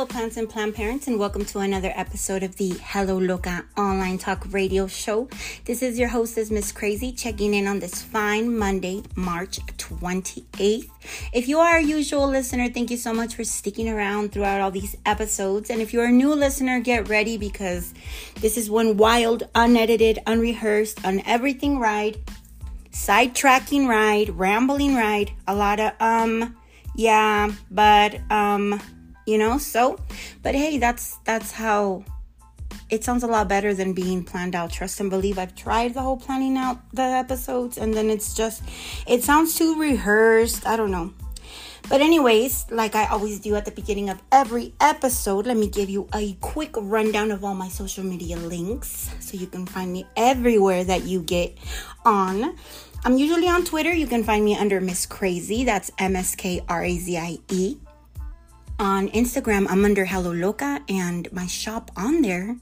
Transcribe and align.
Hello, 0.00 0.08
plants 0.08 0.38
and 0.38 0.48
plant 0.48 0.74
parents, 0.74 1.08
and 1.08 1.18
welcome 1.18 1.44
to 1.44 1.58
another 1.58 1.92
episode 1.94 2.42
of 2.42 2.56
the 2.56 2.70
Hello 2.82 3.18
Loca 3.18 3.66
online 3.76 4.16
talk 4.16 4.46
radio 4.48 4.86
show. 4.86 5.28
This 5.66 5.82
is 5.82 5.98
your 5.98 6.08
hostess, 6.08 6.48
MsKrazie, 6.48 7.14
checking 7.14 7.52
in 7.52 7.66
on 7.66 7.80
this 7.80 8.02
fine 8.02 8.56
Monday, 8.56 9.02
March 9.14 9.58
28th. 9.76 10.88
If 11.34 11.48
you 11.48 11.58
are 11.58 11.76
a 11.76 11.82
usual 11.82 12.26
listener, 12.28 12.70
thank 12.70 12.90
you 12.90 12.96
so 12.96 13.12
much 13.12 13.34
for 13.34 13.44
sticking 13.44 13.90
around 13.90 14.32
throughout 14.32 14.62
all 14.62 14.70
these 14.70 14.96
episodes. 15.04 15.68
And 15.68 15.82
if 15.82 15.92
you're 15.92 16.06
a 16.06 16.10
new 16.10 16.34
listener, 16.34 16.80
get 16.80 17.10
ready 17.10 17.36
because 17.36 17.92
this 18.36 18.56
is 18.56 18.70
one 18.70 18.96
wild, 18.96 19.42
unedited, 19.54 20.18
unrehearsed, 20.26 21.04
on 21.04 21.20
everything 21.26 21.78
ride, 21.78 22.16
sidetracking 22.90 23.86
ride, 23.86 24.30
rambling 24.30 24.94
ride, 24.94 25.32
a 25.46 25.54
lot 25.54 25.78
of 25.78 25.92
um, 26.00 26.56
yeah, 26.94 27.52
but 27.70 28.18
um 28.30 28.80
you 29.30 29.38
know? 29.38 29.58
So 29.58 29.98
but 30.42 30.54
hey 30.54 30.78
that's 30.78 31.16
that's 31.24 31.52
how 31.52 32.04
it 32.90 33.04
sounds 33.04 33.22
a 33.22 33.26
lot 33.26 33.48
better 33.48 33.72
than 33.72 33.92
being 33.92 34.24
planned 34.24 34.54
out. 34.54 34.72
Trust 34.72 35.00
and 35.00 35.10
believe. 35.10 35.38
I've 35.38 35.54
tried 35.54 35.94
the 35.94 36.02
whole 36.02 36.16
planning 36.16 36.56
out 36.56 36.78
the 36.92 37.02
episodes 37.02 37.78
and 37.78 37.94
then 37.94 38.10
it's 38.10 38.34
just 38.34 38.62
it 39.06 39.22
sounds 39.22 39.54
too 39.56 39.78
rehearsed. 39.80 40.66
I 40.66 40.76
don't 40.76 40.90
know. 40.90 41.12
But 41.88 42.02
anyways 42.02 42.66
like 42.70 42.94
i 42.94 43.06
always 43.06 43.40
do 43.40 43.56
at 43.56 43.64
the 43.64 43.70
beginning 43.70 44.10
of 44.10 44.22
every 44.30 44.74
episode 44.80 45.46
let 45.46 45.56
me 45.56 45.66
give 45.66 45.88
you 45.88 46.06
a 46.14 46.34
quick 46.34 46.70
rundown 46.76 47.30
of 47.32 47.42
all 47.42 47.54
my 47.54 47.68
social 47.68 48.04
media 48.04 48.36
links 48.36 49.10
so 49.18 49.36
you 49.36 49.46
can 49.46 49.66
find 49.66 49.92
me 49.92 50.04
everywhere 50.14 50.84
that 50.84 51.04
you 51.04 51.22
get 51.22 51.56
on. 52.04 52.54
I'm 53.04 53.16
usually 53.16 53.48
on 53.48 53.64
twitter. 53.64 53.92
You 53.92 54.06
can 54.06 54.24
find 54.24 54.44
me 54.44 54.56
under 54.56 54.80
MsKrazie. 54.80 55.64
That's 55.64 55.90
m-s-k-r-a-z-i-e 55.98 57.78
on 58.80 59.10
Instagram, 59.10 59.66
I'm 59.68 59.84
under 59.84 60.06
Hello 60.06 60.32
Loca, 60.32 60.80
and 60.88 61.30
my 61.32 61.46
shop 61.46 61.90
on 61.98 62.22
there, 62.22 62.56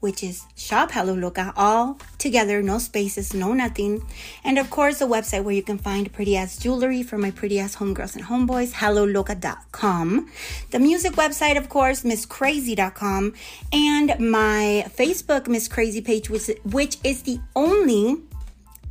which 0.00 0.22
is 0.22 0.44
Shop 0.54 0.90
Hello 0.92 1.14
Loca, 1.14 1.54
all 1.56 1.98
together, 2.18 2.62
no 2.62 2.76
spaces, 2.78 3.32
no 3.32 3.54
nothing. 3.54 4.06
And 4.44 4.58
of 4.58 4.68
course, 4.68 5.00
a 5.00 5.06
website 5.06 5.44
where 5.44 5.54
you 5.54 5.62
can 5.62 5.78
find 5.78 6.12
pretty 6.12 6.36
ass 6.36 6.58
jewelry 6.58 7.02
for 7.02 7.16
my 7.16 7.30
pretty 7.30 7.58
ass 7.58 7.76
homegirls 7.76 8.14
and 8.14 8.26
homeboys, 8.26 8.72
helloloca.com. 8.72 10.30
The 10.70 10.78
music 10.78 11.12
website, 11.12 11.56
of 11.56 11.70
course, 11.70 12.02
mskrazie.com. 12.02 13.32
And 13.72 14.08
my 14.20 14.84
Facebook 14.94 15.46
MsKrazie 15.46 16.04
page, 16.04 16.28
which, 16.28 16.50
which 16.62 16.98
is 17.02 17.22
the 17.22 17.40
only 17.56 18.20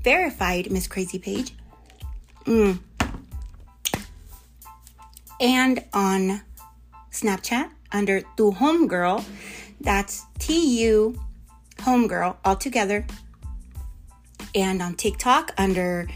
verified 0.03 0.65
MsKrazie 0.65 1.21
page. 1.21 1.53
Mm. 2.45 2.79
And 5.39 5.83
on 5.93 6.41
Snapchat 7.21 7.69
under 7.91 8.21
Tu 8.35 8.51
Homegirl. 8.51 9.23
That's 9.81 10.25
T 10.39 10.81
U 10.83 11.19
Homegirl 11.77 12.37
all 12.43 12.55
together. 12.55 13.05
And 14.55 14.81
on 14.81 14.95
TikTok 14.95 15.51
under, 15.57 16.07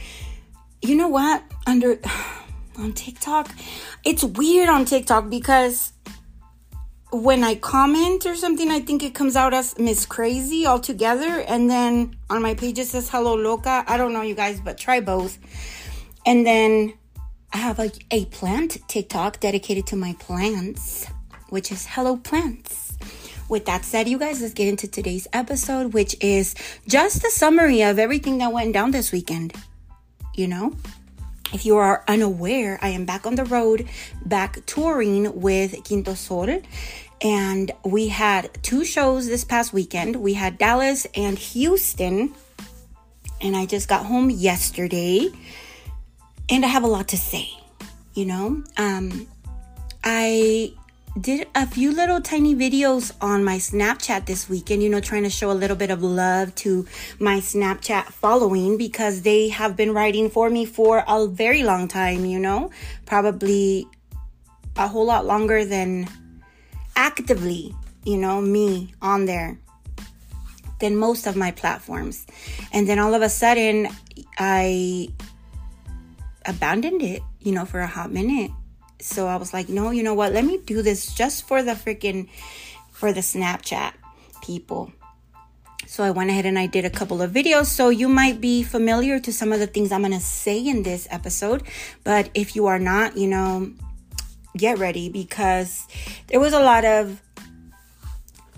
you 0.81 0.95
know 0.95 1.07
what? 1.07 1.43
Under, 1.67 1.99
on 2.77 2.93
TikTok, 2.93 3.49
it's 4.03 4.23
weird 4.23 4.69
on 4.69 4.85
TikTok 4.85 5.29
because 5.29 5.93
when 7.11 7.43
I 7.43 7.55
comment 7.55 8.25
or 8.25 8.35
something, 8.35 8.71
I 8.71 8.79
think 8.79 9.03
it 9.03 9.13
comes 9.13 9.35
out 9.35 9.53
as 9.53 9.73
MsKrazie 9.75 10.65
altogether. 10.65 11.41
And 11.41 11.69
then 11.69 12.15
on 12.29 12.41
my 12.41 12.53
page, 12.53 12.79
it 12.79 12.87
says 12.87 13.09
Hello 13.09 13.35
Loca. 13.35 13.83
I 13.87 13.97
don't 13.97 14.13
know, 14.13 14.21
you 14.21 14.35
guys, 14.35 14.61
but 14.61 14.77
try 14.77 15.01
both. 15.01 15.37
And 16.25 16.45
then 16.45 16.93
I 17.53 17.57
have 17.57 17.79
a, 17.79 17.91
a 18.11 18.25
plant 18.25 18.77
TikTok 18.87 19.41
dedicated 19.41 19.85
to 19.87 19.95
my 19.97 20.15
plants, 20.19 21.07
which 21.49 21.71
is 21.71 21.85
Hello 21.85 22.15
Plants. 22.15 22.97
With 23.49 23.65
that 23.65 23.83
said, 23.83 24.07
you 24.07 24.17
guys, 24.17 24.41
let's 24.41 24.53
get 24.53 24.69
into 24.69 24.87
today's 24.87 25.27
episode, 25.33 25.93
which 25.93 26.15
is 26.21 26.55
just 26.87 27.25
a 27.25 27.29
summary 27.29 27.81
of 27.81 27.99
everything 27.99 28.37
that 28.37 28.53
went 28.53 28.73
down 28.73 28.91
this 28.91 29.11
weekend. 29.11 29.53
You 30.33 30.47
know? 30.47 30.75
If 31.53 31.65
you 31.65 31.75
are 31.75 32.05
unaware, 32.07 32.79
I 32.81 32.89
am 32.89 33.03
back 33.03 33.25
on 33.25 33.35
the 33.35 33.43
road, 33.43 33.89
back 34.25 34.65
touring 34.65 35.41
with 35.41 35.83
Quinto 35.83 36.13
Sol. 36.13 36.61
And 37.21 37.71
we 37.83 38.07
had 38.07 38.63
two 38.63 38.85
shows 38.85 39.27
this 39.27 39.43
past 39.43 39.73
weekend. 39.73 40.15
We 40.15 40.33
had 40.33 40.57
Dallas 40.57 41.05
and 41.13 41.37
Houston. 41.37 42.33
And 43.41 43.57
I 43.57 43.65
just 43.65 43.89
got 43.89 44.05
home 44.05 44.29
yesterday 44.29 45.29
and 46.51 46.65
I 46.65 46.67
have 46.67 46.83
a 46.83 46.87
lot 46.87 47.07
to 47.07 47.17
say, 47.17 47.49
you 48.13 48.25
know. 48.25 48.61
Um, 48.77 49.25
I 50.03 50.73
did 51.19 51.47
a 51.55 51.65
few 51.65 51.93
little 51.93 52.21
tiny 52.21 52.53
videos 52.55 53.13
on 53.21 53.43
my 53.43 53.55
Snapchat 53.55 54.25
this 54.25 54.49
weekend, 54.49 54.83
you 54.83 54.89
know, 54.89 54.99
trying 54.99 55.23
to 55.23 55.29
show 55.29 55.49
a 55.49 55.53
little 55.53 55.77
bit 55.77 55.91
of 55.91 56.03
love 56.03 56.53
to 56.55 56.85
my 57.19 57.37
Snapchat 57.37 58.05
following 58.07 58.77
because 58.77 59.21
they 59.21 59.47
have 59.47 59.77
been 59.77 59.93
writing 59.93 60.29
for 60.29 60.49
me 60.49 60.65
for 60.65 61.05
a 61.07 61.25
very 61.25 61.63
long 61.63 61.87
time, 61.87 62.25
you 62.25 62.39
know, 62.39 62.69
probably 63.05 63.87
a 64.75 64.89
whole 64.89 65.05
lot 65.05 65.25
longer 65.25 65.63
than 65.63 66.07
actively, 66.97 67.73
you 68.03 68.17
know, 68.17 68.41
me 68.41 68.93
on 69.01 69.25
there 69.25 69.57
than 70.81 70.97
most 70.97 71.27
of 71.27 71.37
my 71.37 71.51
platforms. 71.51 72.25
And 72.73 72.89
then 72.89 72.99
all 72.99 73.13
of 73.13 73.21
a 73.21 73.29
sudden, 73.29 73.87
I 74.37 75.09
abandoned 76.45 77.01
it, 77.01 77.21
you 77.39 77.51
know, 77.51 77.65
for 77.65 77.79
a 77.79 77.87
hot 77.87 78.11
minute. 78.11 78.51
So 78.99 79.27
I 79.27 79.35
was 79.35 79.53
like, 79.53 79.69
no, 79.69 79.91
you 79.91 80.03
know 80.03 80.13
what? 80.13 80.33
Let 80.33 80.45
me 80.45 80.57
do 80.57 80.81
this 80.81 81.13
just 81.13 81.47
for 81.47 81.63
the 81.63 81.71
freaking, 81.71 82.29
for 82.91 83.11
the 83.13 83.21
Snapchat 83.21 83.93
people. 84.41 84.91
So 85.87 86.03
I 86.03 86.11
went 86.11 86.29
ahead 86.29 86.45
and 86.45 86.57
I 86.57 86.67
did 86.67 86.85
a 86.85 86.89
couple 86.89 87.21
of 87.21 87.31
videos. 87.31 87.65
So 87.65 87.89
you 87.89 88.07
might 88.07 88.39
be 88.39 88.63
familiar 88.63 89.19
to 89.19 89.33
some 89.33 89.51
of 89.51 89.59
the 89.59 89.67
things 89.67 89.91
I'm 89.91 90.01
going 90.01 90.13
to 90.13 90.19
say 90.19 90.65
in 90.65 90.83
this 90.83 91.07
episode. 91.11 91.63
But 92.03 92.29
if 92.33 92.55
you 92.55 92.67
are 92.67 92.79
not, 92.79 93.17
you 93.17 93.27
know, 93.27 93.73
get 94.55 94.77
ready 94.77 95.09
because 95.09 95.87
there 96.27 96.39
was 96.39 96.53
a 96.53 96.59
lot 96.59 96.85
of, 96.85 97.21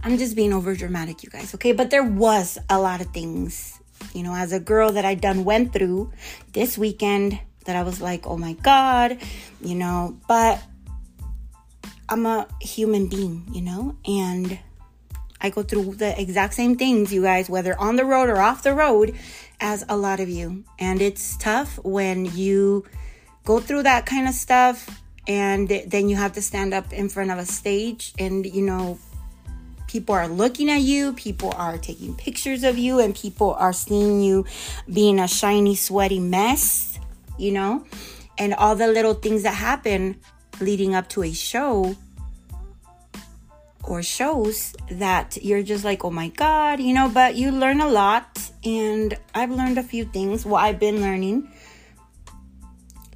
I'm 0.04 0.18
just 0.18 0.36
being 0.36 0.54
over 0.54 0.76
dramatic, 0.76 1.24
you 1.24 1.30
guys, 1.30 1.56
okay? 1.56 1.72
But 1.72 1.90
there 1.90 2.04
was 2.04 2.58
a 2.70 2.80
lot 2.80 3.02
of 3.02 3.08
things, 3.08 3.80
you 4.14 4.22
know, 4.22 4.36
as 4.36 4.52
a 4.52 4.60
girl 4.60 4.92
that 4.92 5.06
I 5.06 5.16
done 5.16 5.46
went 5.46 5.72
through 5.74 6.12
this 6.52 6.78
weekend 6.78 7.40
that 7.66 7.76
I 7.76 7.84
was 7.84 8.02
like, 8.02 8.28
oh 8.28 8.38
my 8.38 8.54
God, 8.54 9.18
you 9.62 9.76
know, 9.76 10.18
but 10.28 10.62
I'm 12.10 12.26
a 12.26 12.48
human 12.62 13.08
being, 13.08 13.46
you 13.52 13.62
know, 13.62 13.96
and 14.06 14.60
I 15.42 15.50
go 15.50 15.64
through 15.64 15.96
the 15.96 16.20
exact 16.20 16.54
same 16.54 16.78
things, 16.78 17.12
you 17.12 17.24
guys, 17.24 17.50
whether 17.50 17.78
on 17.80 17.96
the 17.96 18.06
road 18.06 18.30
or 18.30 18.38
off 18.38 18.64
the 18.64 18.74
road, 18.74 19.16
as 19.60 19.86
a 19.90 19.98
lot 19.98 20.20
of 20.20 20.30
you. 20.30 20.64
And 20.80 21.02
it's 21.02 21.38
tough 21.38 21.80
when 21.84 22.26
you 22.26 22.86
go 23.46 23.60
through 23.60 23.84
that 23.84 24.06
kind 24.06 24.28
of 24.28 24.34
stuff 24.34 25.02
and 25.28 25.70
then 25.88 26.10
you 26.10 26.16
have 26.18 26.34
to 26.34 26.42
stand 26.42 26.74
up 26.74 26.92
in 26.92 27.10
front 27.10 27.32
of 27.32 27.38
a 27.38 27.46
stage 27.46 28.14
and, 28.20 28.46
you 28.46 28.62
know, 28.62 29.00
people 29.88 30.16
are 30.16 30.28
looking 30.28 30.70
at 30.70 30.82
you, 30.82 31.14
people 31.14 31.54
are 31.56 31.78
taking 31.78 32.16
pictures 32.16 32.64
of 32.64 32.78
you, 32.78 33.00
and 33.00 33.16
people 33.16 33.54
are 33.54 33.72
seeing 33.72 34.22
you 34.22 34.44
being 34.92 35.20
a 35.20 35.28
shiny, 35.28 35.76
sweaty 35.76 36.20
mess 36.20 37.00
you 37.38 37.52
know, 37.52 37.86
and 38.38 38.54
all 38.54 38.76
the 38.76 38.88
little 38.88 39.14
things 39.14 39.44
that 39.44 39.56
happen 39.56 40.20
leading 40.60 40.96
up 40.96 41.10
to 41.10 41.24
a 41.24 41.32
show 41.32 41.96
or 43.84 44.02
shows 44.02 44.74
that 44.90 45.38
you're 45.44 45.64
just 45.64 45.84
like, 45.84 46.06
oh 46.06 46.10
my 46.10 46.30
God, 46.30 46.80
you 46.80 46.94
know, 46.94 47.10
but 47.10 47.36
you 47.36 47.52
learn 47.52 47.82
a 47.82 47.88
lot. 47.88 48.52
And 48.64 49.18
I've 49.36 49.52
learned 49.52 49.78
a 49.78 49.84
few 49.84 50.06
things. 50.06 50.46
Well, 50.46 50.56
I've 50.56 50.80
been 50.80 51.02
learning. 51.02 51.50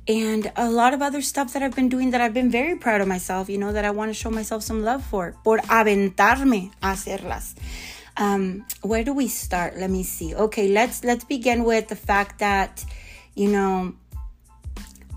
And 0.08 0.52
a 0.56 0.70
lot 0.70 0.94
of 0.94 1.02
other 1.02 1.22
stuff 1.22 1.54
that 1.54 1.64
I've 1.64 1.76
been 1.76 1.90
doing 1.90 2.12
that 2.12 2.22
I've 2.22 2.34
been 2.34 2.52
very 2.52 2.78
proud 2.78 3.02
of 3.02 3.08
myself, 3.08 3.50
you 3.50 3.58
know, 3.58 3.74
that 3.74 3.84
I 3.84 3.92
want 3.92 4.10
to 4.10 4.14
show 4.14 4.30
myself 4.30 4.64
some 4.64 4.84
love 4.84 5.04
for. 5.04 5.36
Por 5.44 5.60
aventarme 5.60 6.72
a 6.82 6.88
hacerlas. 6.88 7.56
Um, 8.16 8.66
where 8.82 9.04
do 9.04 9.14
we 9.14 9.28
start? 9.28 9.78
Let 9.78 9.90
me 9.90 10.04
see. 10.04 10.34
Okay, 10.34 10.70
let's 10.70 11.04
let's 11.04 11.24
begin 11.24 11.66
with 11.66 11.90
the 11.90 11.96
fact 11.96 12.40
that, 12.40 12.84
you 13.36 13.50
know, 13.50 13.96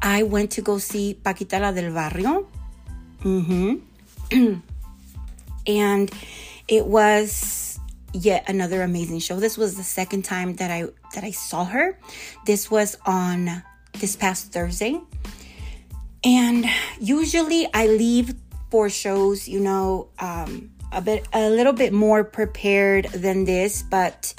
I 0.02 0.22
went 0.22 0.52
to 0.52 0.62
go 0.62 0.78
see 0.78 1.14
Paquita 1.14 1.58
la 1.58 1.72
del 1.72 1.92
Barrio. 1.92 2.46
Mm-hmm. 3.22 3.74
and 5.66 6.10
it 6.68 6.86
was 6.86 7.78
yet 8.12 8.48
another 8.48 8.82
amazing 8.82 9.18
show. 9.18 9.38
This 9.38 9.58
was 9.58 9.76
the 9.76 9.82
second 9.82 10.24
time 10.24 10.56
that 10.56 10.70
I 10.70 10.84
that 11.14 11.24
I 11.24 11.32
saw 11.32 11.64
her. 11.64 11.98
This 12.46 12.70
was 12.70 12.96
on 13.04 13.62
this 13.98 14.16
past 14.16 14.52
Thursday. 14.52 15.00
And 16.22 16.66
usually 17.00 17.66
I 17.72 17.86
leave 17.86 18.34
for 18.70 18.90
shows, 18.90 19.48
you 19.48 19.60
know, 19.60 20.08
um, 20.18 20.70
a 20.92 21.00
bit 21.00 21.26
a 21.32 21.50
little 21.50 21.72
bit 21.72 21.92
more 21.92 22.24
prepared 22.24 23.06
than 23.06 23.44
this, 23.44 23.82
but 23.82 24.34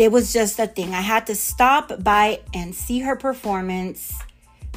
it 0.00 0.10
was 0.10 0.32
just 0.32 0.58
a 0.58 0.66
thing. 0.66 0.94
I 0.94 1.00
had 1.00 1.26
to 1.26 1.34
stop 1.34 2.02
by 2.02 2.40
and 2.52 2.74
see 2.74 3.00
her 3.00 3.16
performance 3.16 4.12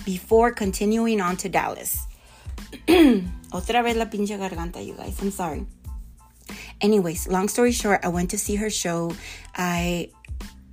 before 0.05 0.51
continuing 0.51 1.19
on 1.21 1.37
to 1.37 1.49
Dallas. 1.49 2.05
Otra 2.87 3.83
vez 3.83 3.95
la 3.95 4.05
pinche 4.05 4.37
garganta, 4.37 4.85
you 4.85 4.93
guys. 4.93 5.19
I'm 5.21 5.31
sorry. 5.31 5.65
Anyways, 6.79 7.27
long 7.27 7.49
story 7.49 7.71
short, 7.71 8.01
I 8.03 8.09
went 8.09 8.29
to 8.31 8.37
see 8.37 8.55
her 8.55 8.69
show. 8.69 9.11
I 9.55 10.11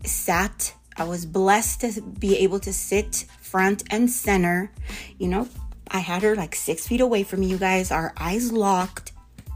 sat, 0.05 0.75
I 0.97 1.05
was 1.05 1.25
blessed 1.25 1.81
to 1.81 2.03
be 2.03 2.37
able 2.39 2.61
to 2.61 2.73
sit 2.73 3.27
front 3.41 3.83
and 3.91 4.11
center. 4.11 4.71
You 5.19 5.29
know, 5.29 5.49
I 5.91 5.99
had 5.99 6.23
her 6.23 6.37
like 6.37 6.55
six 6.55 6.87
feet 6.87 7.01
away 7.01 7.23
from 7.23 7.41
me, 7.41 7.47
you 7.47 7.59
guys, 7.59 7.91
our 7.91 8.13
eyes 8.19 8.53
locked. 8.53 9.14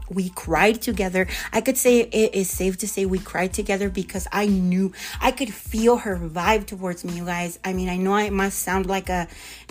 We 0.09 0.29
cried 0.29 0.81
together. 0.81 1.27
I 1.53 1.61
could 1.61 1.77
say 1.77 2.01
it 2.01 2.35
is 2.35 2.49
safe 2.49 2.77
to 2.79 2.87
say 2.87 3.05
we 3.05 3.19
cried 3.19 3.53
together 3.53 3.89
because 3.89 4.27
I 4.31 4.47
knew 4.47 4.91
I 5.21 5.31
could 5.31 5.53
feel 5.53 5.97
her 5.97 6.17
vibe 6.17 6.65
towards 6.65 7.05
me, 7.05 7.13
you 7.13 7.25
guys. 7.25 7.59
I 7.63 7.73
mean, 7.73 7.89
I 7.89 7.97
know 7.97 8.13
I 8.13 8.29
must 8.29 8.59
sound 8.59 8.87
like 8.87 9.09
a 9.09 9.27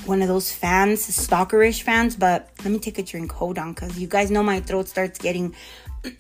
one 0.06 0.23
of 0.23 0.29
those 0.29 0.52
fans, 0.52 1.06
stalkerish 1.06 1.82
fans, 1.82 2.17
but 2.17 2.50
let 2.64 2.70
me 2.70 2.79
take 2.79 2.99
a 2.99 3.02
drink. 3.02 3.32
Hold 3.32 3.58
on, 3.58 3.73
because 3.73 3.99
you 3.99 4.06
guys 4.06 4.31
know 4.31 4.43
my 4.43 4.61
throat 4.61 4.88
starts 4.88 5.19
getting 5.19 5.55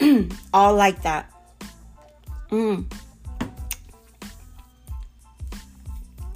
all 0.52 0.74
like 0.74 1.02
that. 1.02 1.30
Mm. 2.50 2.90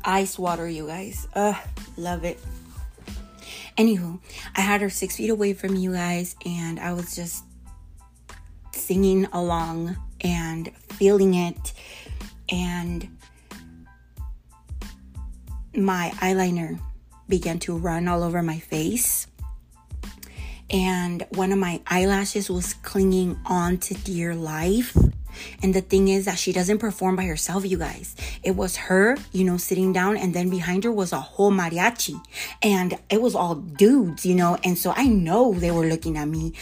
Ice 0.04 0.38
water, 0.38 0.68
you 0.68 0.86
guys. 0.86 1.26
Ugh, 1.34 1.56
love 1.96 2.24
it. 2.24 2.38
Anywho, 3.78 4.20
I 4.54 4.60
had 4.60 4.80
her 4.82 4.90
six 4.90 5.16
feet 5.16 5.30
away 5.30 5.54
from 5.54 5.76
you 5.76 5.92
guys, 5.92 6.36
and 6.44 6.78
I 6.78 6.92
was 6.92 7.14
just 7.14 7.44
singing 8.72 9.26
along 9.32 9.96
and 10.20 10.74
feeling 10.76 11.34
it. 11.34 11.72
And 12.50 13.08
my 15.74 16.12
eyeliner 16.16 16.78
began 17.28 17.58
to 17.60 17.76
run 17.76 18.08
all 18.08 18.22
over 18.22 18.42
my 18.42 18.58
face. 18.58 19.26
And 20.70 21.26
one 21.30 21.52
of 21.52 21.58
my 21.58 21.82
eyelashes 21.86 22.50
was 22.50 22.74
clinging 22.74 23.38
on 23.44 23.78
to 23.78 23.94
dear 23.94 24.34
life. 24.34 24.96
And 25.62 25.74
the 25.74 25.80
thing 25.80 26.08
is 26.08 26.26
that 26.26 26.38
she 26.38 26.52
doesn't 26.52 26.78
perform 26.78 27.16
by 27.16 27.24
herself, 27.24 27.64
you 27.64 27.78
guys. 27.78 28.14
It 28.42 28.56
was 28.56 28.76
her, 28.76 29.16
you 29.32 29.44
know, 29.44 29.56
sitting 29.56 29.92
down, 29.92 30.16
and 30.16 30.34
then 30.34 30.50
behind 30.50 30.84
her 30.84 30.92
was 30.92 31.12
a 31.12 31.20
whole 31.20 31.50
mariachi. 31.50 32.20
And 32.62 32.98
it 33.10 33.20
was 33.20 33.34
all 33.34 33.54
dudes, 33.54 34.24
you 34.26 34.34
know. 34.34 34.58
And 34.64 34.78
so 34.78 34.92
I 34.94 35.06
know 35.06 35.54
they 35.54 35.70
were 35.70 35.86
looking 35.86 36.16
at 36.16 36.28
me 36.28 36.52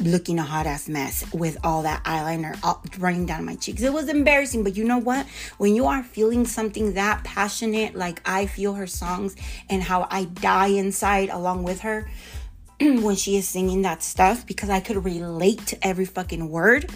looking 0.00 0.38
a 0.38 0.42
hot 0.42 0.66
ass 0.66 0.88
mess 0.88 1.24
with 1.32 1.56
all 1.64 1.82
that 1.82 2.04
eyeliner 2.04 2.58
up 2.62 2.86
running 2.98 3.26
down 3.26 3.44
my 3.44 3.56
cheeks. 3.56 3.82
It 3.82 3.92
was 3.92 4.08
embarrassing, 4.08 4.62
but 4.62 4.76
you 4.76 4.84
know 4.84 4.98
what? 4.98 5.26
When 5.58 5.74
you 5.74 5.86
are 5.86 6.02
feeling 6.02 6.46
something 6.46 6.94
that 6.94 7.24
passionate, 7.24 7.94
like 7.94 8.20
I 8.24 8.46
feel 8.46 8.74
her 8.74 8.86
songs 8.86 9.36
and 9.68 9.82
how 9.82 10.06
I 10.10 10.24
die 10.24 10.68
inside 10.68 11.30
along 11.30 11.62
with 11.62 11.80
her 11.80 12.08
when 12.80 13.16
she 13.16 13.36
is 13.36 13.48
singing 13.48 13.82
that 13.82 14.02
stuff 14.02 14.46
because 14.46 14.70
I 14.70 14.80
could 14.80 15.04
relate 15.04 15.66
to 15.68 15.86
every 15.86 16.04
fucking 16.04 16.48
word. 16.48 16.90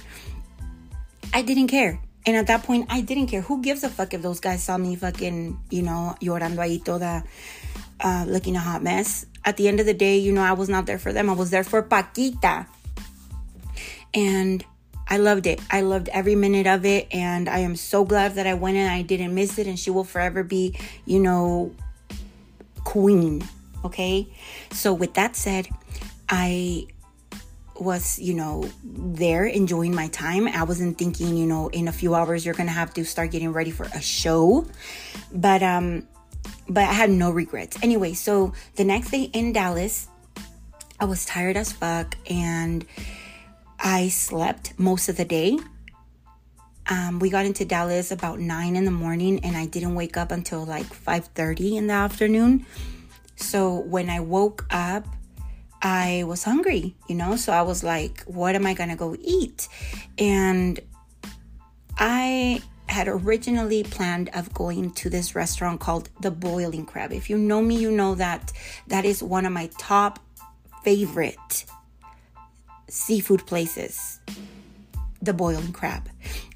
I 1.33 1.43
didn't 1.43 1.69
care. 1.69 2.01
And 2.27 2.37
at 2.37 2.49
that 2.49 2.65
point, 2.65 2.87
I 2.91 3.01
didn't 3.01 3.29
care. 3.29 3.41
Who 3.41 3.63
gives 3.63 3.83
a 3.83 3.89
fuck 3.89 4.13
if 4.13 4.21
those 4.21 4.41
guys 4.41 4.63
saw 4.63 4.77
me 4.77 4.95
fucking, 4.95 5.59
you 5.71 5.83
know, 5.83 6.15
llorando 6.21 6.59
ahí 6.59 6.85
toda, 6.85 7.25
uh, 8.01 8.25
looking 8.29 8.57
a 8.57 8.61
hot 8.61 8.83
mess? 8.83 9.25
At 9.43 9.57
the 9.57 9.69
end 9.69 9.81
of 9.81 9.87
the 9.87 9.95
day, 9.95 10.19
you 10.19 10.33
know, 10.33 10.43
I 10.43 10.53
was 10.53 10.69
not 10.69 10.85
there 10.85 10.99
for 10.99 11.15
them. 11.15 11.31
I 11.31 11.33
was 11.33 11.49
there 11.49 11.65
for 11.65 11.83
Paquita. 11.83 12.67
And 14.15 14.65
I 15.09 15.17
loved 15.17 15.47
it. 15.47 15.61
I 15.71 15.81
loved 15.81 16.09
every 16.11 16.35
minute 16.35 16.67
of 16.67 16.85
it. 16.85 17.09
And 17.13 17.49
I 17.49 17.59
am 17.59 17.77
so 17.77 18.05
glad 18.05 18.35
that 18.37 18.47
I 18.47 18.55
went 18.55 18.77
and 18.77 18.91
I 18.91 19.03
didn't 19.03 19.35
miss 19.35 19.59
it. 19.59 19.67
And 19.67 19.79
she 19.79 19.91
will 19.91 20.05
forever 20.05 20.43
be, 20.43 20.77
you 21.05 21.19
know, 21.19 21.75
queen. 22.85 23.43
Okay. 23.85 24.29
So, 24.73 24.93
with 24.93 25.15
that 25.15 25.37
said, 25.37 25.69
I 26.29 26.87
was, 27.81 28.19
you 28.19 28.35
know, 28.35 28.69
there 28.85 29.47
enjoying 29.47 29.95
my 29.95 30.09
time. 30.09 30.47
I 30.47 30.65
wasn't 30.65 30.99
thinking, 30.99 31.37
you 31.37 31.47
know, 31.47 31.69
in 31.69 31.89
a 31.89 31.93
few 31.93 32.15
hours 32.15 32.45
you're 32.45 32.55
gonna 32.55 32.71
have 32.71 32.93
to 32.95 33.05
start 33.05 33.31
getting 33.31 33.53
ready 33.53 33.71
for 33.71 33.85
a 33.85 34.01
show. 34.01 34.67
But 35.33 35.63
um, 35.63 36.07
but 36.69 36.85
I 36.85 36.93
had 36.93 37.11
no 37.11 37.31
regrets. 37.31 37.77
Anyway, 37.83 38.13
so 38.13 38.53
the 38.77 38.85
next 38.85 39.11
day 39.11 39.25
in 39.33 39.53
Dallas, 39.53 40.09
I 41.01 41.07
was 41.07 41.25
tired 41.25 41.57
as 41.57 41.73
fuck 41.73 42.17
and 42.31 42.85
I 43.83 44.09
slept 44.09 44.79
most 44.79 45.09
of 45.09 45.17
the 45.17 45.25
day. 45.25 45.59
Um, 46.89 47.19
we 47.19 47.31
got 47.31 47.47
into 47.47 47.65
Dallas 47.65 48.11
about 48.11 48.41
nine 48.41 48.77
in 48.77 48.85
the 48.85 48.91
morning, 48.91 49.43
and 49.45 49.57
I 49.57 49.67
didn't 49.67 49.95
wake 49.95 50.17
up 50.17 50.33
until 50.33 50.65
like 50.65 50.85
five 50.85 51.27
thirty 51.35 51.77
in 51.77 51.87
the 51.87 51.95
afternoon. 51.95 52.67
So 53.37 53.81
when 53.81 54.11
I 54.11 54.21
woke 54.21 54.67
up, 54.71 55.07
I 55.81 56.25
was 56.27 56.45
hungry, 56.45 56.95
you 57.09 57.15
know. 57.15 57.37
So 57.37 57.53
I 57.53 57.63
was 57.63 57.83
like, 57.83 58.23
"What 58.25 58.55
am 58.55 58.67
I 58.67 58.75
gonna 58.75 58.97
go 58.97 59.17
eat?" 59.19 59.69
And 60.19 60.79
I 61.97 62.61
had 62.87 63.07
originally 63.09 63.85
planned 63.85 64.29
of 64.35 64.53
going 64.53 64.91
to 64.91 65.09
this 65.09 65.35
restaurant 65.35 65.81
called 65.81 66.11
the 66.21 66.31
Boiling 66.31 66.85
Crab. 66.85 67.13
If 67.13 67.31
you 67.31 67.39
know 67.39 67.63
me, 67.63 67.77
you 67.79 67.91
know 67.91 68.15
that 68.17 68.53
that 68.89 69.05
is 69.05 69.23
one 69.23 69.47
of 69.47 69.53
my 69.53 69.71
top 69.79 70.19
favorite 70.83 71.65
seafood 72.91 73.47
places, 73.47 74.21
the 75.23 75.33
boiling 75.33 75.73
crab. 75.73 76.09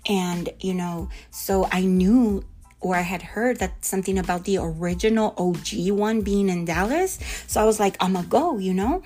And, 0.09 0.51
you 0.61 0.75
know, 0.75 1.09
so 1.31 1.69
I 1.73 1.83
knew 1.83 2.45
or 2.81 2.95
I 2.95 3.01
had 3.01 3.23
heard 3.23 3.59
that 3.59 3.85
something 3.85 4.19
about 4.19 4.45
the 4.45 4.59
original 4.59 5.35
OG 5.39 5.91
one 5.91 6.21
being 6.21 6.51
in 6.51 6.67
Dallas. 6.67 7.19
So 7.47 7.61
I 7.61 7.65
was 7.65 7.81
like, 7.81 7.97
I'm 7.99 8.13
gonna 8.13 8.27
go, 8.27 8.59
you 8.59 8.75
know? 8.75 9.03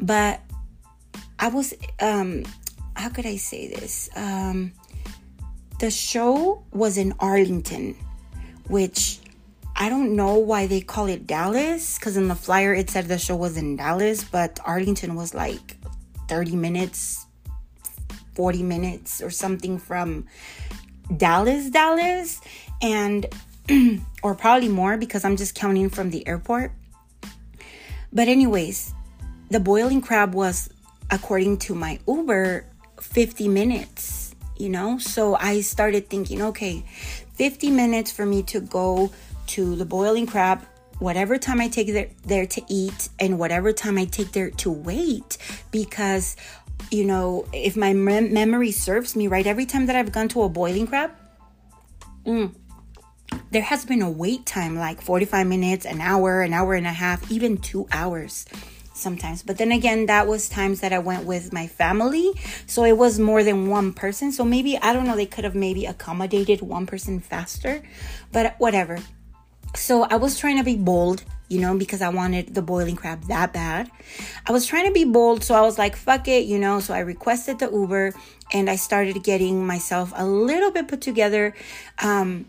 But 0.00 0.40
I 1.38 1.48
was, 1.48 1.72
um, 2.00 2.44
how 2.96 3.08
could 3.10 3.26
I 3.26 3.36
say 3.36 3.68
this? 3.68 4.10
Um, 4.16 4.72
the 5.78 5.90
show 5.90 6.64
was 6.72 6.98
in 6.98 7.14
Arlington, 7.20 7.96
which 8.66 9.20
I 9.74 9.88
don't 9.88 10.14
know 10.14 10.38
why 10.38 10.66
they 10.66 10.80
call 10.80 11.06
it 11.06 11.26
Dallas 11.26 11.98
because 11.98 12.16
in 12.16 12.28
the 12.28 12.34
flyer 12.34 12.74
it 12.74 12.90
said 12.90 13.06
the 13.06 13.18
show 13.18 13.36
was 13.36 13.56
in 13.56 13.76
Dallas, 13.76 14.24
but 14.24 14.58
Arlington 14.64 15.14
was 15.14 15.34
like 15.34 15.76
30 16.32 16.56
minutes, 16.56 17.26
40 18.36 18.62
minutes 18.62 19.20
or 19.20 19.28
something 19.28 19.78
from 19.78 20.24
Dallas, 21.14 21.68
Dallas, 21.68 22.40
and 22.80 23.26
or 24.22 24.34
probably 24.34 24.70
more 24.70 24.96
because 24.96 25.26
I'm 25.26 25.36
just 25.36 25.54
counting 25.54 25.90
from 25.90 26.08
the 26.08 26.26
airport. 26.26 26.72
But, 28.14 28.28
anyways, 28.28 28.94
the 29.50 29.60
boiling 29.60 30.00
crab 30.00 30.32
was, 30.34 30.70
according 31.10 31.58
to 31.68 31.74
my 31.74 31.98
Uber, 32.08 32.64
50 32.98 33.48
minutes, 33.48 34.34
you 34.56 34.70
know? 34.70 34.96
So 34.96 35.36
I 35.36 35.60
started 35.60 36.08
thinking, 36.08 36.40
okay, 36.40 36.82
50 37.34 37.70
minutes 37.70 38.10
for 38.10 38.24
me 38.24 38.42
to 38.44 38.60
go 38.60 39.12
to 39.48 39.76
the 39.76 39.84
boiling 39.84 40.24
crab 40.24 40.64
whatever 41.02 41.36
time 41.36 41.60
I 41.60 41.68
take 41.68 41.88
there, 41.88 42.08
there 42.24 42.46
to 42.46 42.62
eat 42.68 43.08
and 43.18 43.38
whatever 43.38 43.72
time 43.72 43.98
I 43.98 44.04
take 44.04 44.32
there 44.32 44.50
to 44.50 44.70
wait 44.70 45.36
because 45.70 46.36
you 46.90 47.04
know 47.04 47.46
if 47.52 47.76
my 47.76 47.92
mem- 47.92 48.32
memory 48.32 48.70
serves 48.70 49.16
me 49.16 49.26
right 49.26 49.46
every 49.46 49.66
time 49.66 49.86
that 49.86 49.96
I've 49.96 50.12
gone 50.12 50.28
to 50.28 50.42
a 50.42 50.48
boiling 50.48 50.86
crab 50.86 51.10
mm, 52.24 52.54
there 53.50 53.62
has 53.62 53.84
been 53.84 54.00
a 54.00 54.10
wait 54.10 54.46
time 54.46 54.76
like 54.76 55.02
45 55.02 55.46
minutes 55.46 55.84
an 55.84 56.00
hour 56.00 56.42
an 56.42 56.52
hour 56.52 56.74
and 56.74 56.86
a 56.86 56.92
half 56.92 57.30
even 57.30 57.58
2 57.58 57.88
hours 57.90 58.46
sometimes. 58.94 59.42
But 59.42 59.56
then 59.58 59.72
again 59.72 60.06
that 60.06 60.28
was 60.28 60.48
times 60.48 60.80
that 60.80 60.92
I 60.92 60.98
went 61.00 61.24
with 61.24 61.52
my 61.52 61.66
family 61.66 62.30
so 62.66 62.84
it 62.84 62.96
was 62.96 63.18
more 63.18 63.42
than 63.42 63.68
one 63.68 63.92
person. 63.92 64.30
So 64.30 64.44
maybe 64.44 64.78
I 64.78 64.92
don't 64.92 65.06
know 65.06 65.16
they 65.16 65.26
could 65.26 65.44
have 65.44 65.54
maybe 65.54 65.86
accommodated 65.86 66.60
one 66.60 66.86
person 66.86 67.18
faster 67.18 67.82
but 68.30 68.54
whatever 68.58 68.98
so 69.74 70.04
I 70.04 70.16
was 70.16 70.38
trying 70.38 70.58
to 70.58 70.64
be 70.64 70.76
bold, 70.76 71.24
you 71.48 71.60
know, 71.60 71.76
because 71.76 72.02
I 72.02 72.08
wanted 72.08 72.54
the 72.54 72.62
boiling 72.62 72.96
crab 72.96 73.24
that 73.24 73.52
bad. 73.52 73.90
I 74.46 74.52
was 74.52 74.66
trying 74.66 74.86
to 74.86 74.92
be 74.92 75.04
bold, 75.04 75.42
so 75.44 75.54
I 75.54 75.62
was 75.62 75.78
like, 75.78 75.96
fuck 75.96 76.28
it, 76.28 76.44
you 76.46 76.58
know. 76.58 76.80
So 76.80 76.94
I 76.94 77.00
requested 77.00 77.58
the 77.58 77.70
Uber 77.70 78.12
and 78.52 78.68
I 78.68 78.76
started 78.76 79.22
getting 79.22 79.66
myself 79.66 80.12
a 80.14 80.26
little 80.26 80.70
bit 80.70 80.88
put 80.88 81.00
together. 81.00 81.54
Um, 82.02 82.46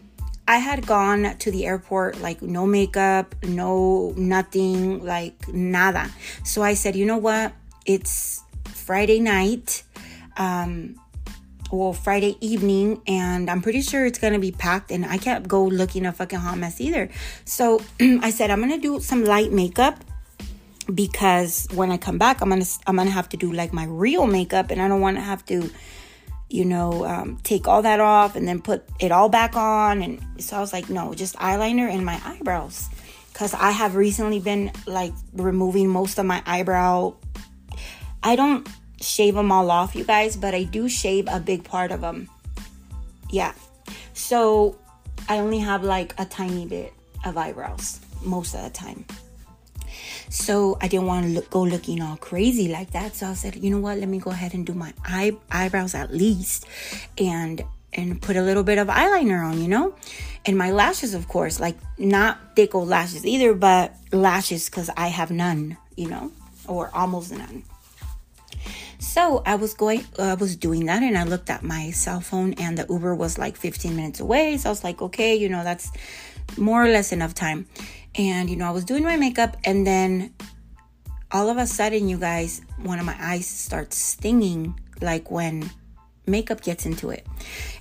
I 0.47 0.57
had 0.57 0.85
gone 0.85 1.37
to 1.37 1.51
the 1.51 1.65
airport 1.65 2.19
like 2.21 2.41
no 2.41 2.65
makeup, 2.65 3.35
no 3.43 4.13
nothing, 4.17 5.03
like 5.03 5.47
nada. 5.47 6.11
So 6.43 6.61
I 6.61 6.73
said, 6.73 6.95
you 6.95 7.05
know 7.05 7.17
what? 7.17 7.53
It's 7.85 8.43
Friday 8.65 9.19
night. 9.21 9.83
Um, 10.35 10.99
well 11.73 11.93
Friday 11.93 12.37
evening 12.39 13.01
and 13.07 13.49
I'm 13.49 13.61
pretty 13.61 13.81
sure 13.81 14.05
it's 14.05 14.19
gonna 14.19 14.39
be 14.39 14.51
packed 14.51 14.91
and 14.91 15.05
I 15.05 15.17
can't 15.17 15.47
go 15.47 15.63
looking 15.65 16.05
a 16.05 16.11
fucking 16.11 16.39
hot 16.39 16.57
mess 16.57 16.79
either. 16.79 17.09
So 17.45 17.81
I 17.99 18.29
said 18.29 18.51
I'm 18.51 18.59
gonna 18.59 18.77
do 18.77 18.99
some 18.99 19.25
light 19.25 19.51
makeup 19.51 20.03
because 20.93 21.67
when 21.73 21.91
I 21.91 21.97
come 21.97 22.17
back 22.17 22.41
I'm 22.41 22.49
gonna 22.49 22.65
I'm 22.87 22.95
gonna 22.95 23.09
have 23.09 23.29
to 23.29 23.37
do 23.37 23.51
like 23.51 23.73
my 23.73 23.85
real 23.85 24.27
makeup 24.27 24.71
and 24.71 24.81
I 24.81 24.87
don't 24.87 25.01
wanna 25.01 25.21
have 25.21 25.45
to 25.47 25.69
you 26.49 26.65
know 26.65 27.05
um, 27.05 27.39
take 27.43 27.67
all 27.67 27.81
that 27.81 27.99
off 27.99 28.35
and 28.35 28.47
then 28.47 28.61
put 28.61 28.83
it 28.99 29.11
all 29.11 29.29
back 29.29 29.55
on 29.55 30.03
and 30.03 30.23
so 30.37 30.57
I 30.57 30.59
was 30.59 30.73
like 30.73 30.89
no 30.89 31.13
just 31.13 31.35
eyeliner 31.37 31.89
and 31.89 32.05
my 32.05 32.21
eyebrows 32.23 32.89
because 33.33 33.55
I 33.55 33.71
have 33.71 33.95
recently 33.95 34.39
been 34.39 34.71
like 34.85 35.13
removing 35.33 35.89
most 35.89 36.19
of 36.19 36.25
my 36.25 36.43
eyebrow. 36.45 37.15
I 38.21 38.35
don't 38.35 38.69
shave 39.03 39.35
them 39.35 39.51
all 39.51 39.69
off, 39.69 39.95
you 39.95 40.03
guys, 40.03 40.35
but 40.35 40.53
I 40.53 40.63
do 40.63 40.89
shave 40.89 41.27
a 41.29 41.39
big 41.39 41.63
part 41.63 41.91
of 41.91 42.01
them. 42.01 42.29
Yeah. 43.29 43.53
So 44.13 44.77
I 45.27 45.39
only 45.39 45.59
have 45.59 45.83
like 45.83 46.13
a 46.17 46.25
tiny 46.25 46.65
bit 46.65 46.93
of 47.25 47.37
eyebrows 47.37 47.99
most 48.23 48.53
of 48.55 48.63
the 48.63 48.69
time. 48.69 49.05
So 50.29 50.77
I 50.81 50.87
didn't 50.87 51.05
want 51.05 51.25
to 51.25 51.31
look, 51.31 51.49
go 51.49 51.61
looking 51.61 52.01
all 52.01 52.17
crazy 52.17 52.67
like 52.67 52.91
that. 52.91 53.15
So 53.15 53.27
I 53.27 53.33
said, 53.33 53.55
you 53.55 53.69
know 53.69 53.79
what? 53.79 53.99
Let 53.99 54.09
me 54.09 54.19
go 54.19 54.31
ahead 54.31 54.53
and 54.53 54.65
do 54.65 54.73
my 54.73 54.93
eye, 55.05 55.37
eyebrows 55.51 55.93
at 55.93 56.13
least, 56.13 56.65
and 57.17 57.63
and 57.95 58.19
put 58.19 58.35
a 58.35 58.41
little 58.41 58.63
bit 58.63 58.79
of 58.79 58.87
eyeliner 58.87 59.45
on, 59.45 59.61
you 59.61 59.67
know, 59.67 59.93
and 60.45 60.57
my 60.57 60.71
lashes, 60.71 61.13
of 61.13 61.27
course, 61.27 61.59
like 61.59 61.77
not 61.99 62.39
thick 62.55 62.73
old 62.73 62.87
lashes 62.87 63.25
either, 63.25 63.53
but 63.53 63.93
lashes 64.11 64.67
because 64.67 64.89
I 64.97 65.07
have 65.07 65.29
none, 65.29 65.77
you 65.95 66.09
know, 66.09 66.31
or 66.67 66.89
almost 66.93 67.31
none. 67.31 67.63
So 69.03 69.43
I 69.45 69.55
was 69.55 69.73
going, 69.73 70.05
uh, 70.17 70.23
I 70.23 70.33
was 70.35 70.55
doing 70.55 70.85
that, 70.85 71.03
and 71.03 71.17
I 71.17 71.25
looked 71.25 71.49
at 71.49 71.61
my 71.61 71.91
cell 71.91 72.21
phone, 72.21 72.53
and 72.53 72.77
the 72.77 72.85
Uber 72.89 73.13
was 73.13 73.37
like 73.37 73.57
15 73.57 73.97
minutes 73.97 74.21
away. 74.21 74.55
So 74.55 74.69
I 74.69 74.71
was 74.71 74.83
like, 74.83 75.01
okay, 75.01 75.35
you 75.35 75.49
know, 75.49 75.61
that's 75.61 75.91
more 76.57 76.83
or 76.83 76.87
less 76.87 77.11
enough 77.11 77.33
time. 77.33 77.67
And 78.15 78.49
you 78.49 78.55
know, 78.55 78.65
I 78.65 78.71
was 78.71 78.85
doing 78.85 79.03
my 79.03 79.17
makeup, 79.17 79.57
and 79.65 79.85
then 79.85 80.33
all 81.31 81.49
of 81.49 81.57
a 81.57 81.67
sudden, 81.67 82.07
you 82.07 82.17
guys, 82.17 82.61
one 82.81 82.97
of 82.97 83.05
my 83.05 83.15
eyes 83.19 83.45
starts 83.45 83.97
stinging, 83.97 84.79
like 85.01 85.29
when 85.29 85.69
makeup 86.25 86.61
gets 86.61 86.85
into 86.85 87.09
it, 87.09 87.27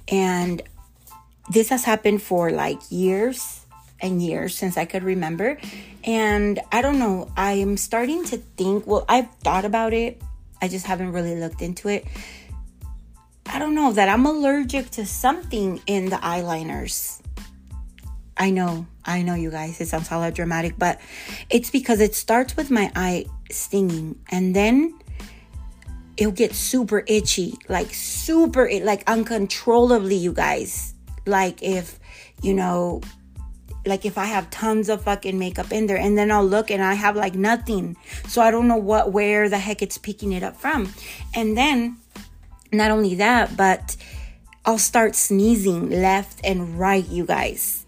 and 0.09 0.61
this 1.51 1.69
has 1.69 1.85
happened 1.85 2.21
for 2.21 2.51
like 2.51 2.81
years 2.91 3.65
and 4.01 4.21
years 4.21 4.57
since 4.57 4.77
I 4.77 4.87
could 4.87 5.05
remember. 5.05 5.57
And 6.03 6.59
I 6.73 6.83
don't 6.83 6.99
know, 6.99 7.31
I'm 7.37 7.77
starting 7.77 8.25
to 8.27 8.39
think, 8.39 8.89
well, 8.89 9.05
I've 9.09 9.33
thought 9.37 9.65
about 9.65 9.93
it 9.93 10.21
I 10.63 10.69
just 10.69 10.87
haven't 10.87 11.13
really 11.13 11.35
looked 11.35 11.61
into 11.61 11.89
it. 11.89 12.07
I 13.47 13.59
don't 13.59 13.75
know 13.75 13.93
that 13.93 14.09
I'm 14.09 14.25
allergic 14.25 14.91
to 14.91 15.05
something 15.05 15.81
in 15.87 16.09
the 16.09 16.17
eyeliners. 16.17 17.21
I 18.37 18.51
know, 18.51 18.87
I 19.05 19.23
know, 19.23 19.35
you 19.35 19.51
guys, 19.51 19.81
it 19.81 19.89
sounds 19.89 20.11
all 20.11 20.31
dramatic, 20.31 20.79
but 20.79 21.01
it's 21.51 21.69
because 21.69 22.01
it 22.01 22.15
starts 22.15 22.57
with 22.57 22.71
my 22.71 22.91
eye 22.97 23.27
stinging 23.51 24.19
and 24.31 24.57
then 24.57 24.99
it'll 26.17 26.33
get 26.33 26.55
super 26.55 27.05
itchy, 27.07 27.59
like 27.69 27.93
super, 27.93 28.71
like 28.83 29.03
uncontrollably, 29.07 30.17
you 30.17 30.33
guys. 30.33 30.95
Like 31.27 31.63
if, 31.63 31.99
you 32.41 32.55
know, 32.55 33.03
like 33.85 34.05
if 34.05 34.17
I 34.17 34.27
have 34.27 34.51
tons 34.51 34.89
of 34.89 35.03
fucking 35.03 35.39
makeup 35.39 35.73
in 35.73 35.87
there 35.87 35.97
and 35.97 36.17
then 36.17 36.31
I'll 36.31 36.47
look 36.47 36.71
and 36.71 36.83
I 36.83 36.95
have 36.95 37.17
like 37.17 37.35
nothing. 37.35 37.97
So 38.29 38.41
I 38.43 38.51
don't 38.51 38.69
know 38.69 38.77
what 38.77 39.13
where 39.13 39.49
the 39.49 39.59
heck 39.59 39.83
it's 39.83 39.99
picking 39.99 40.33
it 40.33 40.43
up 40.43 40.57
from. 40.57 40.93
And 41.35 41.57
then 41.57 41.99
not 42.73 42.91
only 42.91 43.15
that, 43.17 43.57
but 43.57 43.97
I'll 44.65 44.79
start 44.79 45.15
sneezing 45.17 45.91
left 45.91 46.41
and 46.45 46.79
right, 46.79 47.07
you 47.07 47.27
guys. 47.27 47.85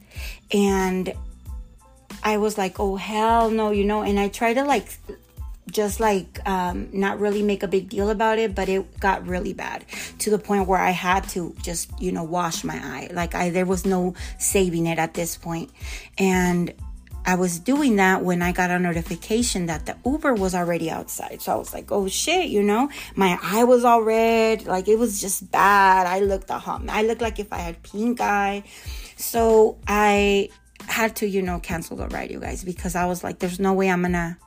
And 0.53 1.13
I 2.23 2.39
was 2.39 2.59
like, 2.59 2.81
"Oh 2.81 2.97
hell 2.97 3.51
no," 3.51 3.71
you 3.71 3.85
know, 3.85 4.03
and 4.03 4.19
I 4.19 4.29
try 4.29 4.55
to 4.55 4.65
like 4.65 4.99
just 5.75 6.01
like 6.01 6.41
um, 6.49 6.89
not 6.93 7.21
really 7.21 7.43
make 7.43 7.63
a 7.63 7.69
big 7.69 7.91
deal 7.91 8.09
about 8.09 8.39
it, 8.39 8.55
but 8.55 8.69
it 8.69 8.99
got 9.01 9.27
really 9.27 9.53
bad 9.53 9.85
to 10.21 10.31
the 10.31 10.39
point 10.39 10.67
where 10.67 10.81
I 10.81 10.91
had 10.91 11.29
to 11.31 11.55
just 11.63 11.91
you 12.01 12.13
know 12.13 12.25
wash 12.25 12.65
my 12.65 12.77
eye. 12.77 13.11
Like 13.13 13.35
I 13.35 13.51
there 13.51 13.67
was 13.67 13.85
no 13.85 14.15
saving 14.39 14.87
it 14.87 14.99
at 14.99 15.13
this 15.13 15.37
point, 15.37 15.71
and 16.17 16.73
I 17.27 17.35
was 17.35 17.59
doing 17.59 17.97
that 17.97 18.23
when 18.23 18.41
I 18.41 18.53
got 18.53 18.71
a 18.71 18.79
notification 18.79 19.67
that 19.67 19.87
the 19.87 19.97
Uber 20.07 20.35
was 20.35 20.55
already 20.55 20.91
outside. 20.91 21.43
So 21.43 21.53
I 21.53 21.57
was 21.57 21.75
like, 21.75 21.91
oh 21.91 22.07
shit, 22.07 22.51
you 22.51 22.63
know, 22.63 22.91
my 23.17 23.39
eye 23.43 23.65
was 23.65 23.85
all 23.85 24.03
red. 24.03 24.67
Like 24.67 24.89
it 24.89 24.99
was 24.99 25.21
just 25.21 25.51
bad. 25.51 26.07
I 26.07 26.21
looked 26.21 26.51
a 26.51 26.59
hot. 26.59 26.83
I 26.89 27.03
looked 27.03 27.23
like 27.23 27.39
if 27.39 27.53
I 27.53 27.59
had 27.59 27.83
pink 27.83 28.21
eye. 28.21 28.63
So 29.17 29.79
I 29.89 30.51
had 30.87 31.17
to, 31.17 31.27
you 31.27 31.43
know, 31.43 31.61
cancel 31.61 31.97
the 31.97 32.09
ride, 32.09 32.31
you 32.31 32.41
guys, 32.41 32.63
because 32.63 32.95
I 32.95 33.07
was 33.07 33.25
like, 33.25 33.39
there's 33.39 33.59
no 33.59 33.73
way 33.73 33.91
I'm 33.91 34.03
gonna 34.03 34.39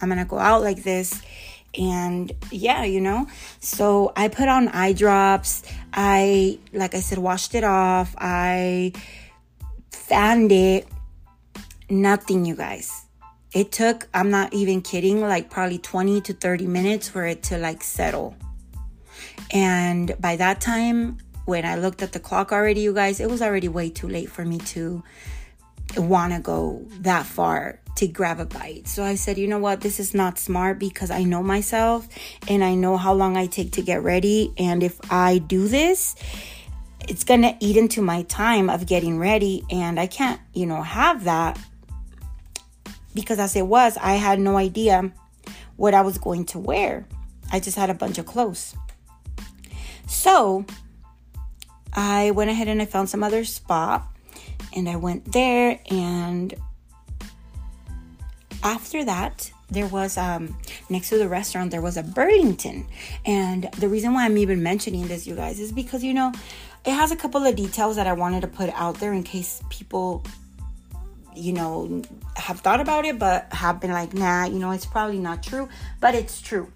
I'm 0.00 0.08
gonna 0.08 0.24
go 0.24 0.38
out 0.38 0.62
like 0.62 0.82
this. 0.82 1.22
And 1.78 2.32
yeah, 2.50 2.84
you 2.84 3.00
know, 3.00 3.26
so 3.60 4.12
I 4.16 4.28
put 4.28 4.48
on 4.48 4.68
eye 4.68 4.92
drops. 4.92 5.62
I, 5.92 6.58
like 6.72 6.94
I 6.94 7.00
said, 7.00 7.18
washed 7.18 7.54
it 7.54 7.64
off. 7.64 8.14
I 8.18 8.92
fanned 9.90 10.52
it. 10.52 10.86
Nothing, 11.90 12.44
you 12.44 12.54
guys. 12.54 13.04
It 13.52 13.72
took, 13.72 14.08
I'm 14.14 14.30
not 14.30 14.52
even 14.52 14.82
kidding, 14.82 15.20
like 15.20 15.50
probably 15.50 15.78
20 15.78 16.20
to 16.22 16.32
30 16.32 16.66
minutes 16.66 17.08
for 17.08 17.24
it 17.24 17.42
to 17.44 17.58
like 17.58 17.82
settle. 17.82 18.36
And 19.52 20.14
by 20.20 20.36
that 20.36 20.60
time, 20.60 21.18
when 21.44 21.64
I 21.64 21.76
looked 21.76 22.02
at 22.02 22.12
the 22.12 22.20
clock 22.20 22.52
already, 22.52 22.80
you 22.80 22.92
guys, 22.92 23.20
it 23.20 23.30
was 23.30 23.42
already 23.42 23.68
way 23.68 23.90
too 23.90 24.08
late 24.08 24.30
for 24.30 24.44
me 24.44 24.58
to 24.58 25.02
want 25.96 26.32
to 26.32 26.40
go 26.40 26.84
that 27.00 27.26
far 27.26 27.80
to 27.96 28.06
grab 28.06 28.40
a 28.40 28.46
bite. 28.46 28.88
So 28.88 29.04
I 29.04 29.14
said, 29.14 29.38
you 29.38 29.46
know 29.46 29.58
what? 29.58 29.80
This 29.80 30.00
is 30.00 30.14
not 30.14 30.38
smart 30.38 30.78
because 30.78 31.10
I 31.10 31.24
know 31.24 31.42
myself 31.42 32.08
and 32.48 32.64
I 32.64 32.74
know 32.74 32.96
how 32.96 33.14
long 33.14 33.36
I 33.36 33.46
take 33.46 33.72
to 33.72 33.82
get 33.82 34.02
ready. 34.02 34.52
And 34.58 34.82
if 34.82 35.00
I 35.12 35.38
do 35.38 35.68
this, 35.68 36.16
it's 37.08 37.24
to 37.24 37.56
eat 37.60 37.76
into 37.76 38.02
my 38.02 38.22
time 38.22 38.68
of 38.68 38.86
getting 38.86 39.18
ready. 39.18 39.64
And 39.70 40.00
I 40.00 40.06
can't, 40.06 40.40
you 40.52 40.66
know, 40.66 40.82
have 40.82 41.24
that 41.24 41.58
because 43.14 43.38
as 43.38 43.54
it 43.54 43.66
was, 43.66 43.96
I 43.98 44.14
had 44.14 44.40
no 44.40 44.56
idea 44.56 45.12
what 45.76 45.94
I 45.94 46.02
was 46.02 46.18
going 46.18 46.46
to 46.46 46.58
wear. 46.58 47.06
I 47.52 47.60
just 47.60 47.76
had 47.76 47.90
a 47.90 47.94
bunch 47.94 48.18
of 48.18 48.26
clothes. 48.26 48.74
So 50.06 50.64
I 51.92 52.32
went 52.32 52.50
ahead 52.50 52.68
and 52.68 52.82
I 52.82 52.86
found 52.86 53.08
some 53.08 53.22
other 53.22 53.44
spot 53.44 54.06
and 54.74 54.88
I 54.88 54.96
went 54.96 55.32
there 55.32 55.78
and 55.90 56.54
after 58.64 59.04
that, 59.04 59.52
there 59.70 59.86
was 59.86 60.16
um 60.16 60.56
next 60.88 61.10
to 61.10 61.18
the 61.18 61.28
restaurant 61.28 61.70
there 61.70 61.82
was 61.82 61.96
a 61.96 62.02
Burlington. 62.02 62.86
And 63.24 63.64
the 63.78 63.88
reason 63.88 64.14
why 64.14 64.24
I'm 64.24 64.38
even 64.38 64.62
mentioning 64.62 65.06
this, 65.06 65.26
you 65.26 65.36
guys, 65.36 65.60
is 65.60 65.70
because 65.70 66.02
you 66.02 66.14
know, 66.14 66.32
it 66.84 66.92
has 66.92 67.12
a 67.12 67.16
couple 67.16 67.44
of 67.44 67.54
details 67.54 67.96
that 67.96 68.06
I 68.06 68.14
wanted 68.14 68.40
to 68.40 68.48
put 68.48 68.70
out 68.70 68.98
there 68.98 69.12
in 69.12 69.22
case 69.22 69.62
people 69.68 70.24
you 71.36 71.52
know 71.52 72.02
have 72.36 72.60
thought 72.60 72.80
about 72.80 73.04
it 73.04 73.18
but 73.18 73.52
have 73.52 73.80
been 73.80 73.90
like 73.90 74.14
nah 74.14 74.44
you 74.44 74.58
know 74.58 74.70
it's 74.70 74.86
probably 74.86 75.18
not 75.18 75.42
true 75.42 75.68
but 76.00 76.14
it's 76.14 76.40
true 76.40 76.70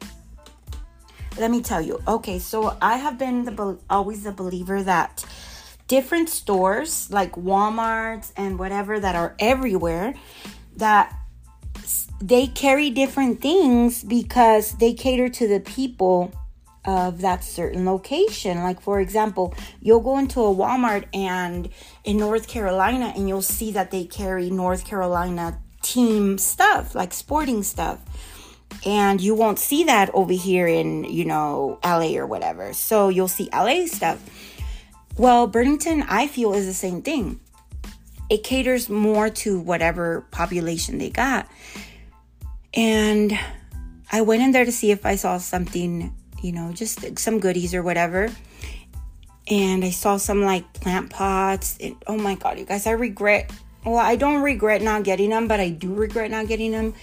let 1.38 1.48
me 1.48 1.62
tell 1.62 1.80
you 1.80 2.02
okay 2.08 2.40
so 2.40 2.76
i 2.82 2.96
have 2.96 3.18
been 3.18 3.44
the 3.44 3.78
always 3.88 4.24
the 4.24 4.32
believer 4.32 4.82
that 4.82 5.24
different 5.86 6.28
stores 6.28 7.08
like 7.12 7.32
walmarts 7.32 8.32
and 8.36 8.58
whatever 8.58 8.98
that 8.98 9.14
are 9.14 9.36
everywhere 9.38 10.12
that 10.76 11.17
they 12.20 12.46
carry 12.46 12.90
different 12.90 13.40
things 13.40 14.02
because 14.02 14.72
they 14.72 14.92
cater 14.92 15.28
to 15.28 15.48
the 15.48 15.60
people 15.60 16.32
of 16.84 17.20
that 17.20 17.44
certain 17.44 17.84
location. 17.84 18.62
Like, 18.62 18.80
for 18.80 19.00
example, 19.00 19.54
you'll 19.80 20.00
go 20.00 20.18
into 20.18 20.40
a 20.40 20.54
Walmart 20.54 21.04
and 21.12 21.68
in 22.04 22.16
North 22.16 22.48
Carolina, 22.48 23.12
and 23.14 23.28
you'll 23.28 23.42
see 23.42 23.72
that 23.72 23.90
they 23.90 24.04
carry 24.04 24.50
North 24.50 24.86
Carolina 24.86 25.60
team 25.82 26.38
stuff, 26.38 26.94
like 26.94 27.12
sporting 27.12 27.62
stuff. 27.62 28.00
And 28.86 29.20
you 29.20 29.34
won't 29.34 29.58
see 29.58 29.84
that 29.84 30.10
over 30.14 30.32
here 30.32 30.66
in, 30.66 31.04
you 31.04 31.24
know, 31.24 31.78
LA 31.84 32.16
or 32.16 32.26
whatever. 32.26 32.72
So 32.72 33.08
you'll 33.08 33.28
see 33.28 33.48
LA 33.52 33.86
stuff. 33.86 34.22
Well, 35.16 35.46
Burlington, 35.46 36.04
I 36.08 36.26
feel, 36.26 36.54
is 36.54 36.66
the 36.66 36.72
same 36.72 37.02
thing. 37.02 37.40
It 38.30 38.44
caters 38.44 38.88
more 38.88 39.30
to 39.30 39.58
whatever 39.58 40.26
population 40.30 40.98
they 40.98 41.10
got. 41.10 41.48
And 42.78 43.36
I 44.12 44.20
went 44.20 44.40
in 44.40 44.52
there 44.52 44.64
to 44.64 44.70
see 44.70 44.92
if 44.92 45.04
I 45.04 45.16
saw 45.16 45.38
something, 45.38 46.14
you 46.40 46.52
know, 46.52 46.72
just 46.72 47.18
some 47.18 47.40
goodies 47.40 47.74
or 47.74 47.82
whatever. 47.82 48.30
And 49.48 49.84
I 49.84 49.90
saw 49.90 50.16
some 50.16 50.42
like 50.42 50.72
plant 50.74 51.10
pots. 51.10 51.76
And, 51.80 51.96
oh 52.06 52.16
my 52.16 52.36
God, 52.36 52.56
you 52.56 52.64
guys, 52.64 52.86
I 52.86 52.92
regret. 52.92 53.50
Well, 53.84 53.96
I 53.96 54.14
don't 54.14 54.42
regret 54.42 54.80
not 54.80 55.02
getting 55.02 55.30
them, 55.30 55.48
but 55.48 55.58
I 55.58 55.70
do 55.70 55.92
regret 55.92 56.30
not 56.30 56.46
getting 56.46 56.70
them 56.70 56.94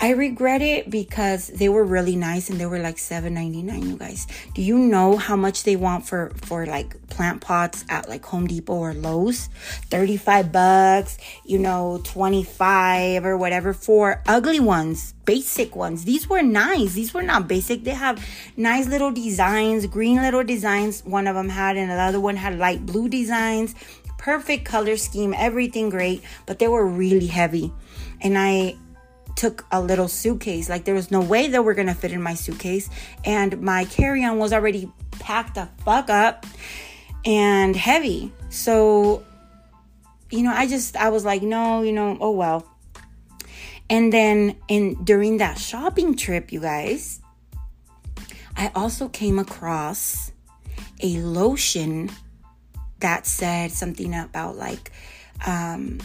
I 0.00 0.10
regret 0.10 0.62
it 0.62 0.90
because 0.90 1.48
they 1.48 1.68
were 1.68 1.84
really 1.84 2.14
nice 2.14 2.50
and 2.50 2.60
they 2.60 2.66
were 2.66 2.78
like 2.78 2.96
$7.99, 2.96 3.88
you 3.88 3.96
guys. 3.96 4.26
Do 4.54 4.62
you 4.62 4.78
know 4.78 5.16
how 5.16 5.34
much 5.34 5.64
they 5.64 5.76
want 5.76 6.06
for 6.06 6.30
for 6.36 6.66
like 6.66 7.08
plant 7.08 7.40
pots 7.40 7.84
at 7.88 8.08
like 8.08 8.24
Home 8.26 8.46
Depot 8.46 8.74
or 8.74 8.94
Lowe's? 8.94 9.48
35 9.90 10.52
bucks, 10.52 11.18
you 11.44 11.58
know, 11.58 12.00
25 12.04 13.24
or 13.24 13.36
whatever 13.36 13.72
for 13.72 14.22
ugly 14.26 14.60
ones, 14.60 15.14
basic 15.24 15.74
ones. 15.74 16.04
These 16.04 16.28
were 16.28 16.42
nice. 16.42 16.94
These 16.94 17.12
were 17.12 17.22
not 17.22 17.48
basic. 17.48 17.84
They 17.84 17.90
have 17.90 18.24
nice 18.56 18.86
little 18.86 19.10
designs, 19.10 19.86
green 19.86 20.18
little 20.22 20.44
designs. 20.44 21.04
One 21.04 21.26
of 21.26 21.34
them 21.34 21.48
had 21.48 21.76
and 21.76 21.90
another 21.90 22.20
one 22.20 22.36
had 22.36 22.58
light 22.58 22.86
blue 22.86 23.08
designs 23.08 23.74
perfect 24.18 24.64
color 24.64 24.96
scheme, 24.96 25.32
everything 25.32 25.88
great, 25.88 26.22
but 26.44 26.58
they 26.58 26.68
were 26.68 26.84
really 26.84 27.28
heavy. 27.28 27.72
And 28.20 28.36
I 28.36 28.76
took 29.38 29.64
a 29.70 29.80
little 29.80 30.08
suitcase. 30.08 30.68
Like 30.68 30.84
there 30.84 30.96
was 30.96 31.12
no 31.12 31.20
way 31.20 31.46
they 31.46 31.60
were 31.60 31.72
gonna 31.72 31.94
fit 31.94 32.10
in 32.10 32.20
my 32.20 32.34
suitcase. 32.34 32.90
And 33.24 33.62
my 33.62 33.84
carry-on 33.84 34.38
was 34.38 34.52
already 34.52 34.90
packed 35.12 35.54
the 35.54 35.68
fuck 35.84 36.10
up 36.10 36.44
and 37.24 37.76
heavy. 37.76 38.32
So, 38.50 39.24
you 40.30 40.42
know, 40.42 40.52
I 40.52 40.66
just 40.66 40.96
I 40.96 41.10
was 41.10 41.24
like, 41.24 41.42
no, 41.42 41.82
you 41.82 41.92
know, 41.92 42.18
oh 42.20 42.32
well. 42.32 42.66
And 43.88 44.12
then 44.12 44.56
in 44.66 45.02
during 45.04 45.38
that 45.38 45.56
shopping 45.56 46.16
trip, 46.16 46.52
you 46.52 46.60
guys, 46.60 47.20
I 48.56 48.72
also 48.74 49.08
came 49.08 49.38
across 49.38 50.32
a 51.00 51.18
lotion 51.18 52.10
that 52.98 53.24
said 53.24 53.70
something 53.70 54.12
about 54.16 54.56
like 54.56 54.90
um 55.46 56.00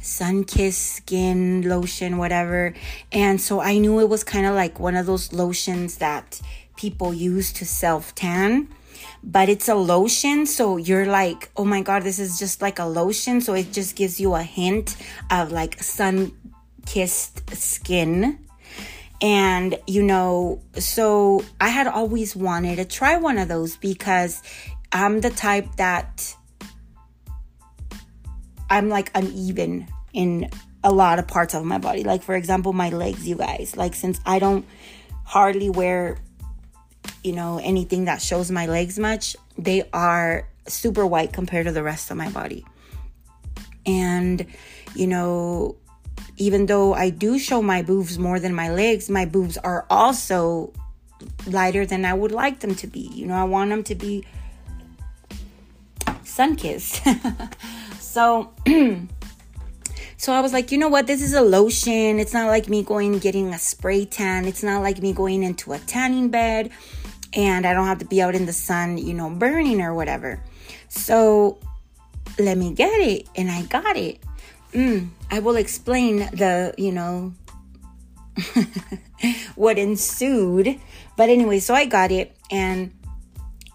sun 0.00 0.44
kiss 0.44 0.76
skin 0.76 1.68
lotion 1.68 2.18
whatever. 2.18 2.74
And 3.12 3.40
so 3.40 3.60
i 3.60 3.78
knew 3.78 4.00
it 4.00 4.08
was 4.08 4.24
kind 4.24 4.46
of 4.46 4.54
like 4.54 4.80
one 4.80 4.96
of 4.96 5.06
those 5.06 5.32
lotions 5.32 5.98
that 5.98 6.40
people 6.76 7.12
use 7.12 7.52
to 7.52 7.66
self 7.66 8.14
tan 8.14 8.68
but 9.22 9.50
it's 9.50 9.68
a 9.68 9.74
lotion 9.74 10.46
so 10.46 10.78
you're 10.78 11.04
like 11.04 11.50
oh 11.56 11.64
my 11.64 11.82
god 11.82 12.02
this 12.02 12.18
is 12.18 12.38
just 12.38 12.62
like 12.62 12.78
a 12.78 12.86
lotion. 12.86 13.40
So 13.40 13.54
it 13.54 13.72
just 13.72 13.96
gives 13.96 14.20
you 14.20 14.34
a 14.34 14.42
hint 14.42 14.96
of 15.30 15.52
like 15.52 15.82
sun 15.82 16.32
kissed 16.86 17.54
skin. 17.54 18.38
And 19.22 19.78
you 19.86 20.02
know 20.02 20.62
so 20.78 21.44
i 21.60 21.68
had 21.68 21.86
always 21.86 22.34
wanted 22.34 22.76
to 22.76 22.86
try 22.86 23.16
one 23.16 23.36
of 23.36 23.48
those 23.48 23.76
because 23.76 24.42
i'm 24.92 25.20
the 25.20 25.28
type 25.30 25.76
that 25.76 26.34
i'm 28.70 28.88
like 28.88 29.10
uneven 29.14 29.86
in 30.12 30.48
a 30.82 30.90
lot 30.92 31.18
of 31.18 31.26
parts 31.26 31.54
of 31.54 31.64
my 31.64 31.78
body 31.78 32.04
like 32.04 32.22
for 32.22 32.34
example 32.34 32.72
my 32.72 32.88
legs 32.90 33.28
you 33.28 33.36
guys 33.36 33.76
like 33.76 33.94
since 33.94 34.18
i 34.24 34.38
don't 34.38 34.64
hardly 35.24 35.68
wear 35.68 36.16
you 37.22 37.32
know 37.32 37.60
anything 37.62 38.06
that 38.06 38.22
shows 38.22 38.50
my 38.50 38.66
legs 38.66 38.98
much 38.98 39.36
they 39.58 39.82
are 39.92 40.48
super 40.66 41.06
white 41.06 41.32
compared 41.32 41.66
to 41.66 41.72
the 41.72 41.82
rest 41.82 42.10
of 42.10 42.16
my 42.16 42.30
body 42.30 42.64
and 43.84 44.46
you 44.94 45.06
know 45.06 45.76
even 46.40 46.64
though 46.64 46.94
I 46.94 47.10
do 47.10 47.38
show 47.38 47.60
my 47.60 47.82
boobs 47.82 48.18
more 48.18 48.40
than 48.40 48.54
my 48.54 48.70
legs, 48.70 49.10
my 49.10 49.26
boobs 49.26 49.58
are 49.58 49.84
also 49.90 50.72
lighter 51.46 51.84
than 51.84 52.06
I 52.06 52.14
would 52.14 52.32
like 52.32 52.60
them 52.60 52.74
to 52.76 52.86
be. 52.86 53.10
You 53.12 53.26
know, 53.26 53.34
I 53.34 53.44
want 53.44 53.68
them 53.68 53.82
to 53.84 53.94
be 53.94 54.24
sun 56.24 56.56
kissed. 56.56 57.06
so 58.10 58.52
so 60.16 60.32
I 60.32 60.40
was 60.40 60.52
like, 60.52 60.72
you 60.72 60.78
know 60.78 60.88
what? 60.88 61.06
This 61.06 61.22
is 61.22 61.32
a 61.32 61.40
lotion. 61.40 62.18
It's 62.18 62.34
not 62.34 62.48
like 62.48 62.68
me 62.68 62.82
going 62.82 63.20
getting 63.20 63.54
a 63.54 63.58
spray 63.58 64.04
tan. 64.04 64.46
It's 64.46 64.64
not 64.64 64.82
like 64.82 65.00
me 65.00 65.12
going 65.12 65.44
into 65.44 65.72
a 65.72 65.78
tanning 65.78 66.28
bed 66.28 66.70
and 67.32 67.64
I 67.64 67.72
don't 67.72 67.86
have 67.86 68.00
to 68.00 68.04
be 68.04 68.20
out 68.20 68.34
in 68.34 68.46
the 68.46 68.52
sun, 68.52 68.98
you 68.98 69.14
know, 69.14 69.30
burning 69.30 69.80
or 69.80 69.94
whatever. 69.94 70.42
So 70.88 71.60
let 72.36 72.58
me 72.58 72.74
get 72.74 73.00
it 73.00 73.28
and 73.36 73.48
I 73.48 73.62
got 73.62 73.96
it. 73.96 74.18
Mm, 74.72 75.10
I 75.30 75.38
will 75.38 75.56
explain 75.56 76.18
the, 76.18 76.74
you 76.76 76.90
know, 76.90 77.32
what 79.54 79.78
ensued. 79.78 80.80
But 81.16 81.28
anyway, 81.28 81.60
so 81.60 81.74
I 81.74 81.86
got 81.86 82.10
it 82.10 82.36
and 82.50 82.92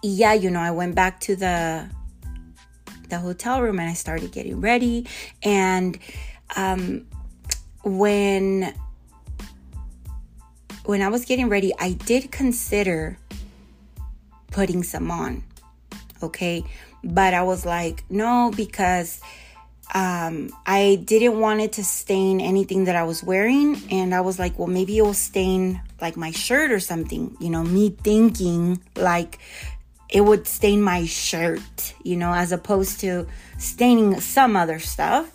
yeah, 0.02 0.34
you 0.34 0.50
know, 0.50 0.60
I 0.60 0.72
went 0.72 0.94
back 0.94 1.20
to 1.20 1.36
the 1.36 1.95
the 3.08 3.18
hotel 3.18 3.62
room 3.62 3.78
and 3.78 3.88
I 3.88 3.94
started 3.94 4.32
getting 4.32 4.60
ready 4.60 5.06
and 5.42 5.98
um 6.56 7.06
when 7.82 8.74
when 10.86 11.02
I 11.02 11.08
was 11.08 11.24
getting 11.24 11.48
ready, 11.48 11.72
I 11.78 11.92
did 11.92 12.30
consider 12.30 13.18
putting 14.52 14.82
some 14.82 15.10
on. 15.10 15.42
Okay? 16.22 16.64
But 17.04 17.34
I 17.34 17.42
was 17.42 17.66
like, 17.66 18.04
no 18.08 18.52
because 18.56 19.20
um, 19.94 20.50
I 20.64 21.00
didn't 21.04 21.38
want 21.38 21.60
it 21.60 21.72
to 21.74 21.84
stain 21.84 22.40
anything 22.40 22.84
that 22.84 22.96
I 22.96 23.04
was 23.04 23.22
wearing. 23.22 23.80
And 23.90 24.14
I 24.14 24.20
was 24.20 24.38
like, 24.38 24.58
well, 24.58 24.68
maybe 24.68 24.98
it 24.98 25.02
will 25.02 25.14
stain 25.14 25.80
like 26.00 26.16
my 26.16 26.30
shirt 26.30 26.70
or 26.70 26.80
something. 26.80 27.36
You 27.40 27.50
know, 27.50 27.62
me 27.62 27.90
thinking 27.90 28.80
like 28.96 29.38
it 30.08 30.20
would 30.20 30.46
stain 30.46 30.82
my 30.82 31.04
shirt, 31.06 31.94
you 32.02 32.16
know, 32.16 32.32
as 32.32 32.52
opposed 32.52 33.00
to 33.00 33.26
staining 33.58 34.20
some 34.20 34.56
other 34.56 34.78
stuff. 34.78 35.32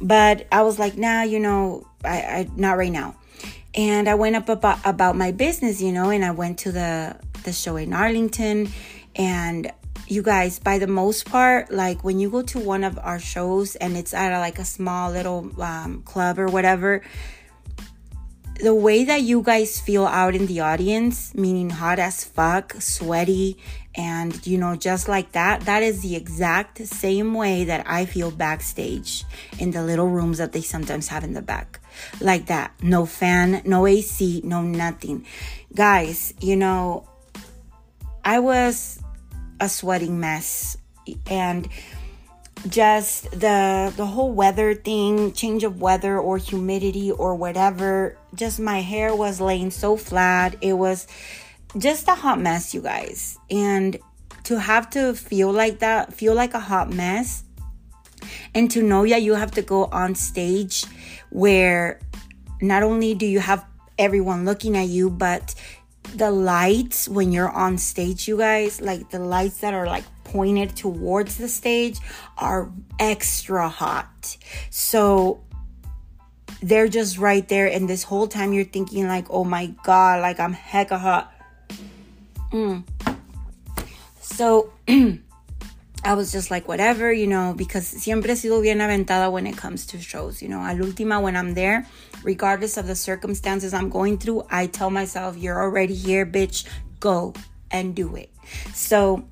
But 0.00 0.46
I 0.50 0.62
was 0.62 0.78
like, 0.78 0.96
nah, 0.96 1.22
you 1.22 1.40
know, 1.40 1.86
I, 2.04 2.18
I 2.20 2.50
not 2.56 2.76
right 2.76 2.92
now. 2.92 3.16
And 3.74 4.08
I 4.08 4.14
went 4.14 4.34
up 4.34 4.48
about, 4.48 4.78
about 4.84 5.16
my 5.16 5.30
business, 5.30 5.80
you 5.80 5.92
know, 5.92 6.10
and 6.10 6.24
I 6.24 6.32
went 6.32 6.58
to 6.60 6.72
the 6.72 7.16
the 7.44 7.52
show 7.52 7.76
in 7.76 7.92
Arlington 7.92 8.68
and 9.16 9.72
you 10.06 10.22
guys 10.22 10.58
by 10.58 10.78
the 10.78 10.86
most 10.86 11.24
part 11.24 11.70
like 11.72 12.02
when 12.04 12.18
you 12.18 12.28
go 12.28 12.42
to 12.42 12.58
one 12.58 12.84
of 12.84 12.98
our 12.98 13.18
shows 13.18 13.76
and 13.76 13.96
it's 13.96 14.12
at 14.12 14.32
a, 14.32 14.38
like 14.38 14.58
a 14.58 14.64
small 14.64 15.10
little 15.10 15.50
um, 15.62 16.02
club 16.02 16.38
or 16.38 16.48
whatever 16.48 17.02
the 18.62 18.74
way 18.74 19.04
that 19.04 19.22
you 19.22 19.42
guys 19.42 19.80
feel 19.80 20.06
out 20.06 20.34
in 20.34 20.46
the 20.46 20.60
audience 20.60 21.34
meaning 21.34 21.70
hot 21.70 21.98
as 21.98 22.24
fuck 22.24 22.74
sweaty 22.80 23.56
and 23.94 24.46
you 24.46 24.56
know 24.56 24.76
just 24.76 25.08
like 25.08 25.32
that 25.32 25.62
that 25.62 25.82
is 25.82 26.02
the 26.02 26.14
exact 26.14 26.78
same 26.86 27.34
way 27.34 27.64
that 27.64 27.84
i 27.88 28.04
feel 28.04 28.30
backstage 28.30 29.24
in 29.58 29.70
the 29.70 29.82
little 29.82 30.08
rooms 30.08 30.38
that 30.38 30.52
they 30.52 30.60
sometimes 30.60 31.08
have 31.08 31.24
in 31.24 31.32
the 31.34 31.42
back. 31.42 31.80
Like 32.20 32.46
that. 32.46 32.72
No 32.82 33.06
fan 33.06 33.62
no 33.64 33.86
ac 33.86 34.42
no 34.44 34.62
nothing. 34.62 35.26
Guys 35.74 36.34
you 36.40 36.56
know 36.56 37.08
i 38.24 38.38
was 38.38 39.00
a 39.60 39.68
sweating 39.68 40.20
mess 40.20 40.76
and 41.26 41.68
just 42.68 43.30
the 43.30 43.92
the 43.96 44.06
whole 44.06 44.32
weather 44.32 44.74
thing 44.74 45.32
change 45.32 45.64
of 45.64 45.80
weather 45.80 46.18
or 46.18 46.36
humidity 46.36 47.10
or 47.10 47.34
whatever 47.34 48.16
just 48.34 48.60
my 48.60 48.80
hair 48.80 49.14
was 49.14 49.40
laying 49.40 49.70
so 49.70 49.96
flat. 49.96 50.56
It 50.60 50.74
was 50.74 51.06
just 51.78 52.08
a 52.08 52.14
hot 52.14 52.40
mess 52.40 52.74
you 52.74 52.82
guys. 52.82 53.38
And 53.50 53.98
to 54.44 54.58
have 54.58 54.90
to 54.90 55.14
feel 55.14 55.52
like 55.52 55.78
that 55.80 56.12
feel 56.12 56.34
like 56.34 56.54
a 56.54 56.60
hot 56.60 56.92
mess 56.92 57.44
and 58.54 58.70
to 58.70 58.82
know 58.82 59.06
that 59.06 59.22
you 59.22 59.34
have 59.34 59.52
to 59.52 59.62
go 59.62 59.84
on 59.86 60.14
stage 60.14 60.84
where 61.30 62.00
not 62.60 62.82
only 62.82 63.14
do 63.14 63.26
you 63.26 63.40
have 63.40 63.64
everyone 63.98 64.44
looking 64.44 64.76
at 64.76 64.88
you 64.88 65.08
but 65.08 65.54
the 66.14 66.30
lights 66.30 67.08
when 67.08 67.32
you're 67.32 67.50
on 67.50 67.78
stage, 67.78 68.26
you 68.26 68.36
guys, 68.36 68.80
like 68.80 69.10
the 69.10 69.18
lights 69.18 69.58
that 69.58 69.74
are 69.74 69.86
like 69.86 70.04
pointed 70.32 70.76
towards 70.76 71.36
the 71.36 71.48
stage 71.48 71.98
are 72.38 72.70
extra 72.98 73.68
hot. 73.68 74.36
So 74.70 75.42
they're 76.62 76.88
just 76.88 77.18
right 77.18 77.46
there. 77.48 77.66
And 77.66 77.88
this 77.88 78.02
whole 78.02 78.28
time 78.28 78.52
you're 78.52 78.64
thinking, 78.64 79.06
like, 79.06 79.26
oh 79.30 79.44
my 79.44 79.66
God, 79.84 80.20
like 80.20 80.38
I'm 80.40 80.54
hecka 80.54 80.98
hot. 80.98 81.32
Mm. 82.52 82.84
So 84.20 84.72
I 86.04 86.14
was 86.14 86.32
just 86.32 86.50
like, 86.50 86.68
whatever, 86.68 87.12
you 87.12 87.26
know, 87.26 87.54
because 87.56 87.86
siempre 87.86 88.34
sido 88.34 88.62
bien 88.62 88.78
aventada 88.78 89.30
when 89.30 89.46
it 89.46 89.56
comes 89.56 89.86
to 89.86 90.00
shows, 90.00 90.42
you 90.42 90.48
know. 90.48 90.60
Al 90.60 90.76
última, 90.76 91.20
when 91.20 91.36
I'm 91.36 91.54
there, 91.54 91.86
regardless 92.22 92.76
of 92.76 92.86
the 92.86 92.96
circumstances 92.96 93.74
I'm 93.74 93.90
going 93.90 94.18
through, 94.18 94.46
I 94.50 94.66
tell 94.66 94.90
myself, 94.90 95.36
you're 95.36 95.60
already 95.60 95.94
here, 95.94 96.24
bitch, 96.24 96.66
go 97.00 97.34
and 97.70 97.94
do 97.94 98.16
it. 98.16 98.30
So 98.74 99.24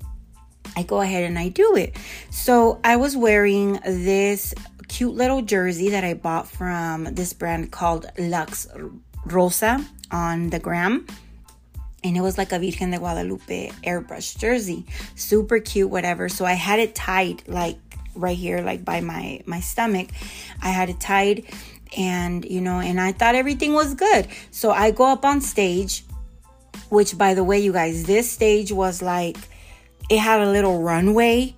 I 0.79 0.83
go 0.83 1.01
ahead 1.01 1.25
and 1.25 1.37
I 1.37 1.49
do 1.49 1.75
it. 1.75 1.95
So 2.29 2.79
I 2.85 2.95
was 2.95 3.17
wearing 3.17 3.73
this 3.83 4.53
cute 4.87 5.13
little 5.13 5.41
jersey 5.41 5.89
that 5.89 6.05
I 6.05 6.13
bought 6.13 6.47
from 6.47 7.03
this 7.03 7.33
brand 7.33 7.71
called 7.71 8.05
Lux 8.17 8.67
Rosa 9.25 9.85
on 10.09 10.49
the 10.49 10.59
gram 10.59 11.05
and 12.03 12.15
it 12.15 12.21
was 12.21 12.37
like 12.37 12.53
a 12.53 12.59
Virgen 12.59 12.91
de 12.91 12.97
Guadalupe 12.97 13.71
airbrush 13.83 14.37
jersey. 14.37 14.85
Super 15.15 15.59
cute, 15.59 15.89
whatever. 15.89 16.29
So 16.29 16.45
I 16.45 16.53
had 16.53 16.79
it 16.79 16.95
tied 16.95 17.43
like 17.47 17.77
right 18.15 18.37
here, 18.37 18.61
like 18.61 18.85
by 18.85 19.01
my 19.01 19.41
my 19.45 19.59
stomach. 19.59 20.07
I 20.61 20.69
had 20.69 20.89
it 20.89 21.01
tied 21.01 21.43
and 21.97 22.45
you 22.45 22.61
know, 22.61 22.79
and 22.79 23.01
I 23.01 23.11
thought 23.11 23.35
everything 23.35 23.73
was 23.73 23.95
good. 23.95 24.27
So 24.51 24.71
I 24.71 24.91
go 24.91 25.05
up 25.05 25.25
on 25.25 25.41
stage, 25.41 26.05
which 26.87 27.17
by 27.17 27.33
the 27.33 27.43
way, 27.43 27.59
you 27.59 27.73
guys, 27.73 28.05
this 28.05 28.31
stage 28.31 28.71
was 28.71 29.01
like 29.01 29.37
it 30.09 30.17
had 30.19 30.41
a 30.41 30.51
little 30.51 30.81
runway. 30.81 31.55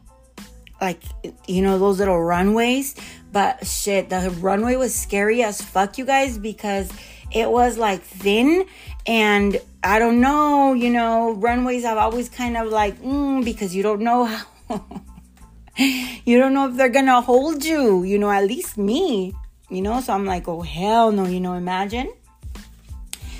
Like 0.79 1.01
you 1.47 1.61
know, 1.61 1.77
those 1.77 1.99
little 1.99 2.21
runways. 2.21 2.95
But 3.31 3.65
shit, 3.65 4.09
the 4.09 4.29
runway 4.41 4.75
was 4.75 4.93
scary 4.93 5.41
as 5.43 5.61
fuck, 5.61 5.97
you 5.97 6.05
guys, 6.05 6.37
because 6.37 6.91
it 7.31 7.49
was 7.49 7.77
like 7.77 8.01
thin 8.01 8.65
and 9.07 9.59
I 9.83 9.99
don't 9.99 10.21
know, 10.21 10.73
you 10.73 10.89
know, 10.89 11.31
runways 11.31 11.85
I've 11.85 11.97
always 11.97 12.29
kind 12.29 12.57
of 12.57 12.67
like, 12.67 13.01
mm, 13.01 13.43
because 13.43 13.73
you 13.73 13.83
don't 13.83 14.01
know 14.01 14.25
how. 14.25 14.45
you 15.77 16.37
don't 16.37 16.53
know 16.53 16.69
if 16.69 16.75
they're 16.75 16.89
gonna 16.89 17.21
hold 17.21 17.65
you, 17.65 18.03
you 18.03 18.19
know, 18.19 18.29
at 18.29 18.45
least 18.45 18.77
me, 18.77 19.33
you 19.69 19.81
know. 19.81 20.01
So 20.01 20.13
I'm 20.13 20.25
like, 20.25 20.47
oh, 20.47 20.61
hell 20.61 21.11
no, 21.11 21.25
you 21.25 21.39
know, 21.39 21.53
imagine. 21.53 22.13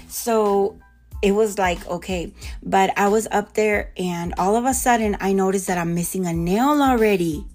So 0.08 0.80
it 1.22 1.34
was 1.34 1.58
like, 1.58 1.86
okay, 1.88 2.34
but 2.64 2.92
I 2.98 3.08
was 3.08 3.28
up 3.32 3.54
there 3.54 3.92
and 3.98 4.34
all 4.38 4.56
of 4.56 4.66
a 4.66 4.74
sudden 4.74 5.18
I 5.20 5.34
noticed 5.34 5.68
that 5.68 5.78
I'm 5.78 5.94
missing 5.94 6.26
a 6.26 6.34
nail 6.34 6.82
already. 6.82 7.46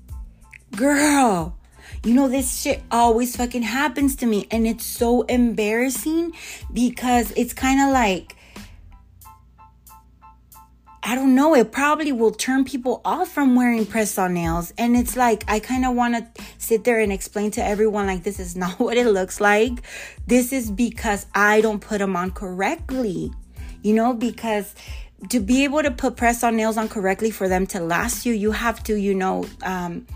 Girl, 0.76 1.56
you 2.04 2.14
know, 2.14 2.28
this 2.28 2.60
shit 2.60 2.82
always 2.90 3.36
fucking 3.36 3.62
happens 3.62 4.14
to 4.16 4.26
me. 4.26 4.46
And 4.50 4.66
it's 4.66 4.84
so 4.84 5.22
embarrassing 5.22 6.32
because 6.72 7.32
it's 7.32 7.52
kind 7.52 7.80
of 7.80 7.92
like, 7.92 8.36
I 11.02 11.14
don't 11.14 11.36
know, 11.36 11.54
it 11.54 11.70
probably 11.70 12.10
will 12.10 12.32
turn 12.32 12.64
people 12.64 13.00
off 13.04 13.28
from 13.28 13.54
wearing 13.54 13.86
press 13.86 14.18
on 14.18 14.34
nails. 14.34 14.72
And 14.76 14.96
it's 14.96 15.16
like, 15.16 15.44
I 15.48 15.60
kind 15.60 15.84
of 15.84 15.94
want 15.94 16.14
to 16.16 16.42
sit 16.58 16.82
there 16.82 16.98
and 16.98 17.12
explain 17.12 17.52
to 17.52 17.64
everyone, 17.64 18.06
like, 18.06 18.24
this 18.24 18.40
is 18.40 18.56
not 18.56 18.78
what 18.78 18.96
it 18.96 19.06
looks 19.06 19.40
like. 19.40 19.82
This 20.26 20.52
is 20.52 20.70
because 20.70 21.26
I 21.34 21.60
don't 21.60 21.80
put 21.80 21.98
them 21.98 22.16
on 22.16 22.32
correctly, 22.32 23.32
you 23.86 23.94
know, 23.94 24.12
because 24.12 24.74
to 25.28 25.38
be 25.38 25.62
able 25.62 25.80
to 25.80 25.92
put 25.92 26.16
press 26.16 26.42
on 26.42 26.56
nails 26.56 26.76
on 26.76 26.88
correctly 26.88 27.30
for 27.30 27.48
them 27.48 27.66
to 27.68 27.78
last 27.78 28.26
you, 28.26 28.32
you 28.32 28.50
have 28.50 28.82
to, 28.82 28.96
you 28.96 29.14
know, 29.14 29.46
um, 29.62 30.06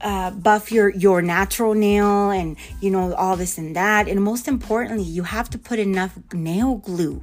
uh, 0.00 0.30
buff 0.30 0.70
your 0.70 0.90
your 0.90 1.20
natural 1.22 1.74
nail 1.74 2.30
and 2.30 2.56
you 2.80 2.90
know 2.90 3.12
all 3.14 3.36
this 3.36 3.58
and 3.58 3.74
that. 3.74 4.06
And 4.06 4.22
most 4.22 4.46
importantly 4.46 5.04
you 5.04 5.24
have 5.24 5.50
to 5.50 5.58
put 5.58 5.78
enough 5.78 6.16
nail 6.32 6.76
glue 6.76 7.22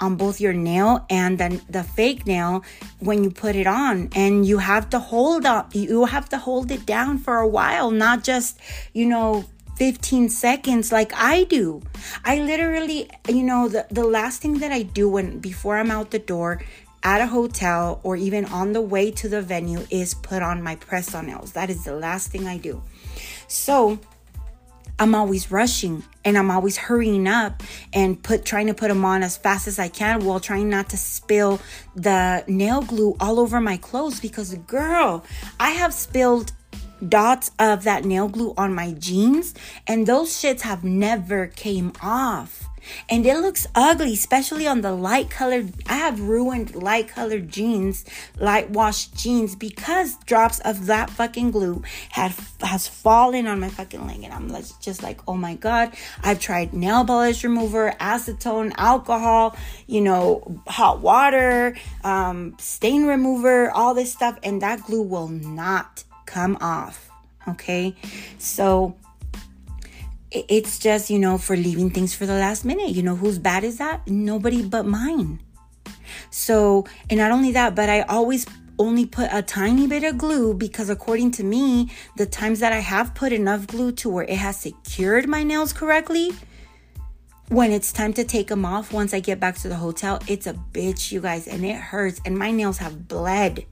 on 0.00 0.16
both 0.16 0.40
your 0.40 0.52
nail 0.52 1.06
and 1.08 1.38
then 1.38 1.60
the 1.68 1.84
fake 1.84 2.26
nail 2.26 2.64
when 2.98 3.22
you 3.22 3.30
put 3.30 3.54
it 3.54 3.68
on. 3.68 4.10
And 4.14 4.44
you 4.44 4.58
have 4.58 4.90
to 4.90 4.98
hold 4.98 5.46
up 5.46 5.74
you 5.74 6.04
have 6.06 6.28
to 6.30 6.38
hold 6.38 6.70
it 6.70 6.84
down 6.84 7.18
for 7.18 7.38
a 7.38 7.48
while 7.48 7.90
not 7.90 8.24
just 8.24 8.58
you 8.92 9.06
know 9.06 9.44
15 9.80 10.28
seconds 10.28 10.92
like 10.92 11.10
I 11.14 11.44
do. 11.44 11.80
I 12.22 12.40
literally, 12.40 13.08
you 13.26 13.42
know, 13.42 13.66
the, 13.66 13.86
the 13.90 14.04
last 14.04 14.42
thing 14.42 14.58
that 14.58 14.70
I 14.70 14.82
do 14.82 15.08
when 15.08 15.38
before 15.38 15.78
I'm 15.78 15.90
out 15.90 16.10
the 16.10 16.18
door 16.18 16.62
at 17.02 17.22
a 17.22 17.26
hotel 17.26 17.98
or 18.02 18.14
even 18.14 18.44
on 18.44 18.74
the 18.74 18.82
way 18.82 19.10
to 19.12 19.26
the 19.26 19.40
venue 19.40 19.86
is 19.88 20.12
put 20.12 20.42
on 20.42 20.62
my 20.62 20.76
press 20.76 21.14
on 21.14 21.28
nails. 21.28 21.52
That 21.52 21.70
is 21.70 21.82
the 21.82 21.94
last 21.94 22.30
thing 22.30 22.46
I 22.46 22.58
do. 22.58 22.82
So 23.48 23.98
I'm 24.98 25.14
always 25.14 25.50
rushing 25.50 26.04
and 26.26 26.36
I'm 26.36 26.50
always 26.50 26.76
hurrying 26.76 27.26
up 27.26 27.62
and 27.94 28.22
put 28.22 28.44
trying 28.44 28.66
to 28.66 28.74
put 28.74 28.88
them 28.88 29.02
on 29.02 29.22
as 29.22 29.38
fast 29.38 29.66
as 29.66 29.78
I 29.78 29.88
can 29.88 30.26
while 30.26 30.40
trying 30.40 30.68
not 30.68 30.90
to 30.90 30.98
spill 30.98 31.58
the 31.96 32.44
nail 32.46 32.82
glue 32.82 33.16
all 33.18 33.40
over 33.40 33.62
my 33.62 33.78
clothes 33.78 34.20
because 34.20 34.54
girl, 34.56 35.24
I 35.58 35.70
have 35.70 35.94
spilled 35.94 36.52
dots 37.08 37.50
of 37.58 37.84
that 37.84 38.04
nail 38.04 38.28
glue 38.28 38.54
on 38.56 38.74
my 38.74 38.92
jeans 38.92 39.54
and 39.86 40.06
those 40.06 40.30
shits 40.30 40.62
have 40.62 40.84
never 40.84 41.46
came 41.48 41.92
off 42.02 42.70
and 43.08 43.26
it 43.26 43.38
looks 43.38 43.66
ugly, 43.74 44.14
especially 44.14 44.66
on 44.66 44.80
the 44.80 44.92
light 44.92 45.30
colored. 45.30 45.72
I 45.86 45.96
have 45.96 46.20
ruined 46.20 46.74
light 46.74 47.08
colored 47.08 47.48
jeans, 47.48 48.04
light 48.38 48.70
washed 48.70 49.14
jeans, 49.16 49.54
because 49.54 50.16
drops 50.24 50.60
of 50.60 50.86
that 50.86 51.10
fucking 51.10 51.50
glue 51.50 51.82
had 52.10 52.34
has 52.60 52.86
fallen 52.86 53.46
on 53.46 53.60
my 53.60 53.68
fucking 53.68 54.06
leg, 54.06 54.22
and 54.22 54.32
I'm 54.32 54.50
just 54.80 55.02
like, 55.02 55.20
oh 55.28 55.36
my 55.36 55.54
god. 55.54 55.94
I've 56.22 56.40
tried 56.40 56.72
nail 56.72 57.04
polish 57.04 57.44
remover, 57.44 57.94
acetone, 58.00 58.72
alcohol, 58.76 59.56
you 59.86 60.00
know, 60.00 60.60
hot 60.66 61.00
water, 61.00 61.76
um, 62.04 62.56
stain 62.58 63.06
remover, 63.06 63.70
all 63.70 63.94
this 63.94 64.12
stuff, 64.12 64.38
and 64.42 64.62
that 64.62 64.82
glue 64.82 65.02
will 65.02 65.28
not 65.28 66.04
come 66.30 66.56
off. 66.60 67.10
Okay, 67.48 67.96
so 68.38 68.94
it's 70.30 70.78
just, 70.78 71.10
you 71.10 71.18
know, 71.18 71.38
for 71.38 71.56
leaving 71.56 71.90
things 71.90 72.14
for 72.14 72.24
the 72.24 72.34
last 72.34 72.64
minute. 72.64 72.90
You 72.90 73.02
know, 73.02 73.16
whose 73.16 73.38
bad 73.38 73.64
is 73.64 73.78
that? 73.78 74.06
Nobody 74.06 74.62
but 74.62 74.86
mine. 74.86 75.40
So, 76.30 76.86
and 77.08 77.18
not 77.18 77.32
only 77.32 77.52
that, 77.52 77.74
but 77.74 77.88
I 77.88 78.02
always 78.02 78.46
only 78.78 79.04
put 79.04 79.28
a 79.32 79.42
tiny 79.42 79.86
bit 79.86 80.04
of 80.04 80.16
glue 80.16 80.54
because 80.54 80.88
according 80.88 81.32
to 81.32 81.44
me, 81.44 81.90
the 82.16 82.26
times 82.26 82.60
that 82.60 82.72
I 82.72 82.78
have 82.78 83.14
put 83.14 83.32
enough 83.32 83.66
glue 83.66 83.92
to 83.92 84.08
where 84.08 84.24
it 84.24 84.38
has 84.38 84.56
secured 84.58 85.28
my 85.28 85.42
nails 85.42 85.72
correctly, 85.72 86.30
when 87.48 87.72
it's 87.72 87.92
time 87.92 88.12
to 88.12 88.22
take 88.22 88.46
them 88.46 88.64
off 88.64 88.92
once 88.92 89.12
I 89.12 89.18
get 89.18 89.40
back 89.40 89.56
to 89.58 89.68
the 89.68 89.74
hotel, 89.74 90.20
it's 90.28 90.46
a 90.46 90.54
bitch, 90.54 91.10
you 91.10 91.20
guys, 91.20 91.48
and 91.48 91.64
it 91.64 91.76
hurts 91.76 92.20
and 92.24 92.38
my 92.38 92.52
nails 92.52 92.78
have 92.78 93.08
bled 93.08 93.66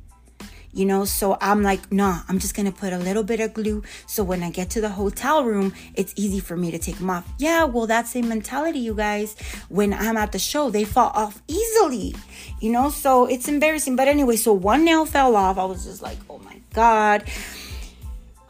you 0.79 0.87
know? 0.87 1.05
So 1.05 1.37
i'm 1.41 1.63
like 1.63 1.91
nah 1.91 2.21
i'm 2.29 2.39
just 2.39 2.55
gonna 2.55 2.73
put 2.73 2.93
a 2.93 2.99
little 2.99 3.25
bit 3.25 3.41
of 3.41 3.53
glue. 3.53 3.83
So 4.07 4.23
when 4.23 4.43
i 4.43 4.51
get 4.51 4.71
to 4.71 4.81
the 4.81 4.89
hotel 4.89 5.45
room 5.45 5.75
it's 5.95 6.15
easy 6.17 6.41
for 6.41 6.57
me 6.57 6.71
to 6.71 6.79
take 6.79 6.99
them 6.99 7.11
off. 7.11 7.29
Yeah 7.39 7.65
well 7.65 7.87
that's 7.87 8.11
same 8.13 8.29
mentality 8.29 8.79
you 8.79 8.95
guys. 8.95 9.37
When 9.69 9.93
i'm 9.93 10.17
at 10.17 10.33
the 10.33 10.39
show 10.39 10.71
they 10.71 10.85
fall 10.85 11.11
off 11.15 11.43
easily 11.49 12.15
you 12.61 12.71
know? 12.71 12.91
So 12.91 13.27
it's 13.27 13.49
embarrassing. 13.49 13.97
But 13.97 14.09
anyway 14.09 14.37
so 14.37 14.53
one 14.53 14.85
nail 14.85 15.05
fell 15.05 15.35
off. 15.35 15.59
I 15.59 15.65
was 15.65 15.85
just 15.85 16.01
like 16.01 16.19
oh 16.31 16.39
my 16.39 16.61
god. 16.73 17.25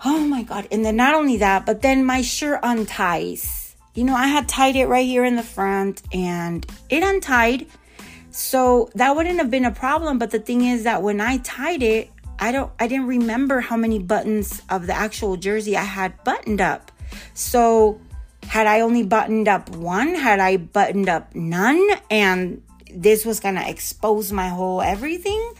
Oh 0.04 0.20
my 0.20 0.42
god. 0.42 0.68
And 0.70 0.84
then 0.84 0.96
not 0.96 1.14
only 1.14 1.38
that 1.38 1.64
but 1.64 1.80
then 1.80 2.04
my 2.04 2.20
shirt 2.20 2.60
unties. 2.62 3.74
You 3.94 4.04
know 4.04 4.14
i 4.14 4.26
had 4.26 4.48
tied 4.48 4.76
it 4.76 4.86
right 4.86 5.06
here 5.06 5.24
in 5.24 5.36
the 5.36 5.42
front 5.42 6.02
and 6.12 6.66
it 6.90 7.02
untied. 7.02 7.66
So 8.30 8.88
that 8.94 9.16
wouldn't 9.16 9.38
have 9.38 9.50
been 9.50 9.64
a 9.64 9.72
problem. 9.72 10.18
But 10.18 10.30
the 10.30 10.38
thing 10.38 10.62
is 10.64 10.84
that 10.84 11.02
when 11.02 11.20
I 11.20 11.38
tied 11.38 11.82
it, 11.82 12.08
I 12.38 12.52
don't 12.52 12.70
I 12.78 12.86
didn't 12.86 13.06
remember 13.06 13.60
how 13.60 13.76
many 13.76 13.98
buttons 13.98 14.62
of 14.70 14.86
the 14.86 14.94
actual 14.94 15.36
jersey 15.36 15.76
I 15.76 15.84
had 15.84 16.22
buttoned 16.24 16.60
up. 16.60 16.92
So 17.34 18.00
had 18.46 18.66
I 18.66 18.80
only 18.80 19.02
buttoned 19.02 19.48
up 19.48 19.68
one, 19.70 20.14
had 20.14 20.40
I 20.40 20.56
buttoned 20.56 21.08
up 21.08 21.34
none, 21.34 21.86
and 22.10 22.62
this 22.92 23.24
was 23.24 23.40
gonna 23.40 23.68
expose 23.68 24.32
my 24.32 24.48
whole 24.48 24.80
everything? 24.80 25.52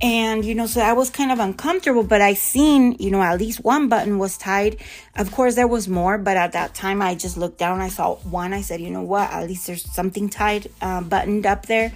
And 0.00 0.44
you 0.44 0.54
know 0.54 0.66
so 0.66 0.80
i 0.80 0.92
was 0.92 1.10
kind 1.10 1.32
of 1.32 1.40
uncomfortable 1.40 2.04
but 2.04 2.20
i 2.20 2.32
seen 2.32 2.94
you 3.00 3.10
know 3.10 3.20
at 3.20 3.36
least 3.36 3.64
one 3.64 3.88
button 3.88 4.18
was 4.18 4.38
tied. 4.38 4.76
Of 5.16 5.32
course 5.32 5.56
there 5.56 5.66
was 5.66 5.88
more 5.88 6.18
but 6.18 6.36
at 6.36 6.52
that 6.52 6.72
time 6.72 7.02
i 7.02 7.16
just 7.16 7.36
looked 7.36 7.58
down 7.58 7.80
i 7.80 7.88
saw 7.88 8.14
one. 8.16 8.52
I 8.52 8.62
said 8.62 8.80
you 8.80 8.90
know 8.90 9.02
what? 9.02 9.28
At 9.30 9.48
least 9.48 9.66
there's 9.66 9.84
something 9.92 10.28
tied 10.28 10.70
uh, 10.80 11.00
buttoned 11.00 11.46
up 11.46 11.66
there 11.66 11.92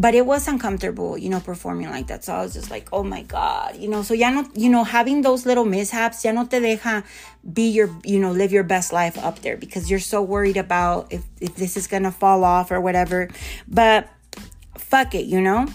but 0.00 0.14
it 0.14 0.24
was 0.24 0.48
uncomfortable 0.48 1.18
you 1.18 1.28
know 1.28 1.40
performing 1.40 1.90
like 1.90 2.06
that 2.06 2.24
so 2.24 2.32
i 2.32 2.42
was 2.42 2.54
just 2.54 2.70
like 2.70 2.88
oh 2.92 3.02
my 3.02 3.22
god 3.22 3.76
you 3.76 3.86
know 3.86 4.02
so 4.02 4.14
ya 4.14 4.30
no 4.30 4.48
you 4.54 4.70
know 4.70 4.82
having 4.82 5.20
those 5.20 5.44
little 5.44 5.66
mishaps 5.66 6.24
ya 6.24 6.32
no 6.32 6.46
te 6.46 6.58
deja 6.58 7.02
be 7.52 7.68
your 7.68 7.90
you 8.04 8.18
know 8.18 8.32
live 8.32 8.50
your 8.50 8.64
best 8.64 8.92
life 8.92 9.18
up 9.18 9.40
there 9.40 9.56
because 9.56 9.90
you're 9.90 10.06
so 10.14 10.22
worried 10.22 10.56
about 10.56 11.12
if 11.12 11.22
if 11.40 11.54
this 11.56 11.76
is 11.76 11.86
gonna 11.86 12.10
fall 12.10 12.44
off 12.44 12.70
or 12.70 12.80
whatever 12.80 13.28
but 13.68 14.08
fuck 14.78 15.14
it 15.14 15.26
you 15.26 15.40
know 15.40 15.66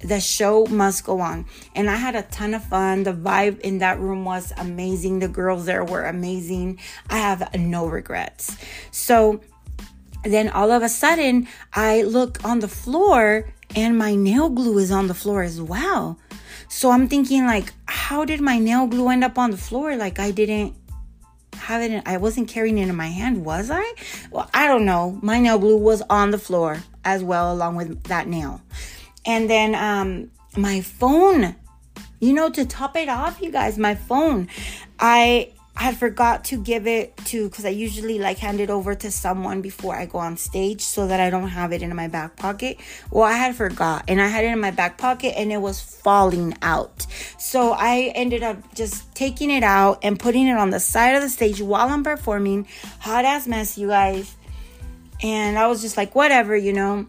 the 0.00 0.20
show 0.20 0.64
must 0.66 1.04
go 1.04 1.18
on. 1.18 1.44
And 1.74 1.90
I 1.90 1.96
had 1.96 2.14
a 2.14 2.22
ton 2.22 2.54
of 2.54 2.62
fun. 2.62 3.02
The 3.02 3.12
vibe 3.12 3.58
in 3.60 3.78
that 3.78 3.98
room 3.98 4.24
was 4.24 4.52
amazing. 4.56 5.18
The 5.18 5.26
girls 5.26 5.66
there 5.66 5.84
were 5.84 6.04
amazing. 6.04 6.78
I 7.10 7.18
have 7.18 7.52
no 7.58 7.84
regrets. 7.86 8.56
So 8.92 9.40
then 10.22 10.50
all 10.50 10.70
of 10.70 10.82
a 10.82 10.88
sudden, 10.88 11.48
I 11.72 12.02
look 12.02 12.44
on 12.44 12.60
the 12.60 12.68
floor 12.68 13.52
and 13.74 13.98
my 13.98 14.14
nail 14.14 14.48
glue 14.48 14.78
is 14.78 14.90
on 14.90 15.08
the 15.08 15.14
floor 15.14 15.42
as 15.42 15.60
well. 15.60 16.18
So 16.68 16.90
I'm 16.90 17.08
thinking 17.08 17.46
like, 17.46 17.72
how 17.86 18.24
did 18.24 18.40
my 18.40 18.58
nail 18.58 18.86
glue 18.86 19.08
end 19.08 19.24
up 19.24 19.38
on 19.38 19.50
the 19.50 19.56
floor? 19.56 19.96
Like 19.96 20.18
I 20.18 20.30
didn't 20.30 20.74
have 21.54 21.82
it 21.82 21.90
in, 21.90 22.02
I 22.06 22.16
wasn't 22.16 22.48
carrying 22.48 22.78
it 22.78 22.88
in 22.88 22.96
my 22.96 23.08
hand, 23.08 23.44
was 23.44 23.70
I? 23.70 23.94
Well, 24.30 24.48
I 24.54 24.66
don't 24.66 24.84
know. 24.84 25.18
My 25.22 25.38
nail 25.38 25.58
glue 25.58 25.76
was 25.76 26.02
on 26.08 26.30
the 26.30 26.38
floor 26.38 26.78
as 27.04 27.22
well 27.22 27.52
along 27.52 27.76
with 27.76 28.04
that 28.04 28.28
nail. 28.28 28.60
And 29.26 29.48
then 29.48 29.74
um, 29.74 30.30
my 30.56 30.80
phone, 30.80 31.56
you 32.20 32.32
know, 32.32 32.50
to 32.50 32.64
top 32.64 32.96
it 32.96 33.08
off, 33.08 33.40
you 33.40 33.50
guys, 33.50 33.78
my 33.78 33.94
phone, 33.94 34.48
I 35.78 35.82
had 35.82 35.96
forgot 35.96 36.44
to 36.46 36.60
give 36.60 36.88
it 36.88 37.16
to 37.26 37.48
because 37.48 37.64
I 37.64 37.68
usually 37.68 38.18
like 38.18 38.38
hand 38.38 38.58
it 38.58 38.68
over 38.68 38.96
to 38.96 39.12
someone 39.12 39.62
before 39.62 39.94
I 39.94 40.06
go 40.06 40.18
on 40.18 40.36
stage 40.36 40.80
so 40.80 41.06
that 41.06 41.20
I 41.20 41.30
don't 41.30 41.46
have 41.46 41.72
it 41.72 41.82
in 41.82 41.94
my 41.94 42.08
back 42.08 42.34
pocket. 42.34 42.78
Well, 43.12 43.22
I 43.22 43.34
had 43.34 43.54
forgot 43.54 44.04
and 44.08 44.20
I 44.20 44.26
had 44.26 44.44
it 44.44 44.48
in 44.48 44.58
my 44.58 44.72
back 44.72 44.98
pocket 44.98 45.38
and 45.38 45.52
it 45.52 45.58
was 45.58 45.80
falling 45.80 46.56
out. 46.62 47.06
So 47.38 47.70
I 47.70 48.12
ended 48.16 48.42
up 48.42 48.74
just 48.74 49.14
taking 49.14 49.50
it 49.52 49.62
out 49.62 50.00
and 50.02 50.18
putting 50.18 50.48
it 50.48 50.58
on 50.58 50.70
the 50.70 50.80
side 50.80 51.14
of 51.14 51.22
the 51.22 51.28
stage 51.28 51.62
while 51.62 51.88
I'm 51.88 52.02
performing. 52.02 52.66
Hot 52.98 53.24
ass 53.24 53.46
mess, 53.46 53.78
you 53.78 53.86
guys. 53.86 54.34
And 55.22 55.56
I 55.56 55.68
was 55.68 55.80
just 55.80 55.96
like, 55.96 56.12
whatever, 56.16 56.56
you 56.56 56.72
know. 56.72 57.06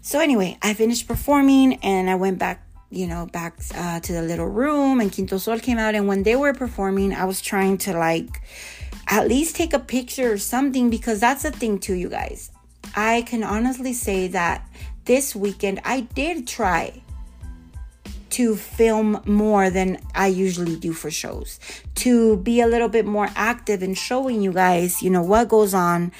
So 0.00 0.20
anyway, 0.20 0.56
I 0.62 0.72
finished 0.72 1.06
performing 1.06 1.74
and 1.82 2.08
I 2.08 2.14
went 2.14 2.38
back, 2.38 2.66
you 2.92 3.06
know, 3.06 3.26
back 3.26 3.58
uh, 3.74 4.00
to 4.00 4.12
the 4.12 4.22
little 4.22 4.46
room 4.46 5.00
and 5.00 5.12
Quinto 5.12 5.38
Sol 5.38 5.58
came 5.58 5.78
out 5.78 5.94
and 5.94 6.06
when 6.06 6.22
they 6.22 6.36
were 6.36 6.52
performing, 6.52 7.14
I 7.14 7.24
was 7.24 7.40
trying 7.40 7.78
to 7.78 7.96
like 7.96 8.42
at 9.08 9.26
least 9.28 9.56
take 9.56 9.72
a 9.72 9.78
picture 9.78 10.32
or 10.32 10.38
something 10.38 10.90
because 10.90 11.20
that's 11.20 11.42
the 11.42 11.50
thing 11.50 11.78
too, 11.78 11.94
you 11.94 12.08
guys. 12.08 12.50
I 12.94 13.22
can 13.22 13.42
honestly 13.42 13.94
say 13.94 14.28
that 14.28 14.68
this 15.04 15.34
weekend 15.34 15.80
I 15.84 16.00
did 16.00 16.46
try 16.46 17.01
to 18.32 18.56
film 18.56 19.20
more 19.26 19.68
than 19.68 19.98
I 20.14 20.28
usually 20.28 20.76
do 20.76 20.94
for 20.94 21.10
shows, 21.10 21.60
to 21.96 22.38
be 22.38 22.62
a 22.62 22.66
little 22.66 22.88
bit 22.88 23.04
more 23.04 23.28
active 23.36 23.82
in 23.82 23.92
showing 23.92 24.40
you 24.40 24.52
guys, 24.52 25.02
you 25.02 25.10
know, 25.10 25.22
what 25.22 25.50
goes 25.50 25.74
on 25.74 26.12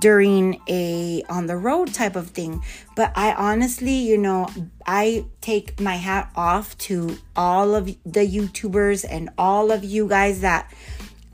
during 0.00 0.60
a 0.68 1.22
on 1.28 1.46
the 1.46 1.56
road 1.56 1.94
type 1.94 2.16
of 2.16 2.30
thing. 2.30 2.60
But 2.96 3.12
I 3.14 3.34
honestly, 3.34 3.92
you 3.92 4.18
know, 4.18 4.48
I 4.84 5.26
take 5.40 5.78
my 5.78 5.94
hat 5.94 6.32
off 6.34 6.76
to 6.78 7.16
all 7.36 7.76
of 7.76 7.86
the 7.86 8.26
YouTubers 8.26 9.06
and 9.08 9.30
all 9.38 9.70
of 9.70 9.84
you 9.84 10.08
guys 10.08 10.40
that 10.40 10.74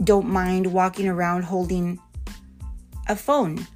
don't 0.05 0.29
mind 0.29 0.67
walking 0.67 1.09
around 1.09 1.45
holding 1.45 1.99
a 3.09 3.17
phone, 3.17 3.67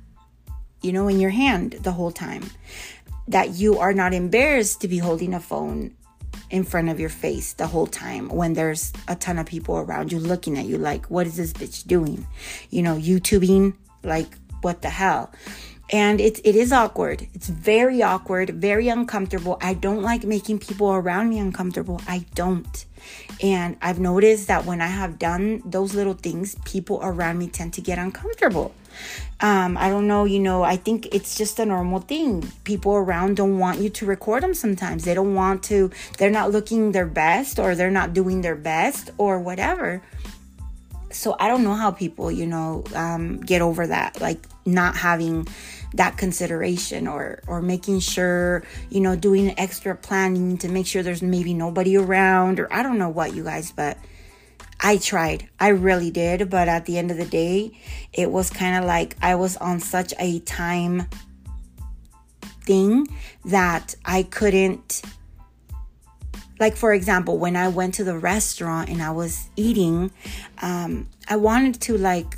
you 0.82 0.92
know, 0.92 1.08
in 1.08 1.20
your 1.20 1.30
hand 1.30 1.78
the 1.80 1.92
whole 1.92 2.12
time. 2.12 2.50
That 3.28 3.50
you 3.50 3.78
are 3.78 3.94
not 3.94 4.12
embarrassed 4.12 4.82
to 4.82 4.88
be 4.88 4.98
holding 4.98 5.32
a 5.32 5.40
phone 5.40 5.94
in 6.50 6.64
front 6.64 6.88
of 6.88 6.98
your 6.98 7.08
face 7.08 7.52
the 7.54 7.66
whole 7.66 7.86
time 7.86 8.28
when 8.28 8.54
there's 8.54 8.92
a 9.08 9.14
ton 9.14 9.38
of 9.38 9.46
people 9.46 9.78
around 9.78 10.12
you 10.12 10.18
looking 10.18 10.58
at 10.58 10.66
you 10.66 10.78
like, 10.78 11.06
what 11.06 11.26
is 11.26 11.36
this 11.36 11.52
bitch 11.52 11.86
doing? 11.86 12.26
You 12.70 12.82
know, 12.82 12.96
YouTubing, 12.96 13.74
like, 14.02 14.34
what 14.60 14.82
the 14.82 14.90
hell? 14.90 15.32
And 15.92 16.20
it, 16.20 16.40
it 16.44 16.54
is 16.54 16.72
awkward. 16.72 17.26
It's 17.34 17.48
very 17.48 18.02
awkward, 18.02 18.50
very 18.50 18.88
uncomfortable. 18.88 19.58
I 19.60 19.74
don't 19.74 20.02
like 20.02 20.22
making 20.22 20.60
people 20.60 20.92
around 20.92 21.30
me 21.30 21.38
uncomfortable. 21.38 22.00
I 22.06 22.26
don't. 22.34 22.84
And 23.42 23.76
I've 23.82 23.98
noticed 23.98 24.46
that 24.48 24.66
when 24.66 24.80
I 24.80 24.86
have 24.86 25.18
done 25.18 25.62
those 25.64 25.94
little 25.94 26.14
things, 26.14 26.54
people 26.64 27.00
around 27.02 27.38
me 27.38 27.48
tend 27.48 27.72
to 27.74 27.80
get 27.80 27.98
uncomfortable. 27.98 28.72
Um, 29.40 29.76
I 29.79 29.88
don't 29.88 30.07
know, 30.07 30.24
you 30.24 30.38
know, 30.38 30.62
I 30.62 30.76
think 30.76 31.09
it's 31.14 31.37
just 31.37 31.59
a 31.59 31.66
normal 31.66 32.00
thing. 32.00 32.50
People 32.64 32.92
around 32.92 33.37
don't 33.37 33.59
want 33.59 33.81
you 33.81 33.88
to 33.88 34.07
record 34.07 34.42
them 34.42 34.53
sometimes. 34.53 35.05
They 35.05 35.14
don't 35.14 35.35
want 35.35 35.62
to, 35.64 35.90
they're 36.18 36.31
not 36.31 36.50
looking 36.50 36.92
their 36.92 37.07
best 37.07 37.59
or 37.59 37.74
they're 37.74 37.90
not 37.90 38.12
doing 38.12 38.42
their 38.42 38.57
best 38.57 39.11
or 39.16 39.40
whatever. 39.40 40.03
So 41.11 41.37
I 41.40 41.48
don't 41.48 41.64
know 41.64 41.74
how 41.74 41.90
people, 41.90 42.31
you 42.31 42.46
know, 42.46 42.85
um, 42.94 43.40
get 43.40 43.62
over 43.62 43.87
that, 43.87 44.20
like 44.20 44.46
not 44.66 44.96
having 44.96 45.48
that 45.94 46.16
consideration 46.16 47.09
or 47.09 47.40
or 47.46 47.61
making 47.61 48.00
sure 48.00 48.62
you 48.90 49.00
know 49.00 49.16
doing 49.16 49.59
extra 49.59 49.96
planning 49.96 50.57
to 50.59 50.68
make 50.68 50.87
sure 50.87 51.03
there's 51.03 51.22
maybe 51.22 51.53
nobody 51.53 51.96
around 51.96 52.61
or 52.61 52.72
I 52.72 52.83
don't 52.83 52.98
know 52.98 53.09
what 53.09 53.35
you 53.35 53.42
guys 53.42 53.72
but 53.72 53.98
I 54.82 54.96
tried. 54.96 55.48
I 55.58 55.68
really 55.68 56.10
did. 56.10 56.50
But 56.50 56.68
at 56.68 56.86
the 56.86 56.98
end 56.98 57.10
of 57.10 57.16
the 57.16 57.26
day, 57.26 57.78
it 58.12 58.30
was 58.30 58.50
kind 58.50 58.76
of 58.76 58.84
like 58.84 59.16
I 59.22 59.34
was 59.34 59.56
on 59.58 59.80
such 59.80 60.14
a 60.18 60.40
time 60.40 61.06
thing 62.62 63.06
that 63.44 63.94
I 64.04 64.22
couldn't. 64.24 65.02
Like, 66.58 66.76
for 66.76 66.92
example, 66.92 67.38
when 67.38 67.56
I 67.56 67.68
went 67.68 67.94
to 67.94 68.04
the 68.04 68.18
restaurant 68.18 68.90
and 68.90 69.02
I 69.02 69.12
was 69.12 69.48
eating, 69.56 70.10
um, 70.60 71.08
I 71.28 71.36
wanted 71.36 71.80
to 71.82 71.96
like 71.96 72.36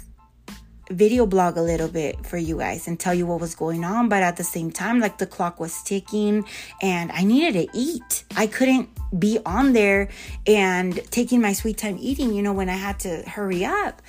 video 0.91 1.27
blog 1.27 1.57
a 1.57 1.63
little 1.63 1.89
bit 1.89 2.25
for 2.27 2.37
you 2.37 2.59
guys 2.59 2.87
and 2.87 3.01
tell 3.01 3.15
you 3.15 3.27
what 3.27 3.41
was 3.41 3.55
going 3.55 3.85
on. 3.85 4.09
But 4.09 4.23
at 4.23 4.37
the 4.37 4.45
same 4.45 4.71
time, 4.71 5.01
like 5.01 5.19
the 5.19 5.27
clock 5.27 5.59
was 5.59 5.83
ticking 5.83 6.45
and 6.81 7.11
I 7.13 7.25
needed 7.25 7.55
to 7.55 7.77
eat. 7.77 8.25
I 8.37 8.47
couldn't 8.47 8.89
be 9.17 9.39
on 9.45 9.73
there 9.73 10.09
and 10.47 10.95
taking 11.11 11.41
my 11.41 11.53
sweet 11.53 11.79
time 11.79 11.97
eating, 12.01 12.33
you 12.35 12.43
know, 12.43 12.53
when 12.53 12.69
I 12.69 12.77
had 12.77 13.01
to 13.01 13.23
hurry 13.29 13.65
up. 13.65 14.03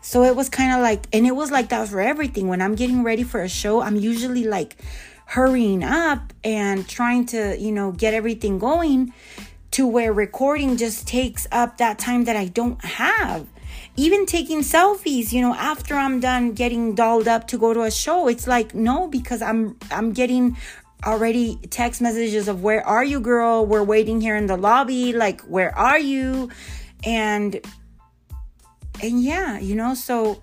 So 0.00 0.22
it 0.22 0.36
was 0.36 0.48
kind 0.48 0.74
of 0.74 0.80
like, 0.80 1.06
and 1.12 1.26
it 1.26 1.34
was 1.34 1.50
like 1.50 1.70
that 1.70 1.88
for 1.88 2.00
everything. 2.00 2.48
When 2.48 2.60
I'm 2.60 2.74
getting 2.74 3.02
ready 3.02 3.22
for 3.22 3.42
a 3.42 3.48
show, 3.48 3.80
I'm 3.80 3.96
usually 3.96 4.44
like 4.44 4.76
hurrying 5.26 5.82
up 5.82 6.32
and 6.44 6.86
trying 6.86 7.26
to, 7.26 7.56
you 7.58 7.72
know, 7.72 7.92
get 7.92 8.12
everything 8.12 8.58
going 8.58 9.12
to 9.72 9.86
where 9.86 10.12
recording 10.12 10.76
just 10.76 11.08
takes 11.08 11.46
up 11.50 11.78
that 11.78 11.98
time 11.98 12.24
that 12.24 12.36
I 12.36 12.46
don't 12.46 12.84
have 12.84 13.46
even 13.96 14.26
taking 14.26 14.60
selfies 14.60 15.32
you 15.32 15.40
know 15.40 15.54
after 15.54 15.94
i'm 15.94 16.20
done 16.20 16.52
getting 16.52 16.94
dolled 16.94 17.28
up 17.28 17.46
to 17.46 17.58
go 17.58 17.72
to 17.72 17.82
a 17.82 17.90
show 17.90 18.28
it's 18.28 18.46
like 18.46 18.74
no 18.74 19.06
because 19.08 19.40
i'm 19.40 19.76
i'm 19.90 20.12
getting 20.12 20.56
already 21.04 21.56
text 21.70 22.00
messages 22.00 22.48
of 22.48 22.62
where 22.62 22.86
are 22.86 23.04
you 23.04 23.20
girl? 23.20 23.66
We're 23.66 23.84
waiting 23.84 24.20
here 24.20 24.36
in 24.36 24.46
the 24.46 24.56
lobby. 24.56 25.12
Like 25.12 25.40
where 25.42 25.76
are 25.76 25.98
you? 25.98 26.50
And 27.04 27.60
and 29.02 29.22
yeah 29.22 29.58
you 29.58 29.74
know 29.74 29.92
so 29.92 30.40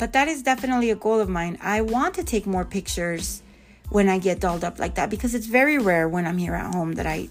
but 0.00 0.12
that 0.12 0.26
is 0.26 0.42
definitely 0.42 0.90
a 0.90 0.96
goal 0.96 1.20
of 1.20 1.28
mine. 1.28 1.56
I 1.62 1.80
want 1.80 2.14
to 2.14 2.24
take 2.24 2.46
more 2.46 2.64
pictures 2.64 3.42
when 3.88 4.08
i 4.08 4.18
get 4.18 4.40
dolled 4.40 4.64
up 4.64 4.80
like 4.80 4.96
that 4.96 5.10
because 5.10 5.32
it's 5.32 5.46
very 5.46 5.78
rare 5.78 6.08
when 6.08 6.26
i'm 6.26 6.38
here 6.38 6.54
at 6.54 6.74
home 6.74 6.94
that 6.94 7.06
i 7.06 7.28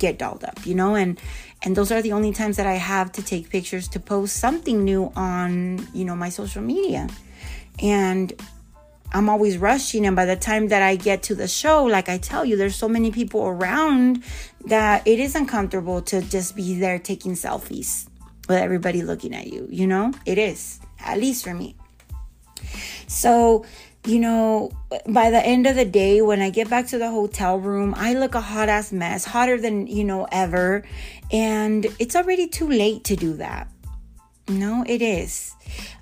get 0.00 0.18
dolled 0.18 0.42
up 0.42 0.58
you 0.66 0.74
know? 0.74 0.94
And 0.94 1.20
and 1.64 1.76
those 1.76 1.92
are 1.92 2.02
the 2.02 2.12
only 2.12 2.32
times 2.32 2.56
that 2.56 2.66
I 2.66 2.74
have 2.74 3.12
to 3.12 3.22
take 3.22 3.48
pictures 3.48 3.86
to 3.88 4.00
post 4.00 4.36
something 4.36 4.84
new 4.84 5.12
on, 5.14 5.86
you 5.94 6.04
know, 6.04 6.16
my 6.16 6.28
social 6.28 6.60
media. 6.60 7.08
And 7.80 8.32
I'm 9.14 9.28
always 9.28 9.58
rushing 9.58 10.06
and 10.06 10.16
by 10.16 10.24
the 10.24 10.36
time 10.36 10.68
that 10.68 10.82
I 10.82 10.96
get 10.96 11.22
to 11.24 11.34
the 11.34 11.46
show, 11.46 11.84
like 11.84 12.08
I 12.08 12.18
tell 12.18 12.44
you, 12.44 12.56
there's 12.56 12.76
so 12.76 12.88
many 12.88 13.10
people 13.10 13.46
around 13.46 14.24
that 14.66 15.06
it 15.06 15.20
is 15.20 15.34
uncomfortable 15.34 16.00
to 16.02 16.22
just 16.22 16.56
be 16.56 16.78
there 16.78 16.98
taking 16.98 17.32
selfies 17.32 18.08
with 18.48 18.58
everybody 18.58 19.02
looking 19.02 19.34
at 19.34 19.46
you, 19.52 19.68
you 19.70 19.86
know? 19.86 20.12
It 20.24 20.38
is, 20.38 20.80
at 21.00 21.18
least 21.18 21.44
for 21.44 21.54
me. 21.54 21.76
So, 23.06 23.64
you 24.04 24.18
know, 24.18 24.72
by 25.06 25.30
the 25.30 25.44
end 25.44 25.66
of 25.66 25.76
the 25.76 25.84
day, 25.84 26.22
when 26.22 26.40
I 26.40 26.50
get 26.50 26.68
back 26.68 26.88
to 26.88 26.98
the 26.98 27.10
hotel 27.10 27.58
room, 27.58 27.94
I 27.96 28.14
look 28.14 28.34
a 28.34 28.40
hot 28.40 28.68
ass 28.68 28.92
mess, 28.92 29.24
hotter 29.24 29.60
than, 29.60 29.86
you 29.86 30.04
know, 30.04 30.26
ever. 30.32 30.84
And 31.30 31.86
it's 31.98 32.16
already 32.16 32.48
too 32.48 32.68
late 32.68 33.04
to 33.04 33.16
do 33.16 33.34
that. 33.34 33.68
No, 34.48 34.84
it 34.86 35.02
is. 35.02 35.54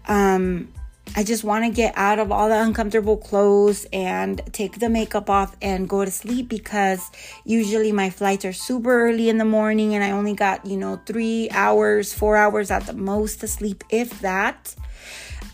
Um, 0.08 0.72
I 1.16 1.24
just 1.24 1.42
want 1.42 1.64
to 1.64 1.70
get 1.70 1.92
out 1.96 2.20
of 2.20 2.30
all 2.30 2.48
the 2.48 2.60
uncomfortable 2.62 3.16
clothes 3.16 3.84
and 3.92 4.40
take 4.52 4.78
the 4.78 4.88
makeup 4.88 5.28
off 5.28 5.56
and 5.60 5.88
go 5.88 6.04
to 6.04 6.10
sleep 6.10 6.48
because 6.48 7.10
usually 7.44 7.90
my 7.90 8.10
flights 8.10 8.44
are 8.44 8.52
super 8.52 9.08
early 9.08 9.28
in 9.28 9.36
the 9.36 9.44
morning 9.44 9.94
and 9.94 10.04
I 10.04 10.12
only 10.12 10.34
got, 10.34 10.64
you 10.64 10.76
know, 10.76 11.00
three 11.06 11.50
hours, 11.50 12.12
four 12.12 12.36
hours 12.36 12.70
at 12.70 12.86
the 12.86 12.92
most 12.92 13.40
to 13.40 13.48
sleep, 13.48 13.82
if 13.90 14.20
that. 14.20 14.74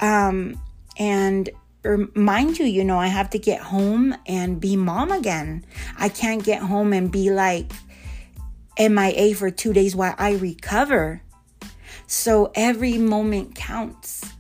Um, 0.01 0.61
and 0.99 1.49
mind 2.15 2.59
you, 2.59 2.67
you 2.67 2.85
know, 2.85 2.99
I 2.99 3.07
have 3.07 3.31
to 3.31 3.39
get 3.39 3.61
home 3.61 4.15
and 4.27 4.61
be 4.61 4.77
mom 4.77 5.11
again. 5.11 5.65
I 5.97 6.11
can't 6.11 6.45
get 6.45 6.61
home 6.61 6.93
and 6.93 7.11
be 7.11 7.31
like 7.31 7.73
MIA 8.79 9.35
for 9.35 9.51
two 9.51 9.73
days 9.73 9.97
while 9.97 10.15
I 10.19 10.35
recover. 10.35 11.23
So 12.07 12.53
every 12.55 12.99
moment 12.99 13.55
counts. 13.55 14.36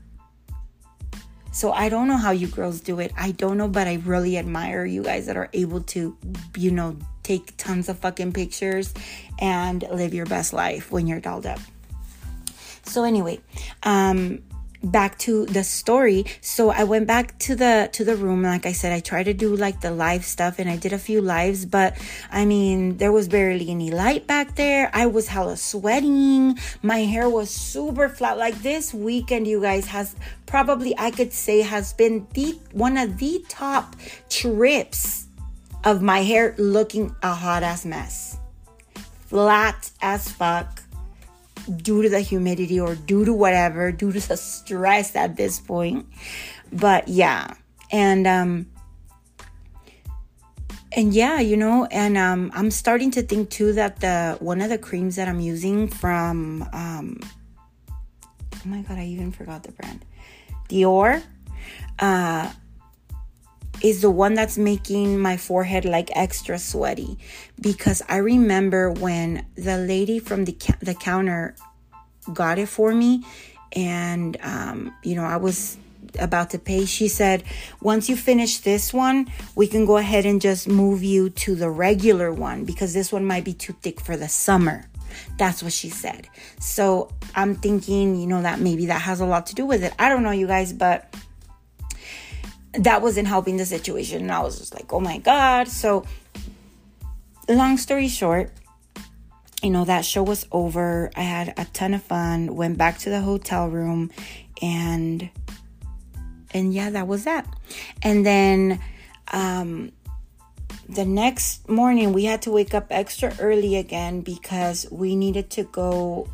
So 1.56 1.72
I 1.72 1.88
don't 1.88 2.06
know 2.06 2.18
how 2.18 2.32
you 2.32 2.48
girls 2.48 2.82
do 2.82 3.00
it. 3.00 3.12
I 3.16 3.30
don't 3.30 3.56
know, 3.56 3.66
but 3.66 3.86
I 3.86 3.94
really 4.04 4.36
admire 4.36 4.84
you 4.84 5.02
guys 5.02 5.24
that 5.24 5.38
are 5.38 5.48
able 5.54 5.80
to, 5.84 6.14
you 6.54 6.70
know, 6.70 6.98
take 7.22 7.56
tons 7.56 7.88
of 7.88 7.98
fucking 7.98 8.34
pictures 8.34 8.92
and 9.38 9.82
live 9.90 10.12
your 10.12 10.26
best 10.26 10.52
life 10.52 10.92
when 10.92 11.06
you're 11.06 11.18
dolled 11.18 11.46
up. 11.46 11.58
So 12.82 13.04
anyway, 13.04 13.40
um 13.84 14.42
back 14.90 15.18
to 15.18 15.46
the 15.46 15.64
story. 15.64 16.25
So 16.40 16.70
i 16.70 16.85
went 16.85 17.07
back 17.07 17.38
to 17.40 17.55
the 17.55 17.88
to 17.92 18.05
the 18.05 18.16
room. 18.16 18.42
Like 18.42 18.66
i 18.66 18.72
said 18.72 18.92
i 18.92 19.01
tried 19.01 19.25
to 19.25 19.35
do 19.35 19.55
like 19.55 19.81
the 19.81 19.90
live 19.90 20.25
stuff 20.25 20.59
and 20.59 20.68
i 20.70 20.77
did 20.77 20.92
a 20.92 20.99
few 20.99 21.20
lives 21.20 21.64
but 21.66 21.96
i 22.31 22.44
mean 22.44 22.96
there 22.99 23.12
was 23.12 23.29
barely 23.29 23.70
any 23.70 23.90
light 23.90 24.27
back 24.27 24.57
there. 24.57 24.90
I 24.94 25.07
was 25.07 25.29
hella 25.29 25.57
sweating. 25.57 26.59
My 26.83 27.01
hair 27.01 27.29
was 27.29 27.51
super 27.51 28.09
flat. 28.09 28.38
Like 28.38 28.62
this 28.62 28.94
weekend 28.94 29.46
you 29.46 29.61
guys 29.61 29.87
has 29.87 30.14
probably 30.46 30.94
i 30.99 31.11
could 31.11 31.33
say 31.33 31.62
has 31.62 31.92
been 31.92 32.27
the 32.35 32.59
one 32.72 32.96
of 32.96 33.18
the 33.18 33.44
top 33.49 33.96
trips 34.29 35.27
of 35.85 36.03
my 36.03 36.20
hair 36.20 36.55
looking 36.59 37.14
a 37.22 37.35
hot 37.35 37.62
ass 37.62 37.85
mess. 37.85 38.38
Flat 39.27 39.90
as 40.01 40.31
fuck 40.31 40.86
due 41.66 42.02
to 42.02 42.09
the 42.09 42.20
humidity 42.20 42.79
or 42.81 42.94
due 42.94 43.24
to 43.24 43.33
whatever, 43.33 43.92
due 43.92 44.12
to 44.12 44.20
the 44.20 44.37
stress 44.37 45.16
at 45.16 45.37
this 45.37 45.61
point. 45.61 46.07
But 46.72 47.09
yeah. 47.09 47.55
And 47.90 48.26
um 48.26 48.66
and 50.92 51.12
yeah, 51.12 51.40
you 51.40 51.57
know, 51.57 51.87
and 51.87 52.16
um 52.16 52.50
I'm 52.55 52.70
starting 52.70 53.11
to 53.12 53.22
think 53.22 53.50
too 53.50 53.72
that 53.74 54.00
the 54.00 54.37
one 54.40 54.61
of 54.61 54.70
the 54.70 54.79
creams 54.79 55.16
that 55.16 55.29
I'm 55.29 55.40
using 55.40 55.88
from 55.88 56.68
um 56.72 57.20
oh 57.90 58.68
my 58.68 58.83
god, 58.83 58.98
I 58.98 59.07
even 59.07 59.33
forgot 59.33 59.62
the 59.62 59.72
brand. 59.72 60.05
Dior 60.68 61.22
uh 61.98 62.52
is 63.82 64.00
the 64.02 64.10
one 64.10 64.34
that's 64.34 64.58
making 64.58 65.18
my 65.18 65.36
forehead 65.36 65.84
like 65.84 66.10
extra 66.14 66.58
sweaty 66.58 67.18
because 67.60 68.02
I 68.08 68.16
remember 68.16 68.90
when 68.90 69.46
the 69.54 69.78
lady 69.78 70.18
from 70.18 70.44
the 70.44 70.56
the 70.80 70.94
counter 70.94 71.54
got 72.32 72.58
it 72.58 72.68
for 72.68 72.94
me 72.94 73.24
and 73.72 74.36
um, 74.42 74.94
you 75.02 75.14
know 75.14 75.24
I 75.24 75.36
was 75.36 75.78
about 76.18 76.50
to 76.50 76.58
pay. 76.58 76.84
She 76.84 77.08
said, 77.08 77.44
once 77.80 78.08
you 78.08 78.16
finish 78.16 78.58
this 78.58 78.92
one, 78.92 79.30
we 79.54 79.66
can 79.66 79.86
go 79.86 79.96
ahead 79.96 80.26
and 80.26 80.40
just 80.40 80.68
move 80.68 81.02
you 81.02 81.30
to 81.30 81.54
the 81.54 81.70
regular 81.70 82.32
one 82.32 82.64
because 82.64 82.94
this 82.94 83.12
one 83.12 83.24
might 83.24 83.44
be 83.44 83.54
too 83.54 83.74
thick 83.82 84.00
for 84.00 84.16
the 84.16 84.28
summer. 84.28 84.88
That's 85.38 85.62
what 85.62 85.72
she 85.72 85.88
said. 85.88 86.28
So 86.60 87.10
I'm 87.34 87.54
thinking, 87.54 88.16
you 88.16 88.26
know, 88.26 88.42
that 88.42 88.60
maybe 88.60 88.86
that 88.86 89.00
has 89.02 89.20
a 89.20 89.26
lot 89.26 89.46
to 89.46 89.54
do 89.54 89.66
with 89.66 89.82
it. 89.82 89.92
I 89.98 90.08
don't 90.08 90.22
know, 90.22 90.30
you 90.30 90.46
guys, 90.46 90.72
but 90.72 91.14
that 92.78 93.02
wasn't 93.02 93.28
helping 93.28 93.56
the 93.56 93.66
situation. 93.66 94.22
And 94.22 94.32
I 94.32 94.40
was 94.40 94.58
just 94.58 94.74
like, 94.74 94.92
oh 94.92 95.00
my 95.00 95.18
God. 95.18 95.68
So, 95.68 96.04
long 97.48 97.76
story 97.76 98.08
short, 98.08 98.50
you 99.62 99.70
know, 99.70 99.84
that 99.84 100.04
show 100.04 100.22
was 100.22 100.46
over. 100.52 101.10
I 101.16 101.22
had 101.22 101.54
a 101.56 101.64
ton 101.66 101.94
of 101.94 102.02
fun, 102.02 102.54
went 102.54 102.78
back 102.78 102.98
to 102.98 103.10
the 103.10 103.20
hotel 103.20 103.68
room, 103.68 104.10
and 104.60 105.28
and 106.52 106.72
yeah, 106.72 106.90
that 106.90 107.06
was 107.06 107.24
that. 107.24 107.46
And 108.02 108.24
then 108.24 108.80
um 109.32 109.92
the 110.88 111.04
next 111.04 111.68
morning 111.68 112.12
we 112.12 112.24
had 112.24 112.42
to 112.42 112.50
wake 112.50 112.72
up 112.72 112.86
extra 112.90 113.34
early 113.40 113.76
again 113.76 114.20
because 114.20 114.86
we 114.92 115.16
needed 115.16 115.50
to 115.50 115.64
go 115.64 116.28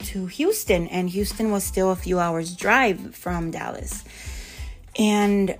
to 0.00 0.26
Houston 0.26 0.86
and 0.88 1.08
Houston 1.08 1.50
was 1.50 1.64
still 1.64 1.90
a 1.90 1.96
few 1.96 2.18
hours 2.18 2.54
drive 2.54 3.14
from 3.14 3.50
Dallas. 3.50 4.04
And 4.98 5.56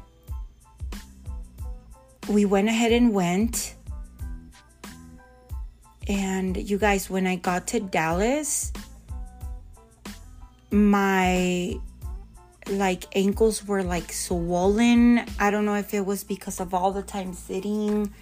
we 2.29 2.44
went 2.44 2.68
ahead 2.68 2.92
and 2.92 3.12
went 3.12 3.75
and 6.07 6.57
you 6.57 6.79
guys, 6.79 7.09
when 7.09 7.27
I 7.27 7.37
got 7.37 7.66
to 7.68 7.81
Dallas, 7.81 8.73
my 10.70 11.77
like 12.68 13.05
ankles 13.14 13.66
were 13.66 13.83
like 13.83 14.12
swollen. 14.12 15.25
I 15.38 15.51
don't 15.51 15.64
know 15.64 15.77
if 15.77 15.94
it 15.94 16.05
was 16.05 16.25
because 16.25 16.61
of 16.61 16.75
all 16.75 16.92
the 16.92 17.03
time 17.03 17.33
sitting. 17.33 18.12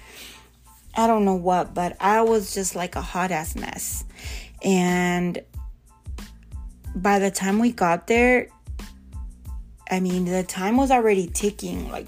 I 0.95 1.07
don't 1.07 1.25
know 1.25 1.35
what, 1.35 1.75
but 1.75 1.97
I 2.01 2.23
was 2.23 2.55
just 2.55 2.77
like 2.77 2.97
a 2.97 3.01
hot 3.01 3.31
ass 3.31 3.57
mess. 3.57 4.05
And 4.63 5.43
by 6.95 7.19
the 7.19 7.31
time 7.31 7.59
we 7.59 7.73
got 7.73 8.07
there, 8.07 8.49
I 9.93 10.01
mean, 10.01 10.25
the 10.25 10.43
time 10.43 10.79
was 10.79 10.91
already 10.91 11.27
ticking 11.27 11.91
like 11.91 12.07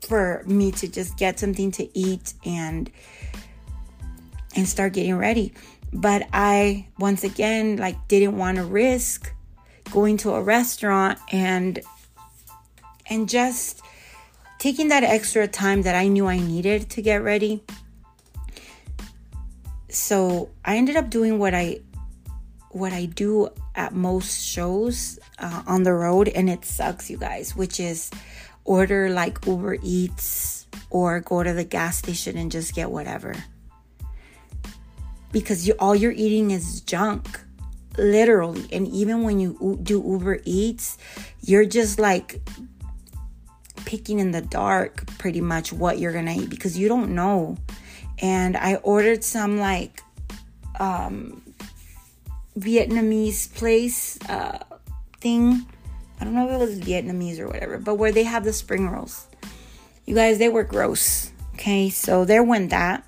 for 0.00 0.42
me 0.46 0.72
to 0.72 0.88
just 0.88 1.18
get 1.18 1.38
something 1.38 1.70
to 1.72 1.96
eat 1.96 2.32
and 2.46 2.90
and 4.56 4.66
start 4.66 4.94
getting 4.94 5.16
ready. 5.16 5.52
But 5.92 6.26
I 6.32 6.88
once 6.98 7.22
again 7.22 7.76
like 7.76 8.08
didn't 8.08 8.38
want 8.38 8.56
to 8.56 8.64
risk 8.64 9.30
going 9.90 10.16
to 10.18 10.32
a 10.32 10.42
restaurant 10.42 11.18
and 11.30 11.80
and 13.10 13.28
just 13.28 13.82
taking 14.58 14.88
that 14.88 15.04
extra 15.04 15.46
time 15.46 15.82
that 15.82 15.94
I 15.94 16.08
knew 16.08 16.26
I 16.26 16.38
needed 16.38 16.88
to 16.90 17.02
get 17.02 17.22
ready. 17.22 17.62
So, 19.90 20.50
I 20.64 20.78
ended 20.78 20.96
up 20.96 21.10
doing 21.10 21.38
what 21.38 21.54
I 21.54 21.80
what 22.70 22.94
I 22.94 23.04
do 23.04 23.50
at 23.74 23.92
most 23.94 24.44
shows 24.44 25.18
uh, 25.38 25.62
on 25.66 25.82
the 25.82 25.92
road 25.92 26.28
and 26.28 26.48
it 26.48 26.64
sucks 26.64 27.10
you 27.10 27.16
guys, 27.16 27.56
which 27.56 27.80
is 27.80 28.10
order 28.64 29.10
like 29.10 29.44
Uber 29.46 29.78
Eats 29.82 30.66
or 30.90 31.20
go 31.20 31.42
to 31.42 31.52
the 31.52 31.64
gas 31.64 31.98
station 31.98 32.36
and 32.36 32.50
just 32.50 32.74
get 32.74 32.90
whatever. 32.90 33.34
Because 35.32 35.66
you 35.66 35.74
all 35.78 35.94
you're 35.94 36.12
eating 36.12 36.50
is 36.50 36.80
junk 36.80 37.40
literally. 37.98 38.66
And 38.72 38.86
even 38.88 39.22
when 39.22 39.38
you 39.40 39.78
do 39.82 40.02
uber 40.02 40.40
eats 40.44 40.98
you're 41.42 41.64
just 41.64 41.98
like 41.98 42.40
picking 43.84 44.18
in 44.18 44.30
the 44.30 44.40
dark 44.40 45.06
pretty 45.18 45.40
much 45.40 45.72
what 45.72 45.98
you're 45.98 46.12
gonna 46.12 46.34
eat 46.34 46.50
because 46.50 46.78
you 46.78 46.88
don't 46.88 47.14
know. 47.14 47.56
And 48.20 48.56
i 48.56 48.76
ordered 48.76 49.24
some 49.24 49.58
like 49.58 50.02
um 50.78 51.42
vietnamese 52.58 53.52
place 53.54 54.18
uh 54.28 54.58
thing 55.20 55.66
i 56.20 56.24
don't 56.24 56.34
know 56.34 56.46
if 56.46 56.52
it 56.52 56.58
was 56.58 56.80
vietnamese 56.80 57.38
or 57.38 57.48
whatever 57.48 57.78
but 57.78 57.94
where 57.94 58.12
they 58.12 58.22
have 58.22 58.44
the 58.44 58.52
spring 58.52 58.88
rolls 58.88 59.26
you 60.06 60.14
guys 60.14 60.38
they 60.38 60.48
were 60.48 60.64
gross 60.64 61.32
okay 61.54 61.90
so 61.90 62.24
there 62.24 62.42
went 62.42 62.70
that 62.70 63.04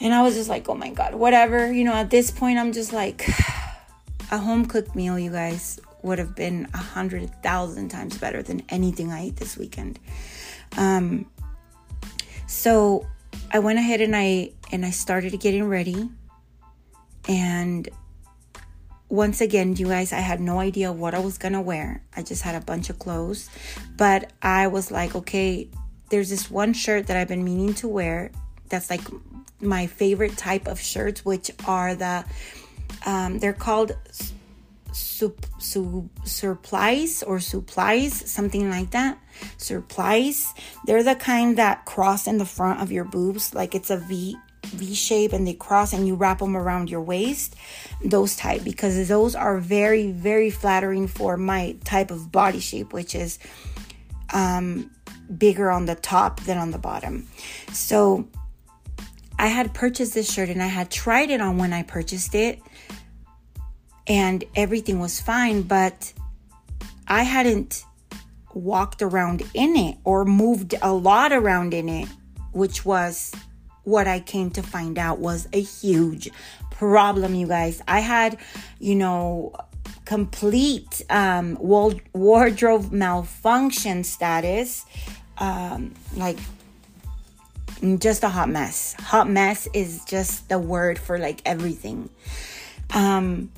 and 0.00 0.14
I 0.14 0.22
was 0.22 0.34
just 0.34 0.48
like, 0.48 0.68
oh 0.68 0.74
my 0.74 0.90
God, 0.90 1.14
whatever. 1.14 1.72
You 1.72 1.84
know, 1.84 1.94
at 1.94 2.10
this 2.10 2.30
point, 2.30 2.58
I'm 2.58 2.72
just 2.72 2.92
like, 2.92 3.28
a 4.30 4.38
home 4.38 4.66
cooked 4.66 4.94
meal, 4.94 5.18
you 5.18 5.30
guys, 5.30 5.80
would 6.02 6.18
have 6.18 6.36
been 6.36 6.68
a 6.74 6.78
hundred 6.78 7.30
thousand 7.42 7.88
times 7.88 8.16
better 8.16 8.42
than 8.42 8.62
anything 8.68 9.10
I 9.10 9.26
ate 9.26 9.36
this 9.36 9.56
weekend. 9.56 9.98
Um, 10.76 11.26
so 12.46 13.06
I 13.52 13.58
went 13.58 13.78
ahead 13.78 14.00
and 14.00 14.14
I 14.14 14.52
and 14.70 14.86
I 14.86 14.90
started 14.90 15.38
getting 15.40 15.68
ready. 15.68 16.08
And 17.28 17.88
once 19.08 19.40
again, 19.40 19.74
you 19.76 19.86
guys, 19.86 20.12
I 20.12 20.20
had 20.20 20.40
no 20.40 20.58
idea 20.58 20.92
what 20.92 21.14
I 21.14 21.18
was 21.18 21.38
gonna 21.38 21.62
wear. 21.62 22.02
I 22.16 22.22
just 22.22 22.42
had 22.42 22.54
a 22.54 22.64
bunch 22.64 22.90
of 22.90 22.98
clothes, 22.98 23.48
but 23.96 24.32
I 24.42 24.66
was 24.66 24.90
like, 24.90 25.14
okay, 25.14 25.68
there's 26.10 26.30
this 26.30 26.50
one 26.50 26.72
shirt 26.72 27.06
that 27.06 27.16
I've 27.16 27.28
been 27.28 27.44
meaning 27.44 27.74
to 27.74 27.88
wear. 27.88 28.30
That's 28.68 28.90
like 28.90 29.00
my 29.60 29.86
favorite 29.86 30.36
type 30.36 30.66
of 30.66 30.80
shirts, 30.80 31.24
which 31.24 31.50
are 31.66 31.94
the 31.94 32.24
um, 33.06 33.38
they're 33.38 33.52
called 33.52 33.92
sup, 34.92 35.46
sup, 35.58 36.04
surplice 36.24 37.22
or 37.22 37.40
supplies, 37.40 38.30
something 38.30 38.70
like 38.70 38.90
that. 38.90 39.18
Surplice. 39.56 40.52
They're 40.86 41.02
the 41.02 41.14
kind 41.14 41.56
that 41.56 41.84
cross 41.84 42.26
in 42.26 42.38
the 42.38 42.44
front 42.44 42.80
of 42.80 42.92
your 42.92 43.04
boobs, 43.04 43.54
like 43.54 43.74
it's 43.74 43.90
a 43.90 43.96
V 43.96 44.36
V 44.68 44.94
shape, 44.94 45.32
and 45.32 45.46
they 45.46 45.54
cross, 45.54 45.92
and 45.92 46.06
you 46.06 46.14
wrap 46.14 46.38
them 46.38 46.56
around 46.56 46.90
your 46.90 47.02
waist. 47.02 47.56
Those 48.04 48.36
type, 48.36 48.64
because 48.64 49.08
those 49.08 49.34
are 49.34 49.58
very 49.58 50.12
very 50.12 50.50
flattering 50.50 51.08
for 51.08 51.36
my 51.36 51.76
type 51.84 52.10
of 52.10 52.30
body 52.30 52.60
shape, 52.60 52.92
which 52.92 53.14
is 53.14 53.38
um, 54.32 54.90
bigger 55.36 55.70
on 55.70 55.86
the 55.86 55.94
top 55.94 56.40
than 56.40 56.58
on 56.58 56.70
the 56.70 56.78
bottom. 56.78 57.26
So 57.72 58.28
I 59.38 59.48
had 59.48 59.74
purchased 59.74 60.14
this 60.14 60.32
shirt 60.32 60.48
and 60.48 60.62
I 60.62 60.66
had 60.66 60.90
tried 60.90 61.30
it 61.30 61.40
on 61.40 61.58
when 61.58 61.72
I 61.72 61.82
purchased 61.82 62.34
it, 62.34 62.60
and 64.06 64.44
everything 64.54 64.98
was 65.00 65.20
fine, 65.20 65.62
but 65.62 66.12
I 67.06 67.22
hadn't 67.22 67.84
walked 68.54 69.02
around 69.02 69.42
in 69.54 69.76
it 69.76 69.98
or 70.04 70.24
moved 70.24 70.74
a 70.82 70.92
lot 70.92 71.32
around 71.32 71.74
in 71.74 71.88
it, 71.88 72.08
which 72.52 72.84
was 72.84 73.32
what 73.84 74.06
I 74.06 74.20
came 74.20 74.50
to 74.52 74.62
find 74.62 74.98
out 74.98 75.18
was 75.18 75.48
a 75.52 75.60
huge 75.60 76.30
problem, 76.70 77.34
you 77.34 77.46
guys. 77.46 77.82
I 77.88 78.00
had, 78.00 78.38
you 78.78 78.94
know, 78.94 79.54
complete 80.04 81.02
um, 81.10 81.56
wardrobe 81.60 82.92
malfunction 82.92 84.04
status. 84.04 84.84
Um, 85.38 85.94
like 86.16 86.38
just 87.98 88.24
a 88.24 88.28
hot 88.28 88.48
mess. 88.48 88.94
Hot 88.98 89.28
mess 89.28 89.68
is 89.72 90.04
just 90.04 90.48
the 90.48 90.58
word 90.58 90.98
for 90.98 91.18
like 91.18 91.40
everything. 91.44 92.10
Um 92.94 93.50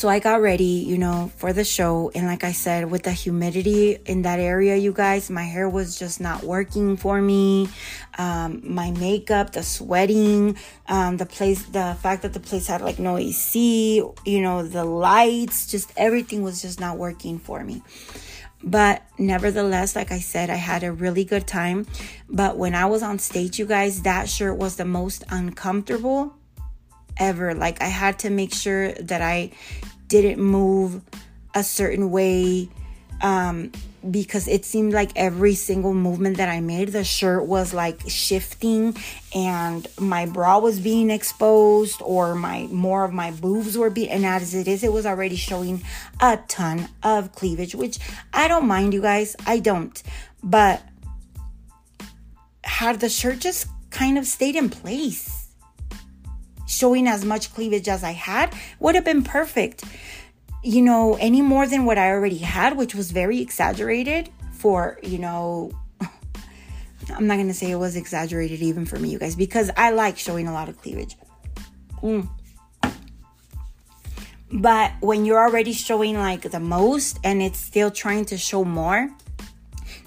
so 0.00 0.08
I 0.08 0.18
got 0.18 0.40
ready, 0.40 0.64
you 0.88 0.96
know, 0.96 1.30
for 1.36 1.52
the 1.52 1.62
show 1.62 2.10
and 2.14 2.26
like 2.26 2.42
I 2.42 2.52
said 2.52 2.90
with 2.90 3.02
the 3.02 3.12
humidity 3.12 3.98
in 4.06 4.22
that 4.22 4.40
area, 4.40 4.74
you 4.74 4.94
guys, 4.94 5.28
my 5.28 5.42
hair 5.42 5.68
was 5.68 5.98
just 5.98 6.22
not 6.22 6.42
working 6.42 6.96
for 6.96 7.20
me. 7.20 7.68
Um 8.16 8.62
my 8.64 8.92
makeup, 8.92 9.52
the 9.52 9.62
sweating, 9.62 10.56
um 10.88 11.18
the 11.18 11.26
place 11.26 11.64
the 11.64 11.98
fact 12.00 12.22
that 12.22 12.32
the 12.32 12.40
place 12.40 12.66
had 12.66 12.80
like 12.80 12.98
no 12.98 13.18
AC, 13.18 14.02
you 14.24 14.40
know, 14.40 14.62
the 14.66 14.86
lights, 14.86 15.66
just 15.66 15.92
everything 15.98 16.42
was 16.42 16.62
just 16.62 16.80
not 16.80 16.96
working 16.96 17.38
for 17.38 17.62
me. 17.62 17.82
But 18.64 19.02
nevertheless, 19.18 19.94
like 19.94 20.12
I 20.12 20.20
said, 20.20 20.48
I 20.48 20.54
had 20.54 20.82
a 20.82 20.92
really 20.92 21.24
good 21.24 21.46
time. 21.46 21.86
But 22.26 22.56
when 22.56 22.74
I 22.74 22.86
was 22.86 23.02
on 23.02 23.18
stage, 23.18 23.58
you 23.58 23.66
guys, 23.66 24.00
that 24.02 24.30
shirt 24.30 24.56
was 24.56 24.76
the 24.76 24.86
most 24.86 25.24
uncomfortable 25.28 26.39
ever. 27.20 27.54
Like 27.54 27.80
I 27.80 27.86
had 27.86 28.18
to 28.20 28.30
make 28.30 28.52
sure 28.52 28.92
that 28.94 29.22
I 29.22 29.52
didn't 30.08 30.42
move 30.42 31.02
a 31.54 31.62
certain 31.62 32.10
way. 32.10 32.68
Um, 33.22 33.70
because 34.08 34.48
it 34.48 34.64
seemed 34.64 34.92
like 34.92 35.10
every 35.14 35.54
single 35.54 35.92
movement 35.92 36.38
that 36.38 36.48
I 36.48 36.60
made, 36.60 36.88
the 36.88 37.04
shirt 37.04 37.44
was 37.44 37.74
like 37.74 38.00
shifting 38.08 38.96
and 39.34 39.86
my 39.98 40.24
bra 40.26 40.58
was 40.58 40.80
being 40.80 41.10
exposed 41.10 42.00
or 42.02 42.34
my 42.34 42.66
more 42.70 43.04
of 43.04 43.12
my 43.12 43.30
boobs 43.30 43.76
were 43.76 43.90
being 43.90 44.08
and 44.08 44.24
as 44.24 44.54
it 44.54 44.66
is, 44.66 44.82
it 44.82 44.92
was 44.92 45.04
already 45.04 45.36
showing 45.36 45.82
a 46.20 46.38
ton 46.48 46.88
of 47.02 47.32
cleavage, 47.32 47.74
which 47.74 47.98
I 48.32 48.48
don't 48.48 48.66
mind 48.66 48.94
you 48.94 49.02
guys. 49.02 49.36
I 49.46 49.58
don't. 49.58 50.02
But 50.42 50.82
had 52.64 53.00
the 53.00 53.08
shirt 53.08 53.40
just 53.40 53.68
kind 53.90 54.16
of 54.16 54.26
stayed 54.26 54.56
in 54.56 54.70
place, 54.70 55.39
showing 56.70 57.06
as 57.08 57.24
much 57.24 57.52
cleavage 57.52 57.88
as 57.88 58.02
I 58.02 58.12
had, 58.12 58.54
would 58.78 58.94
have 58.94 59.04
been 59.04 59.22
perfect 59.22 59.84
you 60.62 60.82
know, 60.82 61.16
any 61.20 61.40
more 61.40 61.66
than 61.66 61.84
what 61.84 61.98
I 61.98 62.10
already 62.10 62.38
had, 62.38 62.76
which 62.76 62.94
was 62.94 63.10
very 63.10 63.40
exaggerated 63.40 64.28
for, 64.52 64.98
you 65.02 65.18
know, 65.18 65.72
I'm 67.14 67.26
not 67.26 67.36
to 67.36 67.54
say 67.54 67.70
it 67.70 67.76
was 67.76 67.96
exaggerated 67.96 68.60
even 68.60 68.84
for 68.84 68.98
me, 68.98 69.10
you 69.10 69.18
guys, 69.18 69.36
because 69.36 69.70
I 69.76 69.90
like 69.90 70.18
showing 70.18 70.46
a 70.46 70.52
lot 70.52 70.68
of 70.68 70.80
cleavage. 70.80 71.16
Mm. 72.02 72.28
But 74.52 74.92
when 75.00 75.24
you're 75.24 75.38
already 75.38 75.72
showing 75.72 76.18
like 76.18 76.42
the 76.42 76.60
most 76.60 77.18
and 77.24 77.40
it's 77.40 77.58
still 77.58 77.90
trying 77.90 78.24
to 78.26 78.36
show 78.36 78.64
more, 78.64 79.08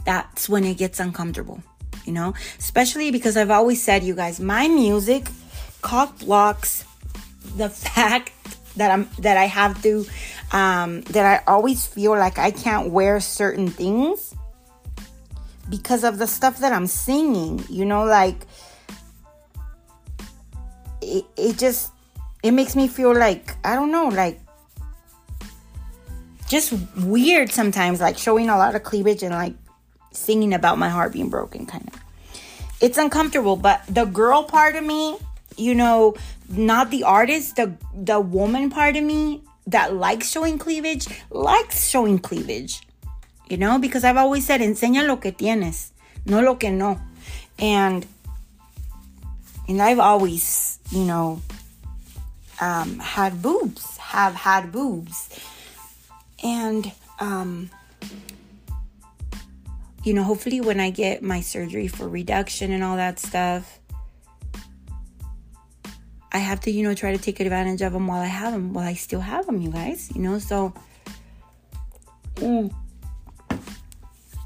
that's 0.05 0.49
when 0.49 0.65
it 0.65 0.77
gets 0.77 0.99
uncomfortable, 0.99 1.63
you 2.05 2.11
know? 2.11 2.33
Especially 2.59 3.09
because 3.09 3.37
I've 3.37 3.51
always 3.51 3.81
said, 3.81 4.03
you 4.03 4.13
guys, 4.13 4.39
my 4.39 4.67
music 4.67 5.29
cock 5.83 6.17
blocks 6.19 6.85
the 7.55 7.69
fact 7.69 8.31
that 8.77 8.89
I'm 8.89 9.07
that 9.19 9.37
I 9.37 9.45
have 9.45 9.79
to 9.83 10.05
um 10.51 11.01
that 11.13 11.25
I 11.25 11.51
always 11.51 11.85
feel 11.85 12.11
like 12.11 12.39
I 12.39 12.49
can't 12.49 12.89
wear 12.89 13.19
certain 13.19 13.67
things 13.67 14.33
because 15.69 16.03
of 16.03 16.17
the 16.17 16.27
stuff 16.27 16.59
that 16.59 16.73
I'm 16.73 16.87
singing, 16.87 17.63
you 17.69 17.85
know, 17.85 18.03
like 18.05 18.47
it, 21.01 21.25
it 21.37 21.57
just 21.57 21.91
it 22.41 22.51
makes 22.51 22.75
me 22.75 22.87
feel 22.87 23.15
like 23.15 23.55
I 23.63 23.75
don't 23.75 23.91
know, 23.91 24.07
like 24.07 24.39
just 26.49 26.73
weird 26.97 27.51
sometimes, 27.51 28.01
like 28.01 28.17
showing 28.17 28.49
a 28.49 28.57
lot 28.57 28.75
of 28.75 28.83
cleavage 28.83 29.23
and 29.23 29.33
like 29.33 29.53
singing 30.11 30.53
about 30.53 30.77
my 30.77 30.89
heart 30.89 31.13
being 31.13 31.29
broken, 31.29 31.65
kind 31.65 31.87
of. 31.87 31.99
It's 32.81 32.97
uncomfortable, 32.97 33.55
but 33.55 33.81
the 33.87 34.05
girl 34.05 34.43
part 34.43 34.75
of 34.75 34.83
me, 34.83 35.17
you 35.57 35.75
know, 35.75 36.15
not 36.49 36.91
the 36.91 37.03
artist, 37.03 37.55
the 37.55 37.75
the 37.95 38.19
woman 38.19 38.69
part 38.69 38.95
of 38.95 39.03
me 39.03 39.41
that 39.67 39.93
likes 39.93 40.29
showing 40.29 40.57
cleavage, 40.57 41.07
likes 41.29 41.87
showing 41.89 42.19
cleavage. 42.19 42.81
You 43.49 43.57
know, 43.57 43.77
because 43.77 44.03
I've 44.03 44.17
always 44.17 44.45
said, 44.45 44.61
enseña 44.61 45.05
lo 45.05 45.17
que 45.17 45.31
tienes, 45.31 45.91
no 46.25 46.41
lo 46.41 46.55
que 46.55 46.71
no. 46.71 46.99
And 47.59 48.05
and 49.67 49.81
I've 49.81 49.99
always, 49.99 50.79
you 50.91 51.05
know, 51.05 51.41
um, 52.59 52.99
had 52.99 53.41
boobs, 53.41 53.97
have 53.97 54.35
had 54.35 54.71
boobs. 54.71 55.29
And, 56.43 56.91
um, 57.19 57.69
you 60.03 60.13
know, 60.13 60.23
hopefully 60.23 60.59
when 60.59 60.79
I 60.79 60.89
get 60.89 61.23
my 61.23 61.39
surgery 61.39 61.87
for 61.87 62.07
reduction 62.07 62.71
and 62.71 62.83
all 62.83 62.97
that 62.97 63.19
stuff, 63.19 63.79
I 66.33 66.39
have 66.39 66.59
to, 66.61 66.71
you 66.71 66.83
know, 66.83 66.93
try 66.93 67.11
to 67.11 67.17
take 67.17 67.39
advantage 67.39 67.81
of 67.81 67.93
them 67.93 68.07
while 68.07 68.21
I 68.21 68.25
have 68.25 68.53
them, 68.53 68.73
while 68.73 68.87
I 68.87 68.95
still 68.95 69.19
have 69.19 69.45
them, 69.45 69.61
you 69.61 69.71
guys, 69.71 70.11
you 70.13 70.21
know, 70.21 70.39
so. 70.39 70.73
Mm, 72.35 72.73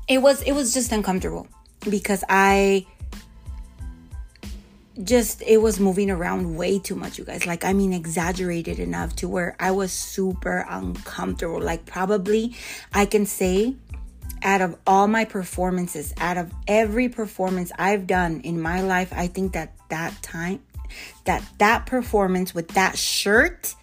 it 0.07 0.19
was 0.19 0.41
it 0.43 0.53
was 0.53 0.73
just 0.73 0.91
uncomfortable 0.91 1.47
because 1.89 2.23
I 2.29 2.85
just 5.03 5.43
it 5.43 5.57
was 5.57 5.79
moving 5.79 6.09
around 6.09 6.57
way 6.57 6.79
too 6.79 6.95
much 6.95 7.17
you 7.17 7.23
guys. 7.23 7.45
Like 7.45 7.63
i 7.63 7.73
mean 7.73 7.93
exaggerated 7.93 8.79
enough 8.79 9.15
to 9.17 9.29
where 9.29 9.55
i 9.59 9.71
was 9.71 9.91
super 9.91 10.65
uncomfortable. 10.69 11.61
Like 11.61 11.85
probably 11.85 12.55
i 12.93 13.05
can 13.05 13.25
say 13.25 13.75
out 14.43 14.61
of 14.61 14.77
all 14.85 15.07
my 15.07 15.25
performances 15.25 16.13
out 16.17 16.37
of 16.37 16.51
every 16.67 17.09
performance 17.09 17.71
i've 17.77 18.05
done 18.05 18.39
in 18.41 18.61
my 18.61 18.81
life 18.81 19.11
i 19.11 19.25
think 19.25 19.53
that 19.53 19.73
that 19.89 20.13
time 20.21 20.59
that 21.25 21.43
that 21.57 21.85
performance 21.85 22.53
with 22.53 22.69
that 22.69 22.97
shirt 22.97 23.75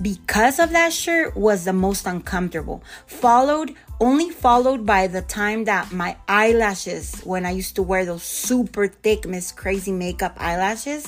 because 0.00 0.58
of 0.58 0.70
that 0.70 0.92
shirt 0.92 1.36
was 1.36 1.64
the 1.64 1.72
most 1.72 2.06
uncomfortable 2.06 2.82
followed 3.06 3.74
only 4.00 4.30
followed 4.30 4.86
by 4.86 5.06
the 5.06 5.22
time 5.22 5.64
that 5.64 5.92
my 5.92 6.16
eyelashes, 6.28 7.20
when 7.22 7.44
I 7.44 7.50
used 7.50 7.74
to 7.76 7.82
wear 7.82 8.04
those 8.04 8.22
super 8.22 8.86
thick 8.86 9.22
MsKrazie 9.22 9.96
makeup 9.96 10.34
eyelashes, 10.38 11.06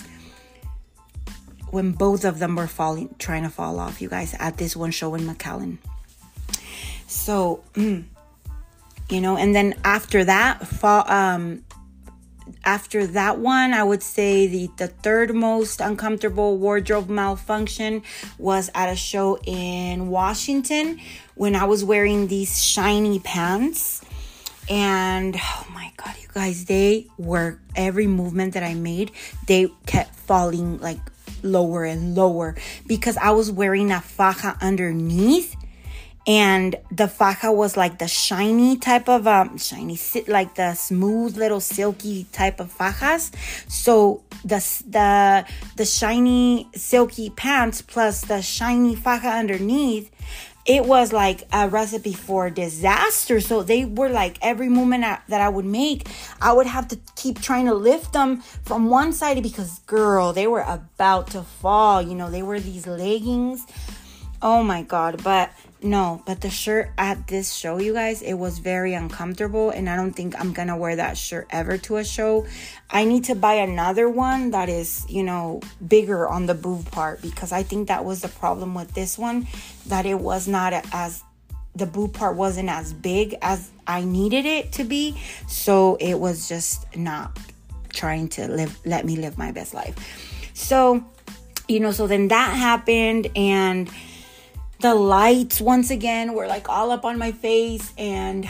when 1.70 1.92
both 1.92 2.24
of 2.24 2.40
them 2.40 2.56
were 2.56 2.66
falling, 2.66 3.14
trying 3.18 3.44
to 3.44 3.50
fall 3.50 3.78
off, 3.78 4.02
you 4.02 4.08
guys, 4.08 4.34
at 4.40 4.56
this 4.56 4.74
one 4.74 4.90
show 4.90 5.14
in 5.14 5.22
McAllen. 5.22 5.78
So, 7.06 7.62
mm, 7.74 8.04
you 9.08 9.20
know, 9.20 9.36
and 9.36 9.54
then 9.54 9.74
after 9.84 10.24
that, 10.24 10.66
fall, 10.66 11.08
um, 11.08 11.64
after 12.64 13.06
that 13.08 13.38
one, 13.38 13.72
I 13.72 13.82
would 13.82 14.02
say 14.02 14.46
the, 14.46 14.70
the 14.76 14.88
third 14.88 15.34
most 15.34 15.80
uncomfortable 15.80 16.58
wardrobe 16.58 17.08
malfunction 17.08 18.02
was 18.38 18.70
at 18.74 18.90
a 18.90 18.96
show 18.96 19.38
in 19.44 20.08
Washington 20.08 21.00
when 21.34 21.56
I 21.56 21.64
was 21.64 21.82
wearing 21.82 22.26
these 22.26 22.62
shiny 22.62 23.18
pants. 23.18 24.02
And 24.68 25.36
oh 25.36 25.66
my 25.72 25.90
god, 25.96 26.14
you 26.20 26.28
guys, 26.32 26.66
they 26.66 27.06
were 27.18 27.58
every 27.74 28.06
movement 28.06 28.54
that 28.54 28.62
I 28.62 28.74
made, 28.74 29.12
they 29.46 29.68
kept 29.86 30.14
falling 30.14 30.78
like 30.78 31.00
lower 31.42 31.84
and 31.84 32.14
lower 32.14 32.54
because 32.86 33.16
I 33.16 33.30
was 33.30 33.50
wearing 33.50 33.90
a 33.90 34.00
faja 34.00 34.56
underneath 34.60 35.56
and 36.30 36.76
the 36.92 37.08
faja 37.08 37.50
was 37.50 37.76
like 37.76 37.98
the 37.98 38.06
shiny 38.06 38.76
type 38.76 39.08
of 39.08 39.26
um 39.26 39.58
shiny 39.58 39.98
like 40.28 40.54
the 40.54 40.74
smooth 40.74 41.36
little 41.36 41.58
silky 41.58 42.24
type 42.30 42.60
of 42.60 42.72
fajas 42.72 43.32
so 43.68 44.22
the 44.44 44.60
the 44.86 45.44
the 45.74 45.84
shiny 45.84 46.68
silky 46.72 47.30
pants 47.30 47.82
plus 47.82 48.20
the 48.26 48.40
shiny 48.40 48.94
faja 48.94 49.26
underneath 49.26 50.08
it 50.66 50.84
was 50.84 51.12
like 51.12 51.48
a 51.52 51.68
recipe 51.68 52.12
for 52.12 52.48
disaster. 52.50 53.40
So 53.40 53.62
they 53.62 53.86
were 53.86 54.10
like 54.10 54.38
every 54.42 54.68
movement 54.68 55.02
that 55.02 55.40
I 55.40 55.48
would 55.48 55.64
make, 55.64 56.06
I 56.40 56.52
would 56.52 56.66
have 56.66 56.86
to 56.88 56.98
keep 57.16 57.40
trying 57.40 57.64
to 57.66 57.74
lift 57.74 58.12
them 58.12 58.42
from 58.66 58.88
one 58.88 59.12
side 59.14 59.42
because, 59.42 59.80
girl, 59.80 60.34
they 60.34 60.46
were 60.46 60.60
about 60.60 61.28
to 61.28 61.42
fall. 61.42 62.02
You 62.02 62.14
know, 62.14 62.30
they 62.30 62.42
were 62.42 62.60
these 62.60 62.86
leggings. 62.86 63.66
Oh 64.42 64.62
my 64.62 64.82
God. 64.82 65.24
But 65.24 65.50
no, 65.82 66.22
but 66.26 66.40
the 66.42 66.50
shirt 66.50 66.90
at 66.98 67.26
this 67.26 67.52
show, 67.52 67.78
you 67.78 67.94
guys, 67.94 68.20
it 68.22 68.34
was 68.34 68.58
very 68.58 68.92
uncomfortable, 68.94 69.70
and 69.70 69.88
I 69.88 69.96
don't 69.96 70.12
think 70.12 70.38
I'm 70.38 70.52
gonna 70.52 70.76
wear 70.76 70.96
that 70.96 71.16
shirt 71.16 71.46
ever 71.50 71.78
to 71.78 71.96
a 71.96 72.04
show. 72.04 72.46
I 72.90 73.04
need 73.04 73.24
to 73.24 73.34
buy 73.34 73.54
another 73.54 74.08
one 74.08 74.50
that 74.50 74.68
is, 74.68 75.06
you 75.08 75.22
know, 75.22 75.60
bigger 75.86 76.28
on 76.28 76.46
the 76.46 76.54
boob 76.54 76.90
part 76.90 77.22
because 77.22 77.52
I 77.52 77.62
think 77.62 77.88
that 77.88 78.04
was 78.04 78.20
the 78.20 78.28
problem 78.28 78.74
with 78.74 78.92
this 78.92 79.16
one 79.16 79.46
that 79.86 80.04
it 80.04 80.18
was 80.18 80.46
not 80.46 80.72
as 80.92 81.22
the 81.74 81.86
boob 81.86 82.12
part 82.12 82.36
wasn't 82.36 82.68
as 82.68 82.92
big 82.92 83.36
as 83.40 83.70
I 83.86 84.04
needed 84.04 84.44
it 84.44 84.72
to 84.72 84.84
be, 84.84 85.18
so 85.48 85.96
it 85.96 86.14
was 86.14 86.48
just 86.48 86.94
not 86.96 87.38
trying 87.92 88.28
to 88.28 88.48
live 88.48 88.78
let 88.84 89.04
me 89.04 89.16
live 89.16 89.38
my 89.38 89.50
best 89.52 89.72
life. 89.72 89.96
So, 90.52 91.04
you 91.68 91.80
know, 91.80 91.92
so 91.92 92.06
then 92.06 92.28
that 92.28 92.54
happened 92.54 93.28
and 93.34 93.90
the 94.80 94.94
lights 94.94 95.60
once 95.60 95.90
again 95.90 96.32
were 96.32 96.46
like 96.46 96.68
all 96.68 96.90
up 96.90 97.04
on 97.04 97.18
my 97.18 97.32
face 97.32 97.92
and 97.98 98.48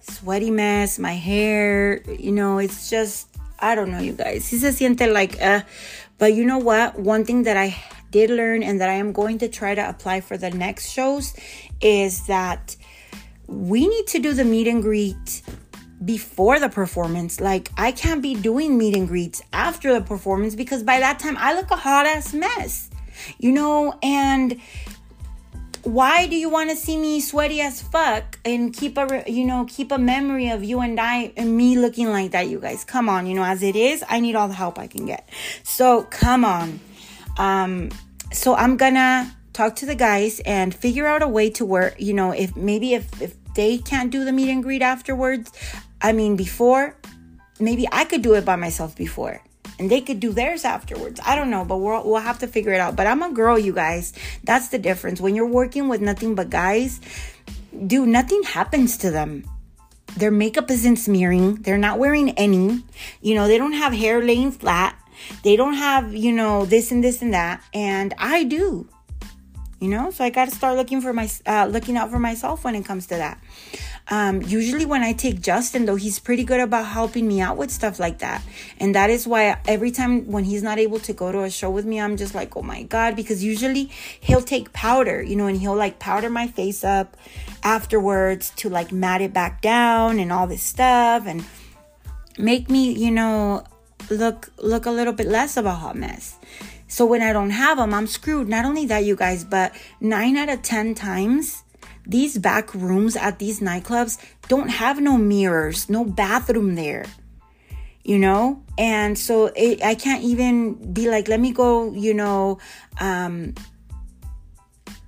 sweaty 0.00 0.50
mess, 0.50 0.98
my 0.98 1.12
hair, 1.12 2.02
you 2.10 2.32
know, 2.32 2.58
it's 2.58 2.90
just 2.90 3.28
I 3.60 3.74
don't 3.74 3.90
know, 3.90 4.00
you 4.00 4.12
guys. 4.12 4.44
Si 4.44 4.58
se 4.58 4.68
siente 4.68 5.12
like 5.12 5.40
uh 5.40 5.62
but 6.18 6.34
you 6.34 6.44
know 6.44 6.58
what? 6.58 6.98
One 6.98 7.24
thing 7.24 7.44
that 7.44 7.56
I 7.56 7.76
did 8.10 8.30
learn 8.30 8.62
and 8.62 8.80
that 8.80 8.88
I 8.88 8.94
am 8.94 9.12
going 9.12 9.38
to 9.38 9.48
try 9.48 9.74
to 9.74 9.88
apply 9.88 10.20
for 10.20 10.36
the 10.36 10.50
next 10.50 10.90
shows 10.90 11.34
is 11.80 12.26
that 12.26 12.76
we 13.46 13.86
need 13.86 14.06
to 14.08 14.18
do 14.18 14.32
the 14.32 14.44
meet 14.44 14.66
and 14.66 14.82
greet 14.82 15.42
before 16.04 16.58
the 16.58 16.68
performance. 16.68 17.40
Like, 17.40 17.70
I 17.76 17.92
can't 17.92 18.22
be 18.22 18.34
doing 18.34 18.76
meet 18.76 18.96
and 18.96 19.06
greets 19.06 19.42
after 19.52 19.92
the 19.92 20.04
performance 20.04 20.54
because 20.54 20.82
by 20.82 20.98
that 21.00 21.18
time 21.18 21.36
I 21.38 21.54
look 21.54 21.70
a 21.70 21.76
hot 21.76 22.06
ass 22.06 22.34
mess, 22.34 22.90
you 23.38 23.52
know, 23.52 23.98
and 24.02 24.60
why 25.88 26.26
do 26.26 26.36
you 26.36 26.50
want 26.50 26.68
to 26.68 26.76
see 26.76 26.98
me 26.98 27.18
sweaty 27.18 27.62
as 27.62 27.80
fuck 27.80 28.38
and 28.44 28.74
keep 28.74 28.98
a 28.98 29.24
you 29.26 29.46
know 29.46 29.64
keep 29.66 29.90
a 29.90 29.96
memory 29.96 30.50
of 30.50 30.62
you 30.62 30.80
and 30.80 31.00
I 31.00 31.32
and 31.34 31.56
me 31.56 31.78
looking 31.78 32.10
like 32.10 32.32
that 32.32 32.48
you 32.48 32.60
guys? 32.60 32.84
Come 32.84 33.08
on 33.08 33.26
you 33.26 33.34
know 33.34 33.42
as 33.42 33.62
it 33.62 33.74
is 33.74 34.04
I 34.06 34.20
need 34.20 34.34
all 34.34 34.48
the 34.48 34.54
help 34.54 34.78
I 34.78 34.86
can 34.86 35.06
get. 35.06 35.26
So 35.62 36.02
come 36.02 36.44
on. 36.44 36.78
Um 37.38 37.90
so 38.32 38.54
I'm 38.54 38.76
gonna 38.76 39.34
talk 39.54 39.76
to 39.76 39.86
the 39.86 39.94
guys 39.94 40.40
and 40.40 40.74
figure 40.74 41.06
out 41.06 41.22
a 41.22 41.28
way 41.28 41.48
to 41.50 41.64
work 41.64 41.94
you 41.98 42.12
know 42.12 42.32
if 42.32 42.54
maybe 42.54 42.92
if 42.92 43.22
if 43.22 43.34
they 43.54 43.78
can't 43.78 44.10
do 44.10 44.26
the 44.26 44.32
meet 44.32 44.50
and 44.50 44.62
greet 44.62 44.82
afterwards 44.82 45.50
I 46.02 46.12
mean 46.12 46.36
before 46.36 46.96
maybe 47.58 47.88
I 47.90 48.04
could 48.04 48.20
do 48.20 48.34
it 48.34 48.44
by 48.44 48.56
myself 48.56 48.94
before 48.94 49.40
and 49.78 49.90
they 49.90 50.00
could 50.00 50.20
do 50.20 50.32
theirs 50.32 50.64
afterwards. 50.64 51.20
I 51.24 51.36
don't 51.36 51.50
know, 51.50 51.64
but 51.64 51.78
we'll, 51.78 52.04
we'll 52.04 52.20
have 52.20 52.40
to 52.40 52.46
figure 52.46 52.72
it 52.72 52.80
out. 52.80 52.96
But 52.96 53.06
I'm 53.06 53.22
a 53.22 53.32
girl, 53.32 53.58
you 53.58 53.72
guys. 53.72 54.12
That's 54.44 54.68
the 54.68 54.78
difference. 54.78 55.20
When 55.20 55.34
you're 55.34 55.46
working 55.46 55.88
with 55.88 56.00
nothing 56.00 56.34
but 56.34 56.50
guys, 56.50 57.00
dude, 57.86 58.08
nothing 58.08 58.42
happens 58.42 58.96
to 58.98 59.10
them. 59.10 59.44
Their 60.16 60.30
makeup 60.30 60.70
isn't 60.70 60.96
smearing. 60.96 61.56
They're 61.56 61.78
not 61.78 61.98
wearing 61.98 62.30
any. 62.30 62.82
You 63.20 63.34
know, 63.34 63.46
they 63.46 63.58
don't 63.58 63.74
have 63.74 63.92
hair 63.92 64.22
laying 64.24 64.52
flat. 64.52 64.98
They 65.44 65.56
don't 65.56 65.74
have, 65.74 66.14
you 66.14 66.32
know, 66.32 66.64
this 66.64 66.90
and 66.90 67.02
this 67.04 67.22
and 67.22 67.34
that. 67.34 67.62
And 67.72 68.14
I 68.18 68.44
do. 68.44 68.88
you 69.80 69.88
know 69.88 70.10
so 70.10 70.24
i 70.24 70.30
got 70.30 70.48
to 70.48 70.54
start 70.54 70.76
looking 70.76 71.00
for 71.00 71.12
my 71.12 71.28
uh, 71.46 71.66
looking 71.66 71.96
out 71.96 72.10
for 72.10 72.18
myself 72.18 72.64
when 72.64 72.74
it 72.74 72.84
comes 72.84 73.06
to 73.06 73.14
that 73.14 73.40
um, 74.10 74.42
usually 74.42 74.84
when 74.84 75.02
i 75.02 75.12
take 75.12 75.40
justin 75.40 75.84
though 75.84 75.96
he's 75.96 76.18
pretty 76.18 76.44
good 76.44 76.60
about 76.60 76.86
helping 76.86 77.26
me 77.26 77.40
out 77.40 77.56
with 77.56 77.70
stuff 77.70 77.98
like 77.98 78.18
that 78.18 78.42
and 78.78 78.94
that 78.94 79.10
is 79.10 79.26
why 79.26 79.58
every 79.66 79.90
time 79.90 80.30
when 80.30 80.44
he's 80.44 80.62
not 80.62 80.78
able 80.78 80.98
to 80.98 81.12
go 81.12 81.30
to 81.30 81.42
a 81.42 81.50
show 81.50 81.70
with 81.70 81.84
me 81.84 82.00
i'm 82.00 82.16
just 82.16 82.34
like 82.34 82.56
oh 82.56 82.62
my 82.62 82.82
god 82.84 83.16
because 83.16 83.42
usually 83.42 83.90
he'll 84.20 84.42
take 84.42 84.72
powder 84.72 85.22
you 85.22 85.36
know 85.36 85.46
and 85.46 85.58
he'll 85.58 85.76
like 85.76 85.98
powder 85.98 86.30
my 86.30 86.46
face 86.46 86.84
up 86.84 87.16
afterwards 87.62 88.50
to 88.50 88.68
like 88.68 88.92
mat 88.92 89.20
it 89.20 89.32
back 89.32 89.60
down 89.60 90.18
and 90.18 90.32
all 90.32 90.46
this 90.46 90.62
stuff 90.62 91.26
and 91.26 91.44
make 92.38 92.70
me 92.70 92.92
you 92.92 93.10
know 93.10 93.64
look 94.10 94.50
look 94.58 94.86
a 94.86 94.90
little 94.90 95.12
bit 95.12 95.26
less 95.26 95.56
of 95.56 95.66
a 95.66 95.74
hot 95.74 95.96
mess 95.96 96.38
so 96.88 97.04
when 97.04 97.20
I 97.20 97.34
don't 97.34 97.50
have 97.50 97.76
them, 97.76 97.92
I'm 97.92 98.06
screwed. 98.06 98.48
Not 98.48 98.64
only 98.64 98.86
that, 98.86 99.04
you 99.04 99.14
guys, 99.14 99.44
but 99.44 99.72
nine 100.00 100.36
out 100.36 100.48
of 100.48 100.62
10 100.62 100.94
times, 100.94 101.62
these 102.08 102.38
back 102.38 102.74
rooms 102.74 103.14
at 103.14 103.38
these 103.38 103.60
nightclubs 103.60 104.18
don't 104.48 104.70
have 104.70 105.00
no 105.00 105.18
mirrors, 105.18 105.90
no 105.90 106.04
bathroom 106.04 106.74
there, 106.74 107.04
you 108.02 108.18
know? 108.18 108.62
And 108.78 109.16
so 109.18 109.46
it, 109.54 109.82
I 109.82 109.94
can't 109.94 110.24
even 110.24 110.92
be 110.92 111.10
like, 111.10 111.28
let 111.28 111.38
me 111.38 111.52
go, 111.52 111.92
you 111.92 112.14
know, 112.14 112.58
um, 112.98 113.54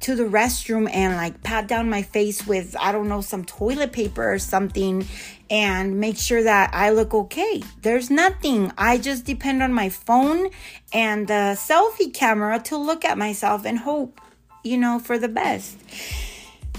to 0.01 0.14
the 0.14 0.24
restroom 0.24 0.90
and 0.92 1.16
like 1.16 1.42
pat 1.42 1.68
down 1.68 1.88
my 1.88 2.03
face 2.03 2.46
with, 2.46 2.76
I 2.78 2.92
don't 2.92 3.09
know, 3.09 3.20
some 3.20 3.44
toilet 3.44 3.92
paper 3.92 4.32
or 4.32 4.38
something 4.38 5.07
and 5.51 5.98
make 5.98 6.16
sure 6.16 6.42
that 6.42 6.70
I 6.72 6.90
look 6.90 7.12
okay. 7.12 7.62
There's 7.82 8.11
nothing. 8.11 8.72
I 8.78 8.98
just 8.98 9.24
depend 9.24 9.62
on 9.62 9.72
my 9.72 9.88
phone 9.88 10.51
and 10.92 11.26
the 11.26 11.59
selfie 11.59 12.12
camera 12.12 12.61
to 12.61 12.76
look 12.76 13.05
at 13.05 13.18
myself 13.18 13.64
and 13.64 13.78
hope, 13.78 14.20
you 14.62 14.78
know, 14.78 14.98
for 14.98 15.18
the 15.18 15.28
best. 15.28 15.78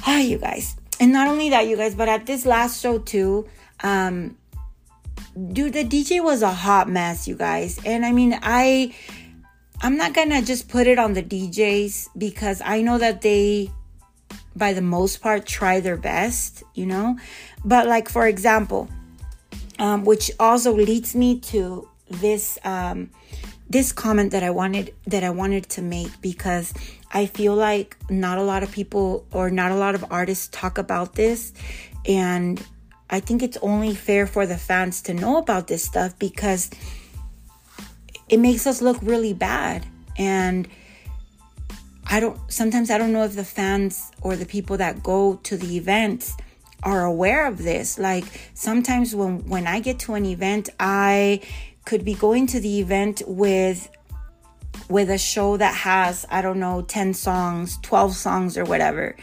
Ah, 0.06 0.20
you 0.20 0.38
guys. 0.38 0.76
And 1.00 1.12
not 1.12 1.28
only 1.28 1.50
that, 1.50 1.68
you 1.68 1.78
guys, 1.78 1.96
but 1.96 2.08
at 2.08 2.26
this 2.26 2.46
last 2.46 2.82
show 2.82 3.00
too, 3.00 3.48
um, 3.82 4.38
dude, 5.52 5.74
the 5.74 5.84
DJ 5.84 6.24
was 6.24 6.42
a 6.42 6.52
hot 6.52 6.90
mess, 6.90 7.28
you 7.28 7.36
guys. 7.36 7.80
And 7.86 8.06
I 8.06 8.12
mean, 8.12 8.38
I, 8.42 8.94
I'm 9.82 9.98
not 9.98 10.14
gonna 10.14 10.42
just 10.42 10.70
put 10.70 10.88
it 10.88 11.00
on 11.00 11.14
the 11.14 11.24
DJs 11.24 12.10
because 12.18 12.62
I 12.64 12.82
know 12.82 12.98
that 12.98 13.22
they 13.22 13.72
by 14.56 14.74
the 14.74 14.82
most 14.82 15.22
part 15.22 15.46
try 15.46 15.80
their 15.80 15.98
best, 15.98 16.64
you 16.76 16.86
know. 16.86 17.18
But 17.64 17.88
like 17.88 18.10
for 18.10 18.28
example, 18.28 18.90
um, 19.80 20.06
which 20.06 20.32
also 20.40 20.74
leads 20.74 21.16
me 21.16 21.40
to 21.40 21.88
this 22.10 22.60
um, 22.64 23.10
this 23.72 23.94
comment 23.94 24.32
that 24.32 24.44
I 24.44 24.50
wanted 24.50 24.94
that 25.08 25.24
I 25.24 25.30
wanted 25.30 25.70
to 25.70 25.82
make 25.82 26.22
because 26.22 26.74
I 27.14 27.26
feel 27.26 27.56
like 27.56 27.96
not 28.10 28.38
a 28.38 28.44
lot 28.44 28.64
of 28.64 28.72
people 28.72 29.26
or 29.32 29.50
not 29.50 29.72
a 29.72 29.76
lot 29.76 29.96
of 29.96 30.04
artists 30.12 30.50
talk 30.50 30.78
about 30.78 31.16
this, 31.16 31.54
and 32.06 32.62
I 33.10 33.22
think 33.22 33.42
it's 33.42 33.58
only 33.62 33.96
fair 33.96 34.28
for 34.28 34.46
the 34.46 34.58
fans 34.58 35.02
to 35.04 35.14
know 35.14 35.38
about 35.38 35.68
this 35.68 35.84
stuff 35.84 36.20
because 36.20 36.70
it 38.28 38.38
makes 38.38 38.68
us 38.68 38.82
look 38.82 38.98
really 39.02 39.34
bad 39.34 39.86
and 40.18 40.68
I 42.08 42.20
don't 42.20 42.38
sometimes 42.52 42.92
I 42.92 42.98
don't 42.98 43.14
know 43.14 43.24
if 43.24 43.36
the 43.36 43.46
fans 43.46 44.12
or 44.22 44.36
the 44.36 44.46
people 44.46 44.78
that 44.78 45.02
go 45.02 45.36
to 45.44 45.56
the 45.56 45.78
events 45.78 46.36
are 46.84 47.06
aware 47.06 47.48
of 47.48 47.58
this. 47.60 47.98
Like 47.98 48.26
sometimes 48.54 49.16
when 49.16 49.48
when 49.48 49.66
I 49.66 49.80
get 49.80 50.00
to 50.00 50.16
an 50.16 50.26
event, 50.26 50.70
I 50.80 51.42
could 51.92 52.06
be 52.06 52.14
going 52.14 52.48
to 52.48 52.58
the 52.62 52.80
event 52.80 53.22
with 53.28 53.90
with 54.88 55.10
a 55.10 55.18
show 55.18 55.58
that 55.58 55.76
has 55.76 56.26
I 56.30 56.42
don't 56.42 56.58
know 56.58 56.84
10 56.84 57.14
songs, 57.14 57.78
12 57.82 58.16
songs 58.16 58.58
or 58.58 58.64
whatever. 58.64 59.18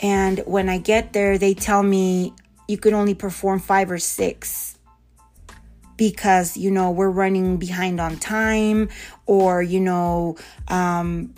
And 0.00 0.38
when 0.46 0.68
I 0.68 0.78
get 0.78 1.14
there, 1.14 1.36
they 1.36 1.52
tell 1.52 1.82
me 1.82 2.32
you 2.68 2.78
can 2.78 2.94
only 2.94 3.14
perform 3.14 3.58
5 3.58 3.90
or 3.90 3.98
6 3.98 4.78
because 5.96 6.56
you 6.56 6.70
know 6.70 6.92
we're 6.92 7.10
running 7.10 7.56
behind 7.56 8.00
on 8.00 8.16
time 8.18 8.88
or 9.26 9.60
you 9.60 9.80
know 9.80 10.36
um 10.68 11.34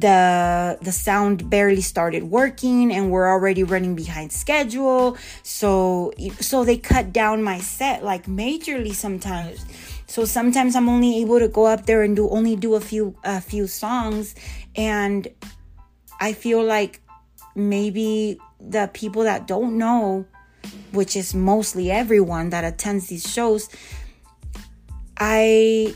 the 0.00 0.78
the 0.80 0.92
sound 0.92 1.50
barely 1.50 1.80
started 1.80 2.24
working 2.24 2.92
and 2.92 3.10
we're 3.10 3.28
already 3.28 3.64
running 3.64 3.94
behind 3.94 4.32
schedule. 4.32 5.16
So 5.42 6.12
so 6.40 6.64
they 6.64 6.76
cut 6.76 7.12
down 7.12 7.42
my 7.42 7.58
set 7.58 8.04
like 8.04 8.26
majorly 8.26 8.94
sometimes. 8.94 9.64
So 10.06 10.24
sometimes 10.24 10.76
i'm 10.76 10.88
only 10.88 11.20
able 11.20 11.38
to 11.38 11.48
go 11.48 11.66
up 11.66 11.86
there 11.86 12.02
and 12.02 12.14
do 12.14 12.28
only 12.30 12.56
do 12.56 12.74
a 12.74 12.80
few 12.80 13.16
a 13.24 13.40
few 13.40 13.66
songs. 13.66 14.34
And 14.76 15.26
i 16.20 16.32
feel 16.32 16.62
like 16.62 17.00
maybe 17.54 18.38
the 18.60 18.90
people 18.92 19.24
that 19.24 19.46
don't 19.46 19.76
know 19.76 20.26
which 20.92 21.16
is 21.16 21.34
mostly 21.34 21.90
everyone 21.90 22.50
that 22.50 22.64
attends 22.64 23.08
these 23.08 23.28
shows 23.28 23.68
i 25.18 25.94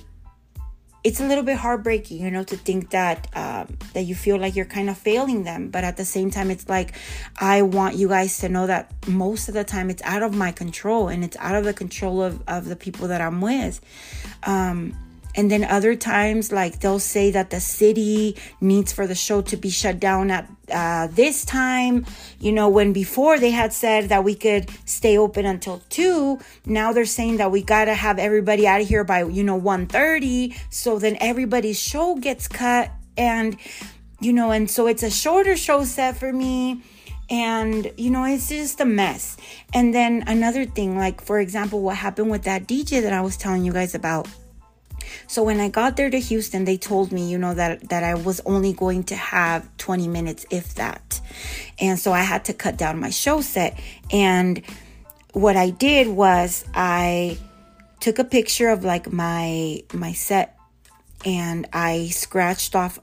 it's 1.04 1.20
a 1.20 1.26
little 1.26 1.42
bit 1.42 1.56
heartbreaking, 1.56 2.20
you 2.20 2.30
know, 2.30 2.44
to 2.44 2.56
think 2.56 2.90
that 2.90 3.26
um, 3.34 3.76
that 3.94 4.02
you 4.02 4.14
feel 4.14 4.38
like 4.38 4.54
you're 4.54 4.64
kind 4.64 4.88
of 4.88 4.96
failing 4.96 5.42
them, 5.42 5.68
but 5.70 5.84
at 5.84 5.96
the 5.96 6.04
same 6.04 6.30
time, 6.30 6.50
it's 6.50 6.68
like 6.68 6.94
I 7.36 7.62
want 7.62 7.96
you 7.96 8.08
guys 8.08 8.38
to 8.38 8.48
know 8.48 8.66
that 8.66 8.92
most 9.08 9.48
of 9.48 9.54
the 9.54 9.64
time 9.64 9.90
it's 9.90 10.02
out 10.02 10.22
of 10.22 10.34
my 10.34 10.52
control 10.52 11.08
and 11.08 11.24
it's 11.24 11.36
out 11.38 11.56
of 11.56 11.64
the 11.64 11.74
control 11.74 12.22
of 12.22 12.42
of 12.46 12.66
the 12.66 12.76
people 12.76 13.08
that 13.08 13.20
I'm 13.20 13.40
with. 13.40 13.80
Um, 14.44 14.96
and 15.34 15.50
then 15.50 15.64
other 15.64 15.94
times, 15.94 16.52
like 16.52 16.80
they'll 16.80 16.98
say 16.98 17.30
that 17.30 17.50
the 17.50 17.60
city 17.60 18.36
needs 18.60 18.92
for 18.92 19.06
the 19.06 19.14
show 19.14 19.40
to 19.42 19.56
be 19.56 19.70
shut 19.70 19.98
down 19.98 20.30
at 20.30 20.48
uh, 20.70 21.08
this 21.08 21.44
time. 21.44 22.06
You 22.38 22.52
know, 22.52 22.68
when 22.68 22.92
before 22.92 23.38
they 23.38 23.50
had 23.50 23.72
said 23.72 24.08
that 24.10 24.24
we 24.24 24.34
could 24.34 24.68
stay 24.84 25.16
open 25.16 25.46
until 25.46 25.82
two, 25.88 26.38
now 26.66 26.92
they're 26.92 27.04
saying 27.04 27.38
that 27.38 27.50
we 27.50 27.62
gotta 27.62 27.94
have 27.94 28.18
everybody 28.18 28.66
out 28.66 28.80
of 28.80 28.88
here 28.88 29.04
by 29.04 29.24
you 29.24 29.42
know 29.42 29.60
1.30. 29.60 30.56
So 30.70 30.98
then 30.98 31.16
everybody's 31.20 31.80
show 31.80 32.16
gets 32.16 32.48
cut, 32.48 32.90
and 33.16 33.56
you 34.20 34.32
know, 34.32 34.50
and 34.50 34.70
so 34.70 34.86
it's 34.86 35.02
a 35.02 35.10
shorter 35.10 35.56
show 35.56 35.84
set 35.84 36.16
for 36.16 36.32
me 36.32 36.82
and 37.30 37.90
you 37.96 38.10
know 38.10 38.24
it's 38.24 38.48
just 38.48 38.80
a 38.80 38.84
mess 38.84 39.36
and 39.72 39.94
then 39.94 40.22
another 40.26 40.66
thing 40.66 40.98
like 40.98 41.20
for 41.22 41.40
example 41.40 41.80
what 41.80 41.96
happened 41.96 42.30
with 42.30 42.42
that 42.42 42.66
dj 42.66 43.00
that 43.00 43.12
i 43.12 43.20
was 43.20 43.36
telling 43.36 43.64
you 43.64 43.72
guys 43.72 43.94
about 43.94 44.28
so 45.26 45.42
when 45.42 45.60
I 45.60 45.68
got 45.68 45.96
there 45.96 46.10
to 46.10 46.18
Houston, 46.18 46.64
they 46.64 46.76
told 46.76 47.12
me, 47.12 47.30
you 47.30 47.38
know, 47.38 47.54
that 47.54 47.88
that 47.88 48.04
I 48.04 48.14
was 48.14 48.40
only 48.46 48.72
going 48.72 49.04
to 49.04 49.16
have 49.16 49.68
20 49.78 50.08
minutes 50.08 50.46
if 50.50 50.74
that. 50.74 51.20
And 51.78 51.98
so 51.98 52.12
I 52.12 52.22
had 52.22 52.44
to 52.46 52.52
cut 52.52 52.76
down 52.76 53.00
my 53.00 53.10
show 53.10 53.40
set 53.40 53.78
and 54.10 54.62
what 55.32 55.56
I 55.56 55.70
did 55.70 56.08
was 56.08 56.64
I 56.74 57.38
took 58.00 58.18
a 58.18 58.24
picture 58.24 58.68
of 58.68 58.84
like 58.84 59.10
my 59.10 59.82
my 59.92 60.12
set 60.12 60.58
and 61.24 61.66
I 61.72 62.08
scratched 62.08 62.74
off 62.74 62.98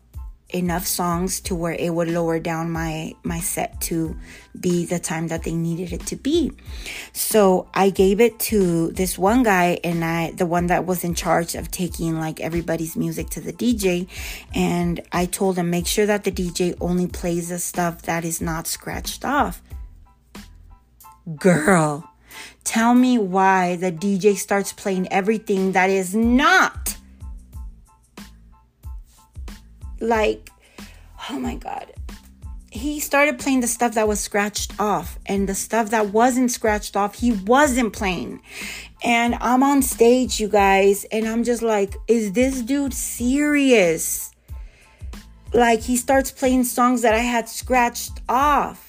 enough 0.50 0.88
songs 0.88 1.40
to 1.42 1.56
where 1.56 1.74
it 1.74 1.94
would 1.94 2.08
lower 2.08 2.40
down 2.40 2.72
my 2.72 3.14
my 3.24 3.40
set 3.40 3.80
to 3.82 4.16
be 4.60 4.86
the 4.86 5.00
time 5.00 5.28
that 5.28 5.44
they 5.44 5.54
needed 5.54 5.94
it 5.94 6.06
to 6.08 6.16
be. 6.16 6.52
So 7.14 7.68
i 7.74 7.90
gave 7.90 8.20
it 8.20 8.40
to 8.40 8.92
this 8.92 9.18
one 9.18 9.44
guy 9.44 9.80
and 9.84 10.04
i 10.04 10.32
the 10.32 10.46
one 10.46 10.68
that 10.68 10.86
was 10.86 11.04
in 11.04 11.14
charge 11.14 11.56
of 11.56 11.70
taking 11.70 12.20
like 12.20 12.40
everybody's 12.40 12.96
music 12.96 13.30
to 13.30 13.42
the 13.42 13.54
dj 13.54 14.08
and 14.56 15.02
i 15.12 15.26
told 15.26 15.58
him 15.58 15.70
make 15.70 15.88
sure 15.88 16.06
that 16.06 16.24
the 16.24 16.32
dj 16.32 16.76
only 16.82 17.08
plays 17.08 17.50
the 17.50 17.60
stuff 17.60 18.02
that 18.04 18.26
is 18.26 18.42
not 18.42 18.68
scratched 18.68 19.24
off. 19.24 19.62
Girl 21.38 22.10
tell 22.64 22.96
me 22.96 23.18
why 23.18 23.76
the 23.76 23.92
dj 23.92 24.36
starts 24.36 24.74
playing 24.74 25.12
everything 25.12 25.74
that 25.74 25.90
is 25.90 26.16
not 26.16 26.99
like 30.02 30.50
oh 31.30 31.40
my 31.40 31.56
god. 31.56 31.94
He 32.72 33.00
started 33.00 33.40
playing 33.40 33.62
the 33.62 33.68
stuff 33.68 33.96
that 33.96 34.08
was 34.08 34.20
scratched 34.20 34.80
off 34.80 35.18
and 35.26 35.50
the 35.50 35.56
stuff 35.56 35.90
that 35.90 36.10
wasn't 36.10 36.52
scratched 36.52 36.96
off 36.96 37.16
he 37.16 37.32
wasn't 37.32 37.94
playing. 37.94 38.42
And 39.04 39.36
i'm 39.42 39.64
on 39.64 39.82
stage 39.82 40.40
you 40.40 40.48
guys 40.50 41.06
and 41.12 41.28
i'm 41.28 41.44
just 41.44 41.62
like 41.62 41.96
is 42.08 42.34
this 42.34 42.62
dude 42.62 42.94
serious? 42.94 44.32
Like 45.54 45.82
he 45.82 45.98
starts 45.98 46.32
playing 46.32 46.66
songs 46.66 47.02
that 47.02 47.14
i 47.14 47.20
had 47.20 47.50
scratched 47.50 48.22
off 48.30 48.89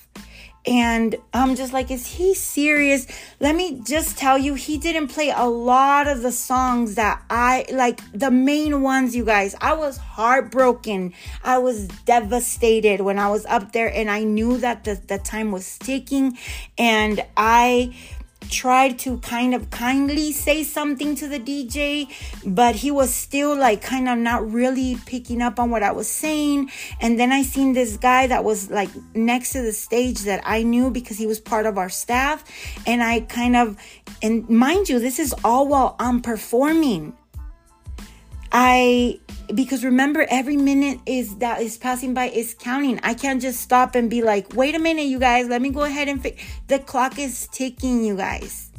and 0.67 1.17
I'm 1.33 1.57
just 1.57 1.73
like, 1.73 1.91
is 1.91 2.07
he 2.07 2.35
serious? 2.35 3.07
Let 3.41 3.57
me 3.57 3.81
just 3.83 4.19
tell 4.19 4.37
you, 4.37 4.55
he 4.55 4.77
didn't 4.77 5.09
play 5.09 5.33
a 5.35 5.47
lot 5.47 6.07
of 6.07 6.23
the 6.23 6.33
songs 6.33 6.97
that 6.97 7.23
I 7.31 7.65
like, 7.73 8.01
the 8.13 8.31
main 8.31 8.83
ones, 8.83 9.17
you 9.17 9.25
guys. 9.25 9.55
I 9.61 9.73
was 9.73 9.97
heartbroken. 9.97 11.15
I 11.43 11.59
was 11.59 11.89
devastated 11.89 13.01
when 13.01 13.19
I 13.19 13.31
was 13.31 13.47
up 13.47 13.73
there, 13.73 13.91
and 13.93 14.11
I 14.11 14.25
knew 14.25 14.59
that 14.59 14.85
the, 14.85 15.01
the 15.07 15.19
time 15.19 15.51
was 15.51 15.79
ticking. 15.79 16.37
And 16.77 17.25
I 17.37 17.97
tried 18.49 18.99
to 19.01 19.19
kind 19.19 19.55
of 19.55 19.71
kindly 19.71 20.33
say 20.33 20.65
something 20.65 21.15
to 21.17 21.29
the 21.29 21.39
DJ, 21.39 22.09
but 22.45 22.75
he 22.75 22.91
was 22.91 23.15
still 23.15 23.57
like 23.57 23.83
kind 23.83 24.09
of 24.09 24.19
not 24.19 24.51
really 24.51 24.97
picking 25.07 25.43
up 25.43 25.59
on 25.59 25.71
what 25.71 25.83
I 25.83 25.93
was 25.93 26.09
saying. 26.09 26.71
And 27.01 27.19
then 27.19 27.33
I 27.33 27.43
seen 27.43 27.73
this 27.73 27.97
guy 27.97 28.27
that 28.27 28.45
was 28.45 28.71
like 28.71 28.91
next 29.15 29.53
to 29.53 29.63
the 29.63 29.73
stage 29.73 30.21
that 30.21 30.43
I 30.45 30.63
knew 30.63 30.91
because 30.91 31.19
he 31.19 31.27
was 31.27 31.41
part 31.41 31.67
of 31.67 31.79
our 31.79 31.89
staff. 31.89 32.45
And 32.87 33.03
I 33.03 33.21
kind 33.21 33.57
of, 33.57 33.77
and 34.23 34.49
mind 34.49 34.89
you, 34.89 34.99
this 34.99 35.19
is 35.19 35.35
all 35.45 35.69
while 35.69 35.97
I'm 35.99 36.21
performing. 36.21 37.15
I 38.53 39.21
because 39.55 39.85
remember 39.85 40.27
every 40.31 40.57
minute 40.57 41.01
is 41.07 41.37
that 41.37 41.61
is 41.61 41.77
passing 41.77 42.15
by 42.15 42.27
is 42.27 42.55
counting 42.55 43.01
i 43.03 43.15
can't 43.15 43.41
just 43.43 43.61
stop 43.61 43.95
and 43.95 44.09
be 44.11 44.23
like 44.23 44.55
wait 44.55 44.75
a 44.75 44.79
minute 44.79 45.03
you 45.03 45.19
guys 45.19 45.49
let 45.49 45.61
me 45.61 45.71
go 45.71 45.83
ahead 45.83 46.09
and 46.09 46.23
fi-. 46.23 46.37
the 46.69 46.79
clock 46.79 47.19
is 47.19 47.49
ticking 47.49 48.05
you 48.05 48.17
guys 48.17 48.71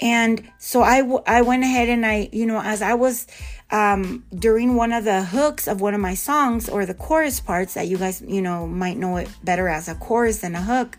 and 0.00 0.48
so 0.58 0.82
I, 0.82 1.00
w- 1.00 1.22
I 1.26 1.42
went 1.42 1.62
ahead 1.62 1.88
and 1.88 2.06
i 2.06 2.28
you 2.32 2.46
know 2.46 2.60
as 2.60 2.82
i 2.82 2.94
was 2.94 3.26
um, 3.72 4.24
during 4.36 4.74
one 4.74 4.92
of 4.92 5.04
the 5.04 5.22
hooks 5.22 5.68
of 5.68 5.80
one 5.80 5.94
of 5.94 6.00
my 6.00 6.14
songs 6.14 6.68
or 6.68 6.86
the 6.86 6.94
chorus 6.94 7.38
parts 7.38 7.74
that 7.74 7.86
you 7.86 7.98
guys 7.98 8.20
you 8.26 8.42
know 8.42 8.66
might 8.66 8.96
know 8.96 9.16
it 9.16 9.28
better 9.44 9.68
as 9.68 9.88
a 9.88 9.94
chorus 9.94 10.40
than 10.40 10.54
a 10.54 10.62
hook 10.62 10.98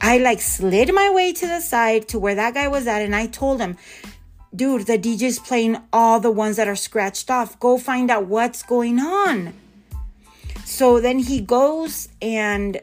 i 0.00 0.18
like 0.18 0.40
slid 0.40 0.92
my 0.94 1.10
way 1.10 1.32
to 1.32 1.46
the 1.46 1.60
side 1.60 2.08
to 2.08 2.18
where 2.18 2.34
that 2.34 2.54
guy 2.54 2.68
was 2.68 2.86
at 2.86 3.02
and 3.02 3.16
i 3.16 3.26
told 3.26 3.60
him 3.60 3.76
dude, 4.56 4.86
the 4.86 4.98
DJ's 4.98 5.38
playing 5.38 5.76
all 5.92 6.18
the 6.18 6.30
ones 6.30 6.56
that 6.56 6.66
are 6.66 6.76
scratched 6.76 7.30
off. 7.30 7.58
Go 7.60 7.78
find 7.78 8.10
out 8.10 8.26
what's 8.26 8.62
going 8.62 8.98
on. 8.98 9.54
So 10.64 11.00
then 11.00 11.18
he 11.18 11.40
goes 11.40 12.08
and 12.20 12.80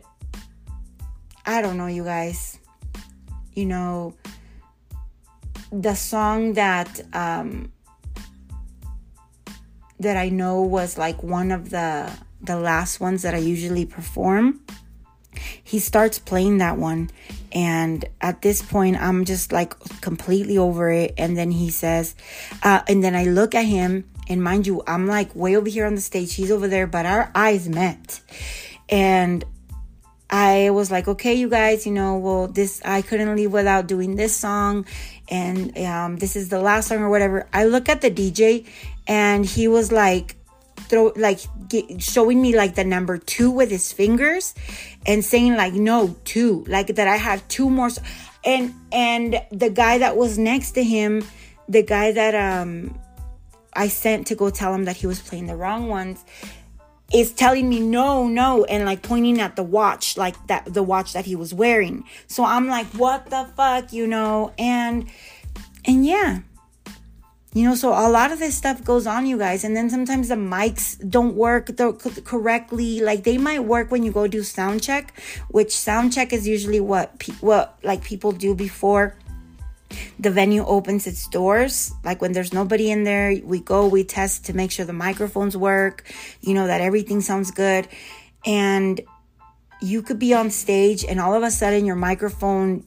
I 1.45 1.61
don't 1.61 1.77
know, 1.77 1.87
you 1.87 2.03
guys. 2.03 2.59
You 3.53 3.65
know, 3.65 4.13
the 5.71 5.95
song 5.95 6.53
that 6.53 7.01
um 7.13 7.71
that 9.99 10.17
I 10.17 10.29
know 10.29 10.61
was 10.61 10.97
like 10.97 11.23
one 11.23 11.51
of 11.51 11.69
the 11.69 12.11
the 12.41 12.57
last 12.57 12.99
ones 12.99 13.21
that 13.23 13.33
I 13.33 13.39
usually 13.39 13.85
perform. 13.85 14.61
He 15.63 15.79
starts 15.79 16.19
playing 16.19 16.59
that 16.59 16.77
one 16.77 17.09
and 17.53 18.03
at 18.19 18.41
this 18.41 18.61
point, 18.61 18.97
I'm 18.99 19.25
just 19.25 19.51
like 19.51 19.79
completely 20.01 20.57
over 20.57 20.89
it. 20.91 21.13
And 21.17 21.37
then 21.37 21.51
he 21.51 21.69
says, 21.69 22.15
uh, 22.63 22.81
and 22.87 23.03
then 23.03 23.15
I 23.15 23.25
look 23.25 23.53
at 23.53 23.65
him, 23.65 24.09
and 24.27 24.43
mind 24.43 24.65
you, 24.65 24.81
I'm 24.87 25.07
like 25.07 25.35
way 25.35 25.55
over 25.55 25.69
here 25.69 25.85
on 25.85 25.95
the 25.95 26.01
stage. 26.01 26.33
He's 26.33 26.49
over 26.49 26.67
there, 26.67 26.87
but 26.87 27.05
our 27.05 27.31
eyes 27.35 27.69
met. 27.69 28.21
And 28.89 29.43
I 30.29 30.71
was 30.71 30.89
like, 30.89 31.07
okay, 31.07 31.35
you 31.35 31.47
guys, 31.47 31.85
you 31.85 31.91
know, 31.91 32.17
well, 32.17 32.47
this, 32.47 32.81
I 32.83 33.03
couldn't 33.03 33.35
leave 33.35 33.51
without 33.51 33.85
doing 33.85 34.15
this 34.15 34.35
song. 34.35 34.85
And 35.29 35.77
um, 35.77 36.17
this 36.17 36.35
is 36.35 36.49
the 36.49 36.59
last 36.59 36.87
song 36.87 36.99
or 36.99 37.09
whatever. 37.09 37.47
I 37.53 37.65
look 37.65 37.87
at 37.87 38.01
the 38.01 38.09
DJ, 38.09 38.65
and 39.07 39.45
he 39.45 39.67
was 39.67 39.91
like, 39.91 40.37
throw 40.89 41.13
like 41.15 41.39
get, 41.67 42.01
showing 42.01 42.41
me 42.41 42.55
like 42.55 42.75
the 42.75 42.83
number 42.83 43.17
two 43.17 43.51
with 43.51 43.69
his 43.69 43.91
fingers 43.91 44.53
and 45.05 45.23
saying 45.23 45.55
like 45.55 45.73
no 45.73 46.15
two 46.25 46.63
like 46.67 46.87
that 46.87 47.07
i 47.07 47.17
have 47.17 47.45
two 47.47 47.69
more 47.69 47.89
and 48.43 48.73
and 48.91 49.41
the 49.51 49.69
guy 49.69 49.97
that 49.97 50.15
was 50.15 50.37
next 50.37 50.71
to 50.71 50.83
him 50.83 51.25
the 51.67 51.83
guy 51.83 52.11
that 52.11 52.35
um 52.35 52.97
i 53.73 53.87
sent 53.87 54.27
to 54.27 54.35
go 54.35 54.49
tell 54.49 54.73
him 54.73 54.85
that 54.85 54.95
he 54.95 55.07
was 55.07 55.19
playing 55.19 55.47
the 55.47 55.55
wrong 55.55 55.87
ones 55.87 56.23
is 57.13 57.31
telling 57.31 57.69
me 57.69 57.79
no 57.79 58.27
no 58.27 58.65
and 58.65 58.85
like 58.85 59.03
pointing 59.03 59.39
at 59.39 59.55
the 59.55 59.63
watch 59.63 60.17
like 60.17 60.35
that 60.47 60.65
the 60.73 60.81
watch 60.81 61.13
that 61.13 61.25
he 61.25 61.35
was 61.35 61.53
wearing. 61.53 62.03
So 62.27 62.43
i'm 62.43 62.67
like 62.67 62.87
what 62.87 63.29
the 63.29 63.47
fuck 63.55 63.93
you 63.93 64.07
know 64.07 64.51
and 64.57 65.09
and 65.85 66.05
yeah 66.05 66.39
you 67.53 67.63
know, 67.67 67.75
so 67.75 67.89
a 67.89 68.09
lot 68.09 68.31
of 68.31 68.39
this 68.39 68.55
stuff 68.55 68.83
goes 68.83 69.05
on, 69.05 69.25
you 69.25 69.37
guys. 69.37 69.63
And 69.63 69.75
then 69.75 69.89
sometimes 69.89 70.29
the 70.29 70.35
mics 70.35 70.97
don't 71.07 71.35
work 71.35 71.69
correctly. 72.25 72.99
Like 72.99 73.23
they 73.23 73.37
might 73.37 73.63
work 73.63 73.91
when 73.91 74.03
you 74.03 74.11
go 74.11 74.27
do 74.27 74.41
sound 74.41 74.81
check, 74.81 75.19
which 75.49 75.71
sound 75.71 76.13
check 76.13 76.33
is 76.33 76.47
usually 76.47 76.79
what 76.79 77.19
pe- 77.19 77.33
what 77.33 77.77
like 77.83 78.03
people 78.03 78.31
do 78.31 78.55
before 78.55 79.15
the 80.19 80.31
venue 80.31 80.65
opens 80.65 81.05
its 81.05 81.27
doors. 81.27 81.93
Like 82.03 82.21
when 82.21 82.31
there's 82.31 82.53
nobody 82.53 82.89
in 82.89 83.03
there, 83.03 83.39
we 83.43 83.59
go, 83.59 83.87
we 83.87 84.03
test 84.03 84.45
to 84.45 84.55
make 84.55 84.71
sure 84.71 84.85
the 84.85 84.93
microphones 84.93 85.55
work, 85.55 86.11
you 86.41 86.55
know, 86.55 86.65
that 86.65 86.81
everything 86.81 87.21
sounds 87.21 87.51
good. 87.51 87.87
And 88.45 88.99
you 89.79 90.01
could 90.01 90.17
be 90.17 90.33
on 90.33 90.49
stage 90.49 91.05
and 91.05 91.19
all 91.19 91.35
of 91.35 91.43
a 91.43 91.51
sudden 91.51 91.85
your 91.85 91.95
microphone 91.95 92.85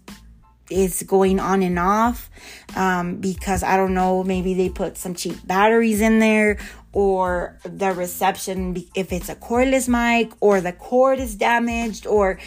is 0.70 1.02
going 1.02 1.40
on 1.40 1.62
and 1.62 1.78
off 1.78 2.30
um, 2.74 3.16
because 3.16 3.62
I 3.62 3.76
don't 3.76 3.94
know, 3.94 4.24
maybe 4.24 4.54
they 4.54 4.68
put 4.68 4.98
some 4.98 5.14
cheap 5.14 5.46
batteries 5.46 6.00
in 6.00 6.18
there 6.18 6.58
or 6.92 7.58
the 7.62 7.92
reception, 7.92 8.76
if 8.94 9.12
it's 9.12 9.28
a 9.28 9.36
cordless 9.36 9.86
mic 9.88 10.32
or 10.40 10.60
the 10.60 10.72
cord 10.72 11.18
is 11.18 11.34
damaged 11.34 12.06
or 12.06 12.38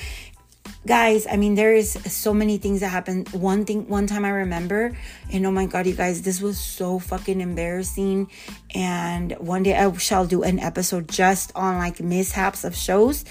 guys 0.88 1.28
i 1.30 1.36
mean 1.36 1.56
there 1.56 1.76
is 1.76 1.92
so 1.92 2.34
many 2.34 2.58
things 2.58 2.80
that 2.80 2.88
happen. 2.88 3.26
One 3.32 3.66
thing 3.66 3.88
one 3.90 4.08
time 4.08 4.24
i 4.24 4.30
remember 4.30 4.98
and 5.32 5.46
oh 5.46 5.52
my 5.52 5.66
god 5.66 5.86
you 5.86 5.94
guys 5.94 6.22
this 6.22 6.42
was 6.42 6.58
so 6.58 7.00
fucking 7.00 7.42
embarrassing 7.42 8.30
and 8.74 9.34
one 9.40 9.64
day 9.64 9.76
i 9.76 9.92
shall 9.98 10.26
do 10.26 10.44
an 10.44 10.58
episode 10.60 11.10
just 11.10 11.52
on 11.54 11.78
like 11.78 12.00
mishaps 12.00 12.64
of 12.64 12.76
shows 12.76 13.26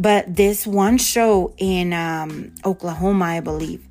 but 0.00 0.34
this 0.34 0.66
one 0.66 0.98
show 0.98 1.52
in 1.58 1.92
um, 1.92 2.54
oklahoma 2.64 3.24
i 3.24 3.40
believe 3.40 3.87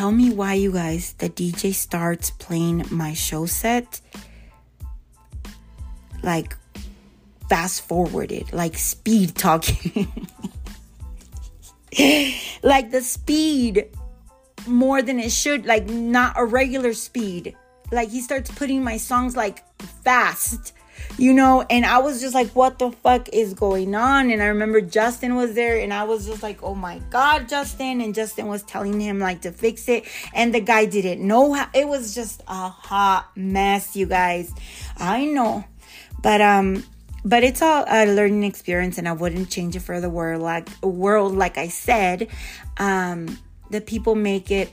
Tell 0.00 0.12
me 0.12 0.30
why, 0.30 0.54
you 0.54 0.72
guys, 0.72 1.12
the 1.18 1.28
DJ 1.28 1.74
starts 1.74 2.30
playing 2.30 2.86
my 2.90 3.12
show 3.12 3.44
set 3.44 4.00
like 6.22 6.56
fast 7.50 7.86
forwarded, 7.86 8.50
like 8.50 8.78
speed 8.78 9.34
talking. 9.34 10.08
like 12.62 12.90
the 12.90 13.02
speed 13.02 13.90
more 14.66 15.02
than 15.02 15.20
it 15.20 15.32
should, 15.32 15.66
like 15.66 15.86
not 15.90 16.32
a 16.38 16.46
regular 16.46 16.94
speed. 16.94 17.54
Like 17.92 18.08
he 18.08 18.22
starts 18.22 18.50
putting 18.50 18.82
my 18.82 18.96
songs 18.96 19.36
like 19.36 19.62
fast 20.02 20.72
you 21.18 21.32
know, 21.32 21.64
and 21.68 21.84
I 21.84 21.98
was 21.98 22.20
just 22.20 22.34
like, 22.34 22.50
what 22.50 22.78
the 22.78 22.90
fuck 22.90 23.28
is 23.32 23.54
going 23.54 23.94
on? 23.94 24.30
And 24.30 24.42
I 24.42 24.46
remember 24.46 24.80
Justin 24.80 25.36
was 25.36 25.54
there, 25.54 25.78
and 25.78 25.92
I 25.92 26.04
was 26.04 26.26
just 26.26 26.42
like, 26.42 26.62
oh 26.62 26.74
my 26.74 27.00
god, 27.10 27.48
Justin. 27.48 28.00
And 28.00 28.14
Justin 28.14 28.46
was 28.46 28.62
telling 28.62 29.00
him 29.00 29.18
like 29.18 29.42
to 29.42 29.52
fix 29.52 29.88
it, 29.88 30.04
and 30.34 30.54
the 30.54 30.60
guy 30.60 30.86
didn't 30.86 31.26
know 31.26 31.52
how. 31.52 31.68
It 31.74 31.86
was 31.86 32.14
just 32.14 32.42
a 32.48 32.68
hot 32.68 33.30
mess, 33.36 33.96
you 33.96 34.06
guys. 34.06 34.52
I 34.96 35.24
know, 35.26 35.64
but 36.22 36.40
um, 36.40 36.84
but 37.24 37.44
it's 37.44 37.60
all 37.60 37.84
a 37.86 38.06
learning 38.06 38.44
experience, 38.44 38.98
and 38.98 39.08
I 39.08 39.12
wouldn't 39.12 39.50
change 39.50 39.76
it 39.76 39.80
for 39.80 40.00
the 40.00 40.10
world. 40.10 40.42
Like 40.42 40.68
world, 40.82 41.34
like 41.34 41.58
I 41.58 41.68
said, 41.68 42.28
um, 42.78 43.38
the 43.70 43.80
people 43.80 44.14
make 44.14 44.50
it 44.50 44.72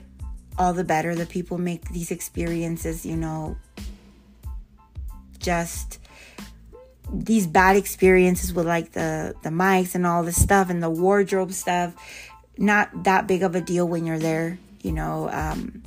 all 0.58 0.72
the 0.72 0.84
better. 0.84 1.14
The 1.14 1.26
people 1.26 1.58
make 1.58 1.88
these 1.90 2.10
experiences, 2.10 3.04
you 3.04 3.16
know, 3.16 3.56
just 5.38 5.97
these 7.12 7.46
bad 7.46 7.76
experiences 7.76 8.52
with 8.52 8.66
like 8.66 8.92
the 8.92 9.34
the 9.42 9.50
mics 9.50 9.94
and 9.94 10.06
all 10.06 10.22
this 10.22 10.40
stuff 10.40 10.70
and 10.70 10.82
the 10.82 10.90
wardrobe 10.90 11.52
stuff 11.52 11.94
not 12.58 13.04
that 13.04 13.26
big 13.26 13.42
of 13.42 13.54
a 13.54 13.60
deal 13.60 13.86
when 13.88 14.04
you're 14.04 14.18
there 14.18 14.58
you 14.82 14.92
know 14.92 15.28
um 15.32 15.82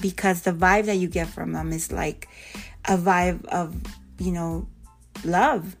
because 0.00 0.42
the 0.42 0.52
vibe 0.52 0.86
that 0.86 0.96
you 0.96 1.08
get 1.08 1.28
from 1.28 1.52
them 1.52 1.72
is 1.72 1.92
like 1.92 2.28
a 2.86 2.96
vibe 2.96 3.44
of 3.46 3.76
you 4.18 4.32
know 4.32 4.66
love. 5.24 5.76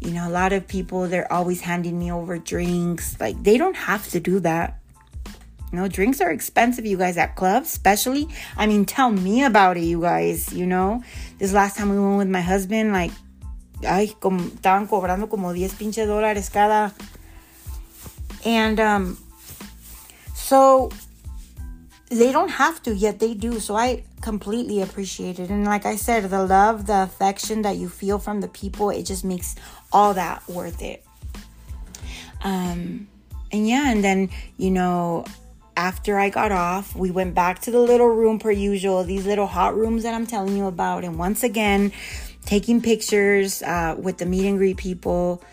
You 0.00 0.12
know 0.12 0.28
a 0.28 0.30
lot 0.30 0.52
of 0.52 0.68
people 0.68 1.08
they're 1.08 1.30
always 1.32 1.60
handing 1.60 1.98
me 1.98 2.12
over 2.12 2.38
drinks. 2.38 3.20
Like 3.20 3.42
they 3.42 3.58
don't 3.58 3.76
have 3.76 4.08
to 4.10 4.20
do 4.20 4.40
that. 4.40 4.78
You 5.72 5.78
know 5.78 5.88
drinks 5.88 6.20
are 6.20 6.30
expensive 6.30 6.86
you 6.86 6.96
guys 6.96 7.18
at 7.18 7.36
clubs 7.36 7.68
especially 7.68 8.26
i 8.56 8.66
mean 8.66 8.86
tell 8.86 9.10
me 9.10 9.44
about 9.44 9.76
it 9.76 9.82
you 9.82 10.00
guys 10.00 10.50
you 10.50 10.64
know? 10.64 11.02
This 11.36 11.52
last 11.52 11.76
time 11.76 11.90
we 11.90 12.00
went 12.00 12.16
with 12.16 12.28
my 12.28 12.40
husband 12.40 12.90
like 12.90 13.10
ay, 13.86 14.14
como, 14.20 14.40
estaban 14.40 14.86
cobrando 14.86 15.28
como 15.28 15.52
10 15.52 15.74
pinche 15.74 16.06
dólares 16.06 16.50
cada. 16.50 16.92
And 18.44 18.80
um, 18.80 19.18
so 20.34 20.90
they 22.10 22.32
don't 22.32 22.50
have 22.50 22.82
to, 22.84 22.94
yet 22.94 23.18
they 23.18 23.34
do. 23.34 23.60
So 23.60 23.76
I 23.76 24.04
completely 24.20 24.82
appreciate 24.82 25.38
it. 25.38 25.50
And 25.50 25.64
like 25.64 25.86
I 25.86 25.96
said, 25.96 26.28
the 26.30 26.44
love, 26.44 26.86
the 26.86 27.02
affection 27.02 27.62
that 27.62 27.76
you 27.76 27.88
feel 27.88 28.18
from 28.18 28.40
the 28.40 28.48
people, 28.48 28.90
it 28.90 29.04
just 29.04 29.24
makes 29.24 29.56
all 29.92 30.14
that 30.14 30.46
worth 30.48 30.82
it. 30.82 31.04
Um, 32.42 33.08
and 33.50 33.68
yeah, 33.68 33.90
and 33.90 34.02
then, 34.02 34.30
you 34.56 34.70
know, 34.70 35.24
after 35.76 36.18
I 36.18 36.28
got 36.28 36.50
off, 36.50 36.94
we 36.96 37.10
went 37.10 37.34
back 37.34 37.60
to 37.62 37.70
the 37.70 37.78
little 37.78 38.08
room 38.08 38.38
per 38.38 38.50
usual, 38.50 39.04
these 39.04 39.26
little 39.26 39.46
hot 39.46 39.76
rooms 39.76 40.02
that 40.02 40.14
I'm 40.14 40.26
telling 40.26 40.56
you 40.56 40.66
about. 40.66 41.04
And 41.04 41.18
once 41.18 41.42
again, 41.42 41.92
taking 42.48 42.80
pictures 42.80 43.62
uh, 43.62 43.94
with 43.98 44.16
the 44.16 44.24
meet 44.24 44.46
and 44.46 44.56
greet 44.56 44.78
people. 44.78 45.44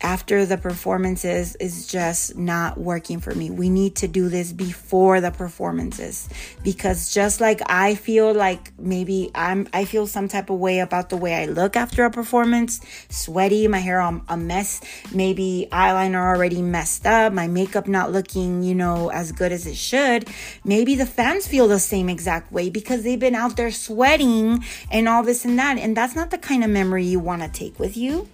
After 0.00 0.46
the 0.46 0.56
performances 0.56 1.56
is 1.56 1.86
just 1.86 2.36
not 2.36 2.78
working 2.78 3.20
for 3.20 3.34
me. 3.34 3.50
We 3.50 3.68
need 3.68 3.96
to 3.96 4.08
do 4.08 4.28
this 4.28 4.52
before 4.52 5.20
the 5.20 5.30
performances 5.30 6.28
because 6.62 7.12
just 7.12 7.40
like 7.40 7.60
I 7.70 7.94
feel 7.94 8.32
like 8.32 8.72
maybe 8.78 9.30
I'm 9.34 9.68
I 9.72 9.84
feel 9.84 10.06
some 10.06 10.28
type 10.28 10.50
of 10.50 10.58
way 10.58 10.80
about 10.80 11.08
the 11.08 11.16
way 11.16 11.34
I 11.34 11.46
look 11.46 11.76
after 11.76 12.04
a 12.04 12.10
performance, 12.10 12.80
sweaty, 13.08 13.66
my 13.68 13.78
hair 13.78 14.00
on 14.00 14.22
a 14.28 14.36
mess, 14.36 14.80
maybe 15.12 15.68
eyeliner 15.72 16.24
already 16.24 16.62
messed 16.62 17.06
up, 17.06 17.32
my 17.32 17.48
makeup 17.48 17.88
not 17.88 18.12
looking, 18.12 18.62
you 18.62 18.74
know, 18.74 19.10
as 19.10 19.32
good 19.32 19.52
as 19.52 19.66
it 19.66 19.76
should. 19.76 20.28
Maybe 20.64 20.94
the 20.94 21.06
fans 21.06 21.46
feel 21.46 21.68
the 21.68 21.78
same 21.78 22.08
exact 22.08 22.52
way 22.52 22.70
because 22.70 23.02
they've 23.02 23.18
been 23.18 23.34
out 23.34 23.56
there 23.56 23.70
sweating 23.70 24.64
and 24.90 25.08
all 25.08 25.22
this 25.22 25.44
and 25.44 25.58
that 25.58 25.78
and 25.78 25.96
that's 25.96 26.14
not 26.14 26.30
the 26.30 26.38
kind 26.38 26.62
of 26.62 26.70
memory 26.70 27.04
you 27.04 27.18
want 27.18 27.42
to 27.42 27.48
take 27.48 27.78
with 27.78 27.96
you. 27.96 28.28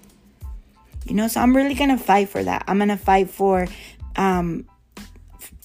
You 1.05 1.15
know, 1.15 1.29
so 1.29 1.41
I'm 1.41 1.55
really 1.55 1.75
going 1.75 1.91
to 1.91 2.03
fight 2.03 2.29
for 2.29 2.43
that. 2.43 2.65
I'm 2.67 2.79
going 2.79 2.89
to 2.89 2.97
fight 2.97 3.31
for 3.31 3.67
um, 4.17 4.67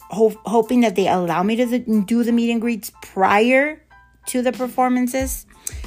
ho- 0.10 0.42
hoping 0.46 0.82
that 0.82 0.96
they 0.96 1.08
allow 1.08 1.44
me 1.44 1.56
to 1.56 1.66
the, 1.66 1.80
do 2.06 2.24
the 2.24 2.32
meet 2.32 2.52
and 2.52 2.60
greets 2.60 2.92
prior 3.02 3.82
to 4.28 4.42
the 4.42 4.52
performances. 4.52 5.46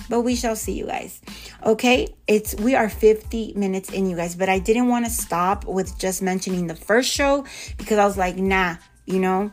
But 0.09 0.23
we 0.23 0.37
shall 0.37 0.57
see, 0.57 0.73
you 0.73 0.87
guys. 0.87 1.21
Okay, 1.65 2.15
it's 2.27 2.55
we 2.57 2.75
are 2.75 2.89
50 2.89 3.55
minutes 3.57 3.91
in, 3.91 4.09
you 4.09 4.17
guys. 4.17 4.35
But 4.35 4.49
I 4.49 4.59
didn't 4.59 4.89
want 4.89 5.05
to 5.05 5.11
stop 5.11 5.65
with 5.65 5.99
just 5.99 6.23
mentioning 6.23 6.67
the 6.67 6.75
first 6.75 7.11
show 7.11 7.45
because 7.77 7.99
I 7.99 8.05
was 8.05 8.17
like, 8.17 8.37
nah, 8.37 8.77
you 9.07 9.21
know, 9.21 9.53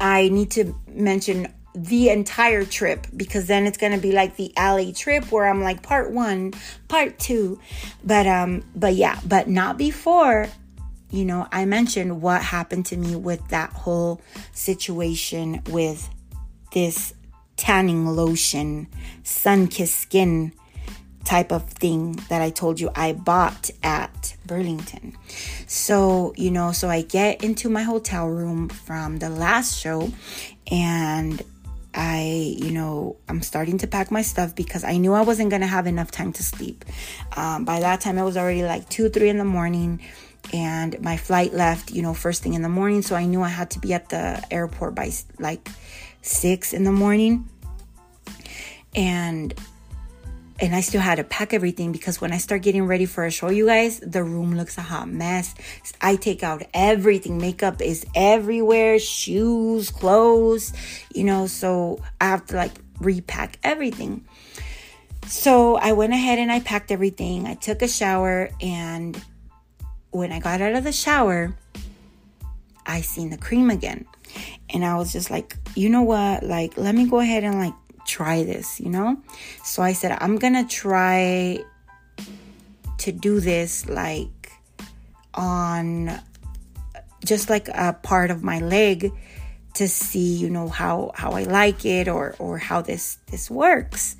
I 0.00 0.28
need 0.28 0.50
to 0.52 0.74
mention 0.88 1.52
the 1.74 2.10
entire 2.10 2.64
trip 2.64 3.06
because 3.16 3.46
then 3.46 3.66
it's 3.66 3.78
going 3.78 3.92
to 3.92 3.98
be 3.98 4.12
like 4.12 4.36
the 4.36 4.52
alley 4.56 4.92
trip 4.92 5.32
where 5.32 5.46
I'm 5.46 5.62
like 5.62 5.82
part 5.82 6.10
1, 6.10 6.52
part 6.88 7.18
2. 7.18 7.58
But 8.04 8.26
um 8.26 8.64
but 8.74 8.94
yeah, 8.94 9.18
but 9.26 9.48
not 9.48 9.78
before 9.78 10.48
you 11.12 11.26
know, 11.26 11.46
I 11.52 11.66
mentioned 11.66 12.22
what 12.22 12.42
happened 12.42 12.86
to 12.86 12.96
me 12.96 13.14
with 13.16 13.46
that 13.48 13.70
whole 13.70 14.22
situation 14.52 15.62
with 15.68 16.08
this 16.72 17.12
tanning 17.56 18.06
lotion, 18.06 18.88
sun 19.22 19.68
kissed 19.68 20.00
skin 20.00 20.52
type 21.24 21.52
of 21.52 21.68
thing 21.68 22.18
that 22.30 22.42
I 22.42 22.50
told 22.50 22.80
you 22.80 22.90
I 22.96 23.12
bought 23.12 23.70
at 23.82 24.36
Burlington. 24.46 25.16
So, 25.66 26.32
you 26.36 26.50
know, 26.50 26.72
so 26.72 26.88
I 26.88 27.02
get 27.02 27.44
into 27.44 27.68
my 27.68 27.82
hotel 27.82 28.26
room 28.26 28.68
from 28.68 29.18
the 29.18 29.30
last 29.30 29.78
show 29.78 30.10
and 30.70 31.42
I, 31.94 32.56
you 32.58 32.70
know, 32.70 33.16
I'm 33.28 33.42
starting 33.42 33.78
to 33.78 33.86
pack 33.86 34.10
my 34.10 34.22
stuff 34.22 34.54
because 34.54 34.84
I 34.84 34.96
knew 34.96 35.12
I 35.12 35.22
wasn't 35.22 35.50
to 35.60 35.66
have 35.66 35.86
enough 35.86 36.10
time 36.10 36.32
to 36.34 36.42
sleep. 36.42 36.84
Um, 37.36 37.64
by 37.64 37.80
that 37.80 38.00
time, 38.00 38.18
it 38.18 38.24
was 38.24 38.36
already 38.36 38.62
like 38.62 38.88
2, 38.88 39.10
3 39.10 39.28
in 39.28 39.38
the 39.38 39.44
morning, 39.44 40.00
and 40.52 41.00
my 41.00 41.16
flight 41.16 41.52
left, 41.52 41.90
you 41.90 42.02
know, 42.02 42.14
first 42.14 42.42
thing 42.42 42.54
in 42.54 42.62
the 42.62 42.68
morning. 42.68 43.02
So 43.02 43.14
I 43.14 43.24
knew 43.24 43.42
I 43.42 43.48
had 43.48 43.70
to 43.72 43.78
be 43.78 43.92
at 43.92 44.08
the 44.08 44.42
airport 44.50 44.94
by 44.94 45.12
like 45.38 45.68
6 46.22 46.72
in 46.72 46.84
the 46.84 46.92
morning. 46.92 47.48
And 48.94 49.54
and 50.62 50.76
I 50.76 50.80
still 50.80 51.00
had 51.00 51.16
to 51.16 51.24
pack 51.24 51.52
everything 51.52 51.90
because 51.90 52.20
when 52.20 52.32
I 52.32 52.38
start 52.38 52.62
getting 52.62 52.86
ready 52.86 53.04
for 53.04 53.26
a 53.26 53.32
show, 53.32 53.50
you 53.50 53.66
guys, 53.66 53.98
the 53.98 54.22
room 54.22 54.54
looks 54.56 54.78
a 54.78 54.80
hot 54.80 55.08
mess. 55.08 55.56
I 56.00 56.14
take 56.14 56.44
out 56.44 56.62
everything. 56.72 57.38
Makeup 57.38 57.82
is 57.82 58.06
everywhere, 58.14 59.00
shoes, 59.00 59.90
clothes, 59.90 60.72
you 61.12 61.24
know, 61.24 61.48
so 61.48 62.00
I 62.20 62.26
have 62.26 62.46
to 62.46 62.56
like 62.56 62.70
repack 63.00 63.58
everything. 63.64 64.24
So 65.26 65.74
I 65.76 65.94
went 65.94 66.12
ahead 66.12 66.38
and 66.38 66.52
I 66.52 66.60
packed 66.60 66.92
everything. 66.92 67.44
I 67.44 67.54
took 67.54 67.82
a 67.82 67.88
shower 67.88 68.48
and 68.60 69.20
when 70.12 70.30
I 70.30 70.38
got 70.38 70.60
out 70.60 70.76
of 70.76 70.84
the 70.84 70.92
shower, 70.92 71.56
I 72.86 73.00
seen 73.00 73.30
the 73.30 73.36
cream 73.36 73.68
again. 73.68 74.06
And 74.70 74.84
I 74.84 74.96
was 74.96 75.12
just 75.12 75.28
like, 75.28 75.56
you 75.74 75.88
know 75.90 76.02
what? 76.02 76.44
Like, 76.44 76.76
let 76.76 76.94
me 76.94 77.08
go 77.08 77.18
ahead 77.18 77.42
and 77.42 77.58
like 77.58 77.74
try 78.06 78.44
this, 78.44 78.80
you 78.80 78.90
know? 78.90 79.16
So 79.64 79.82
I 79.82 79.92
said, 79.92 80.16
I'm 80.20 80.36
gonna 80.36 80.66
try 80.66 81.58
to 82.98 83.12
do 83.12 83.40
this 83.40 83.88
like 83.88 84.52
on 85.34 86.20
just 87.24 87.50
like 87.50 87.68
a 87.68 87.96
part 88.02 88.30
of 88.30 88.42
my 88.42 88.60
leg 88.60 89.12
to 89.74 89.88
see, 89.88 90.34
you 90.34 90.50
know, 90.50 90.68
how 90.68 91.12
how 91.14 91.32
I 91.32 91.44
like 91.44 91.84
it 91.84 92.08
or 92.08 92.34
or 92.38 92.58
how 92.58 92.82
this 92.82 93.18
this 93.26 93.50
works. 93.50 94.16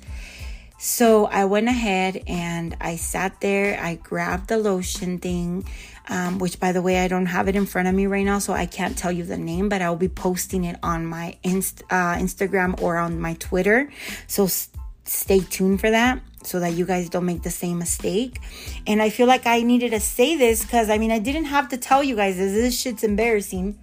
So 0.79 1.27
I 1.27 1.45
went 1.45 1.69
ahead 1.69 2.23
and 2.27 2.75
I 2.81 2.97
sat 2.97 3.39
there, 3.39 3.79
I 3.79 3.95
grabbed 3.95 4.49
the 4.49 4.57
lotion 4.57 5.17
thing 5.17 5.65
um, 6.09 6.39
which 6.39 6.59
by 6.59 6.71
the 6.71 6.81
way, 6.81 6.99
I 7.03 7.07
don't 7.07 7.27
have 7.27 7.47
it 7.47 7.55
in 7.55 7.65
front 7.65 7.87
of 7.87 7.95
me 7.95 8.07
right 8.07 8.25
now, 8.25 8.39
so 8.39 8.53
I 8.53 8.65
can't 8.65 8.97
tell 8.97 9.11
you 9.11 9.23
the 9.23 9.37
name, 9.37 9.69
but 9.69 9.81
I'll 9.81 9.95
be 9.95 10.09
posting 10.09 10.63
it 10.65 10.77
on 10.83 11.05
my 11.05 11.37
inst- 11.43 11.83
uh, 11.89 12.15
Instagram 12.15 12.81
or 12.81 12.97
on 12.97 13.19
my 13.19 13.35
Twitter. 13.35 13.89
So 14.27 14.45
s- 14.45 14.69
stay 15.05 15.39
tuned 15.39 15.79
for 15.79 15.89
that 15.89 16.21
so 16.43 16.59
that 16.59 16.73
you 16.73 16.85
guys 16.85 17.09
don't 17.09 17.25
make 17.25 17.43
the 17.43 17.49
same 17.49 17.79
mistake. 17.79 18.39
And 18.85 19.01
I 19.01 19.09
feel 19.09 19.27
like 19.27 19.47
I 19.47 19.61
needed 19.61 19.91
to 19.91 19.99
say 19.99 20.35
this 20.35 20.63
because 20.63 20.89
I 20.89 20.97
mean, 20.97 21.11
I 21.11 21.19
didn't 21.19 21.45
have 21.45 21.69
to 21.69 21.77
tell 21.77 22.03
you 22.03 22.15
guys 22.15 22.37
this. 22.37 22.51
This 22.51 22.79
shit's 22.79 23.03
embarrassing. 23.03 23.79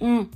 Mm. 0.00 0.28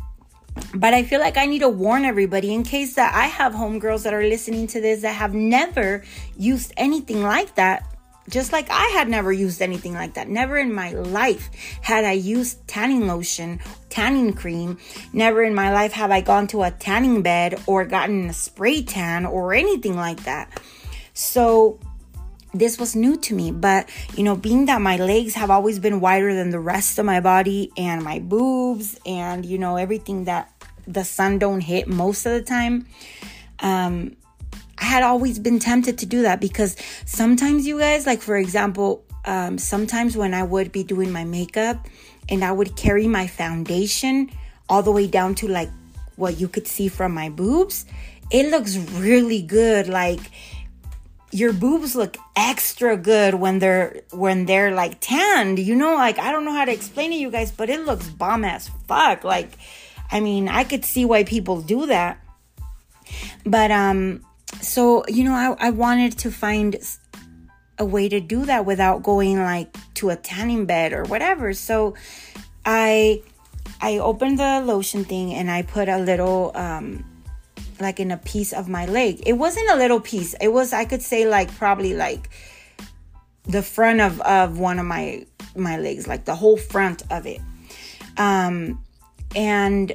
But 0.75 0.93
I 0.93 1.03
feel 1.03 1.21
like 1.21 1.37
I 1.37 1.47
need 1.47 1.61
to 1.61 1.69
warn 1.69 2.05
everybody 2.05 2.53
in 2.53 2.63
case 2.63 2.95
that 2.97 3.15
I 3.15 3.27
have 3.27 3.53
homegirls 3.53 4.03
that 4.03 4.13
are 4.13 4.25
listening 4.25 4.67
to 4.69 4.81
this 4.81 5.03
that 5.03 5.15
have 5.15 5.33
never 5.33 6.05
used 6.37 6.73
anything 6.77 7.23
like 7.23 7.55
that 7.55 7.92
just 8.29 8.53
like 8.53 8.71
I 8.71 8.87
had 8.89 9.09
never 9.09 9.33
used 9.33 9.61
anything 9.61 9.95
like 9.95 10.15
that. 10.15 10.29
Never 10.29 10.57
in 10.57 10.73
my 10.73 10.93
life 10.93 11.51
had 11.83 12.05
I 12.05 12.13
used 12.13 12.67
tanning 12.69 13.07
lotion, 13.07 13.61
tanning 13.89 14.33
cream. 14.33 14.79
Never 15.13 15.43
in 15.43 15.55
my 15.55 15.73
life 15.73 15.93
have 15.93 16.11
I 16.11 16.21
gone 16.21 16.47
to 16.49 16.63
a 16.63 16.71
tanning 16.71 17.23
bed 17.23 17.61
or 17.67 17.85
gotten 17.85 18.31
a 18.31 18.33
spray 18.33 18.83
tan 18.83 19.27
or 19.27 19.55
anything 19.55 19.97
like 19.97 20.25
that. 20.25 20.61
So 21.15 21.79
this 22.55 22.79
was 22.79 22.95
new 22.95 23.17
to 23.17 23.35
me, 23.35 23.51
but 23.51 23.89
you 24.17 24.23
know, 24.23 24.37
being 24.37 24.67
that 24.67 24.81
my 24.81 24.97
legs 24.97 25.35
have 25.35 25.51
always 25.51 25.79
been 25.79 26.01
wider 26.01 26.35
than 26.35 26.51
the 26.51 26.61
rest 26.61 26.99
of 26.99 27.05
my 27.05 27.21
body 27.21 27.73
and 27.77 28.03
my 28.03 28.19
boobs 28.19 28.99
and 29.07 29.45
you 29.45 29.59
know, 29.59 29.77
everything 29.77 30.25
that 30.25 30.51
the 30.87 31.05
sun 31.05 31.39
don't 31.39 31.61
hit 31.61 31.89
most 31.89 32.27
of 32.27 32.33
the 32.33 32.43
time, 32.43 32.87
um, 33.61 34.17
I 34.83 34.87
had 34.87 35.05
always 35.05 35.39
been 35.39 35.61
tempted 35.61 35.97
to 35.99 36.07
do 36.07 36.23
that 36.23 36.41
because 36.41 36.77
sometimes, 37.07 37.69
you 37.69 37.79
guys, 37.79 38.05
like 38.05 38.21
for 38.21 38.37
example, 38.37 39.05
um, 39.25 39.57
sometimes 39.57 40.17
when 40.17 40.35
I 40.35 40.43
would 40.43 40.73
be 40.73 40.83
doing 40.83 41.13
my 41.13 41.23
makeup 41.23 41.87
and 42.29 42.45
I 42.45 42.51
would 42.51 42.75
carry 42.75 43.07
my 43.07 43.29
foundation 43.29 44.29
all 44.69 44.83
the 44.83 44.91
way 44.91 45.07
down 45.07 45.37
to 45.37 45.47
like 45.47 45.71
what 46.17 46.41
you 46.41 46.49
could 46.49 46.67
see 46.67 46.89
from 46.89 47.15
my 47.15 47.29
boobs, 47.29 47.87
it 48.33 48.51
looks 48.51 48.77
really 48.77 49.41
good. 49.41 49.87
Like 49.87 50.19
your 51.31 51.53
boobs 51.53 51.95
look 51.95 52.17
extra 52.35 52.97
good 52.97 53.35
when 53.35 53.61
they're 53.61 54.03
when 54.11 54.47
they're 54.47 54.75
like 54.75 54.97
tanned. 54.99 55.61
You 55.61 55.77
know, 55.77 55.95
like 55.95 56.19
I 56.19 56.33
don't 56.33 56.45
know 56.45 56.55
how 56.55 56.65
to 56.65 56.73
explain 56.73 57.13
it, 57.13 57.21
you 57.21 57.31
guys, 57.31 57.53
but 57.53 57.71
it 57.71 57.87
looks 57.87 58.09
bomb 58.09 58.45
as 58.45 58.69
fuck. 58.89 59.23
Like, 59.23 59.53
I 60.11 60.19
mean, 60.19 60.49
I 60.49 60.65
could 60.65 60.85
see 60.85 61.05
why 61.05 61.23
people 61.23 61.63
do 61.63 61.87
that. 61.87 62.19
But 63.47 63.71
um 63.71 64.25
so 64.63 65.05
you 65.09 65.25
know 65.25 65.35
I, 65.35 65.69
I 65.69 65.71
wanted 65.71 66.19
to 66.19 66.31
find 66.31 66.77
a 67.79 67.85
way 67.85 68.09
to 68.09 68.21
do 68.21 68.45
that 68.47 68.65
without 68.65 69.03
going 69.03 69.39
like 69.39 69.77
to 69.95 70.11
a 70.11 70.17
tanning 70.17 70.67
bed 70.67 70.93
or 70.93 71.05
whatever. 71.05 71.53
So 71.53 71.95
i 72.65 73.21
i 73.81 73.99
opened 73.99 74.39
the 74.39 74.63
lotion 74.65 75.05
thing 75.05 75.35
and 75.35 75.51
i 75.51 75.63
put 75.63 75.89
a 75.89 75.99
little 75.99 76.53
um 76.55 77.05
like 77.81 77.99
in 77.99 78.13
a 78.13 78.17
piece 78.17 78.53
of 78.53 78.69
my 78.69 78.87
leg. 78.87 79.21
It 79.27 79.33
wasn't 79.33 79.69
a 79.71 79.77
little 79.77 80.01
piece. 80.01 80.35
It 80.41 80.49
was 80.49 80.73
i 80.73 80.85
could 80.85 81.03
say 81.03 81.27
like 81.29 81.53
probably 81.57 81.95
like 81.95 82.31
the 83.45 83.63
front 83.63 84.01
of 84.01 84.21
of 84.21 84.59
one 84.59 84.79
of 84.79 84.87
my 84.87 85.27
my 85.57 85.77
legs 85.79 86.07
like 86.07 86.25
the 86.25 86.37
whole 86.37 86.57
front 86.57 87.03
of 87.11 87.27
it. 87.27 87.41
Um 88.17 88.83
and 89.35 89.93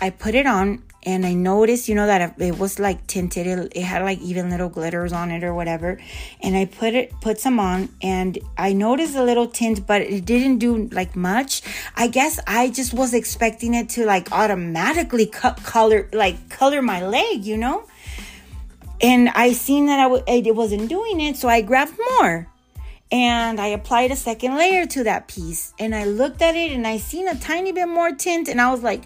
i 0.00 0.10
put 0.10 0.34
it 0.34 0.46
on 0.46 0.82
and 1.04 1.26
I 1.26 1.34
noticed, 1.34 1.88
you 1.88 1.94
know, 1.94 2.06
that 2.06 2.40
it 2.40 2.58
was 2.58 2.78
like 2.78 3.06
tinted. 3.06 3.46
It, 3.46 3.72
it, 3.74 3.82
had 3.82 4.02
like 4.02 4.20
even 4.20 4.50
little 4.50 4.68
glitters 4.68 5.12
on 5.12 5.30
it 5.30 5.42
or 5.42 5.52
whatever. 5.52 5.98
And 6.40 6.56
I 6.56 6.66
put 6.66 6.94
it, 6.94 7.12
put 7.20 7.40
some 7.40 7.58
on, 7.58 7.88
and 8.00 8.38
I 8.56 8.72
noticed 8.72 9.16
a 9.16 9.24
little 9.24 9.48
tint, 9.48 9.86
but 9.86 10.02
it 10.02 10.24
didn't 10.24 10.58
do 10.58 10.88
like 10.92 11.16
much. 11.16 11.62
I 11.96 12.06
guess 12.06 12.38
I 12.46 12.70
just 12.70 12.94
was 12.94 13.14
expecting 13.14 13.74
it 13.74 13.88
to 13.90 14.06
like 14.06 14.30
automatically 14.30 15.26
color, 15.26 16.08
like 16.12 16.48
color 16.48 16.82
my 16.82 17.04
leg, 17.04 17.44
you 17.44 17.56
know. 17.56 17.84
And 19.00 19.28
I 19.30 19.52
seen 19.52 19.86
that 19.86 19.98
I 19.98 20.04
w- 20.04 20.24
it 20.28 20.54
wasn't 20.54 20.88
doing 20.88 21.20
it, 21.20 21.36
so 21.36 21.48
I 21.48 21.62
grabbed 21.62 21.98
more 22.20 22.46
and 23.10 23.60
I 23.60 23.66
applied 23.66 24.10
a 24.10 24.16
second 24.16 24.54
layer 24.56 24.86
to 24.86 25.04
that 25.04 25.26
piece. 25.26 25.74
And 25.78 25.94
I 25.94 26.04
looked 26.04 26.40
at 26.40 26.54
it 26.54 26.72
and 26.72 26.86
I 26.86 26.96
seen 26.96 27.26
a 27.26 27.34
tiny 27.34 27.72
bit 27.72 27.88
more 27.88 28.12
tint, 28.12 28.48
and 28.48 28.60
I 28.60 28.70
was 28.70 28.84
like 28.84 29.02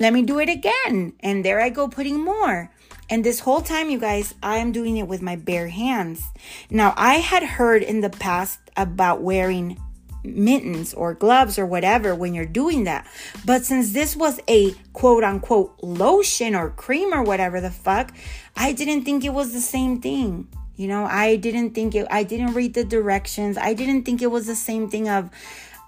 let 0.00 0.12
me 0.12 0.22
do 0.22 0.40
it 0.40 0.48
again. 0.48 1.12
And 1.20 1.44
there 1.44 1.60
I 1.60 1.68
go 1.68 1.86
putting 1.86 2.24
more. 2.24 2.72
And 3.08 3.22
this 3.22 3.40
whole 3.40 3.60
time, 3.60 3.90
you 3.90 3.98
guys, 3.98 4.34
I 4.42 4.56
am 4.56 4.72
doing 4.72 4.96
it 4.96 5.06
with 5.06 5.20
my 5.20 5.36
bare 5.36 5.68
hands. 5.68 6.22
Now, 6.70 6.94
I 6.96 7.14
had 7.14 7.42
heard 7.42 7.82
in 7.82 8.00
the 8.00 8.10
past 8.10 8.60
about 8.76 9.20
wearing 9.20 9.78
mittens 10.22 10.94
or 10.94 11.14
gloves 11.14 11.58
or 11.58 11.66
whatever 11.66 12.14
when 12.14 12.34
you're 12.34 12.44
doing 12.46 12.84
that. 12.84 13.06
But 13.44 13.64
since 13.64 13.92
this 13.92 14.16
was 14.16 14.40
a 14.48 14.72
quote 14.92 15.24
unquote 15.24 15.76
lotion 15.82 16.54
or 16.54 16.70
cream 16.70 17.12
or 17.12 17.22
whatever 17.22 17.60
the 17.60 17.70
fuck, 17.70 18.12
I 18.56 18.72
didn't 18.72 19.04
think 19.04 19.24
it 19.24 19.32
was 19.32 19.52
the 19.52 19.60
same 19.60 20.00
thing. 20.00 20.48
You 20.76 20.88
know, 20.88 21.04
I 21.04 21.36
didn't 21.36 21.74
think 21.74 21.94
it, 21.94 22.06
I 22.10 22.22
didn't 22.22 22.54
read 22.54 22.72
the 22.72 22.84
directions. 22.84 23.58
I 23.58 23.74
didn't 23.74 24.04
think 24.04 24.22
it 24.22 24.30
was 24.30 24.46
the 24.46 24.56
same 24.56 24.88
thing 24.88 25.10
of, 25.10 25.30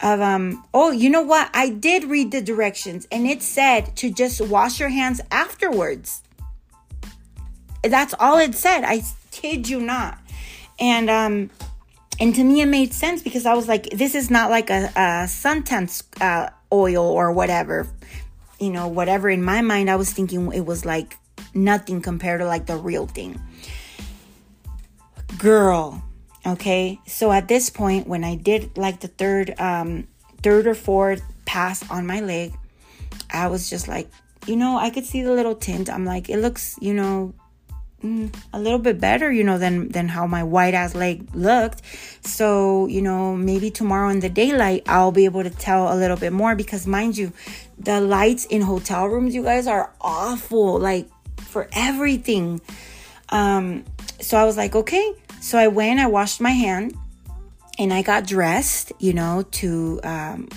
of, 0.03 0.21
um, 0.21 0.65
oh, 0.75 0.91
you 0.91 1.09
know 1.09 1.23
what? 1.23 1.51
I 1.55 1.71
did 1.71 2.05
read 2.05 2.33
the 2.33 2.43
directions 2.43 3.07
and 3.11 3.27
it 3.27 3.43
said 3.43 3.97
to 3.97 4.11
just 4.11 4.41
wash 4.41 4.81
your 4.81 4.89
hands 4.89 5.21
afterwards. 5.31 6.23
That's 7.83 8.15
all 8.19 8.39
it 8.39 8.55
said. 8.55 8.85
I 8.85 9.03
kid 9.31 9.69
you 9.69 9.81
not. 9.81 10.19
And, 10.79 11.09
um, 11.09 11.51
and 12.21 12.35
to 12.35 12.45
me 12.45 12.61
it 12.61 12.67
made 12.67 12.93
sense 12.93 13.23
because 13.23 13.47
I 13.47 13.55
was 13.55 13.69
like, 13.69 13.91
this 13.91 14.15
is 14.15 14.31
not 14.31 14.51
like 14.51 14.71
a, 14.71 14.91
a 14.95 15.27
suntan 15.27 16.03
uh, 16.21 16.51
oil 16.73 17.05
or 17.05 17.33
whatever, 17.33 17.87
you 18.59 18.71
know, 18.71 18.89
whatever. 18.89 19.29
In 19.29 19.43
my 19.43 19.63
mind, 19.63 19.91
I 19.91 19.97
was 19.97 20.13
thinking 20.13 20.53
it 20.53 20.67
was 20.67 20.85
like 20.85 21.17
nothing 21.55 22.01
compared 22.01 22.41
to 22.41 22.47
like 22.47 22.67
the 22.67 22.77
real 22.77 23.07
thing. 23.07 23.41
Girl, 25.39 26.03
okay. 26.47 27.01
So 27.07 27.33
at 27.33 27.49
this 27.49 27.71
point, 27.71 28.07
when 28.07 28.25
I 28.25 28.37
did 28.37 28.77
like 28.77 29.01
the 29.01 29.09
third, 29.09 29.59
um, 29.59 30.07
third 30.43 30.67
or 30.67 30.75
fourth 30.75 31.23
pass 31.45 31.89
on 31.91 32.07
my 32.07 32.21
leg, 32.21 32.53
I 33.31 33.49
was 33.49 33.71
just 33.71 33.89
like, 33.89 34.09
you 34.47 34.57
know, 34.57 34.77
I 34.77 34.91
could 34.91 35.05
see 35.05 35.23
the 35.23 35.33
little 35.33 35.55
tint. 35.55 35.89
I'm 35.89 36.05
like, 36.05 36.29
it 36.29 36.39
looks, 36.39 36.77
you 36.81 36.95
know, 36.95 37.35
mm, 38.03 38.35
a 38.53 38.61
little 38.61 38.79
bit 38.79 39.01
better, 39.01 39.31
you 39.31 39.45
know, 39.45 39.59
than 39.59 39.89
than 39.89 40.09
how 40.09 40.27
my 40.27 40.43
white 40.43 40.75
ass 40.75 40.95
leg 40.95 41.29
looked. 41.35 41.83
So, 42.25 42.87
you 42.87 43.03
know, 43.03 43.37
maybe 43.37 43.71
tomorrow 43.71 44.09
in 44.09 44.21
the 44.21 44.29
daylight 44.29 44.83
I'll 44.87 45.13
be 45.13 45.25
able 45.25 45.43
to 45.43 45.51
tell 45.51 45.93
a 45.93 45.97
little 45.97 46.17
bit 46.17 46.33
more 46.33 46.55
because 46.55 46.87
mind 46.87 47.17
you, 47.17 47.33
the 47.79 48.01
lights 48.01 48.45
in 48.47 48.63
hotel 48.63 49.07
rooms, 49.07 49.35
you 49.35 49.43
guys 49.43 49.67
are 49.67 49.93
awful 50.01 50.79
like 50.79 51.09
for 51.39 51.69
everything. 51.73 52.61
Um 53.29 53.85
so 54.21 54.37
I 54.37 54.45
was 54.45 54.57
like, 54.57 54.75
okay. 54.75 55.15
So 55.43 55.59
I 55.59 55.67
went, 55.67 55.99
I 55.99 56.07
washed 56.07 56.41
my 56.41 56.53
hand 56.53 56.97
and 57.77 57.93
I 57.93 58.03
got 58.03 58.27
dressed, 58.27 58.93
you 59.01 59.13
know, 59.13 59.45
to 59.51 60.01
um 60.05 60.49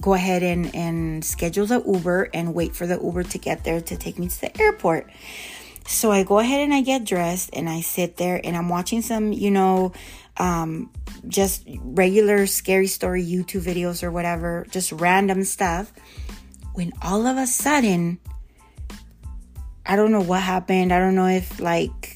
go 0.00 0.14
ahead 0.14 0.42
and, 0.42 0.74
and 0.74 1.24
schedule 1.24 1.66
the 1.66 1.80
Uber 1.86 2.30
and 2.34 2.52
wait 2.52 2.74
for 2.74 2.86
the 2.86 2.98
Uber 3.00 3.22
to 3.22 3.38
get 3.38 3.62
there 3.62 3.80
to 3.80 3.96
take 3.96 4.18
me 4.18 4.26
to 4.28 4.40
the 4.40 4.60
airport. 4.60 5.08
So 5.86 6.10
I 6.10 6.24
go 6.24 6.38
ahead 6.38 6.62
and 6.62 6.72
I 6.72 6.80
get 6.80 7.04
dressed 7.04 7.50
and 7.52 7.68
I 7.68 7.82
sit 7.82 8.16
there 8.16 8.40
and 8.42 8.56
I'm 8.56 8.70
watching 8.70 9.02
some, 9.02 9.32
you 9.32 9.50
know, 9.50 9.92
um, 10.38 10.90
just 11.28 11.62
regular 11.82 12.46
scary 12.46 12.86
story 12.86 13.22
YouTube 13.22 13.62
videos 13.62 14.02
or 14.02 14.10
whatever, 14.10 14.66
just 14.70 14.90
random 14.90 15.44
stuff. 15.44 15.92
When 16.72 16.92
all 17.02 17.26
of 17.26 17.36
a 17.36 17.46
sudden, 17.46 18.18
I 19.86 19.96
don't 19.96 20.10
know 20.10 20.22
what 20.22 20.40
happened. 20.40 20.92
I 20.92 20.98
don't 20.98 21.14
know 21.14 21.28
if 21.28 21.60
like 21.60 22.13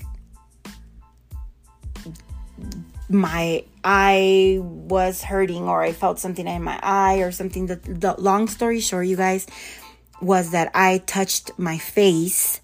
my 3.09 3.65
eye 3.83 4.59
was 4.61 5.23
hurting 5.23 5.65
or 5.65 5.83
I 5.83 5.93
felt 5.93 6.19
something 6.19 6.47
in 6.47 6.63
my 6.63 6.79
eye 6.83 7.19
or 7.19 7.33
something. 7.33 7.67
The, 7.67 7.77
the 7.77 8.15
long 8.19 8.49
story 8.49 8.81
short, 8.81 9.07
you 9.07 9.17
guys, 9.17 9.47
was 10.21 10.51
that 10.51 10.71
I 10.75 10.99
touched 10.99 11.51
my 11.59 11.79
face 11.79 12.61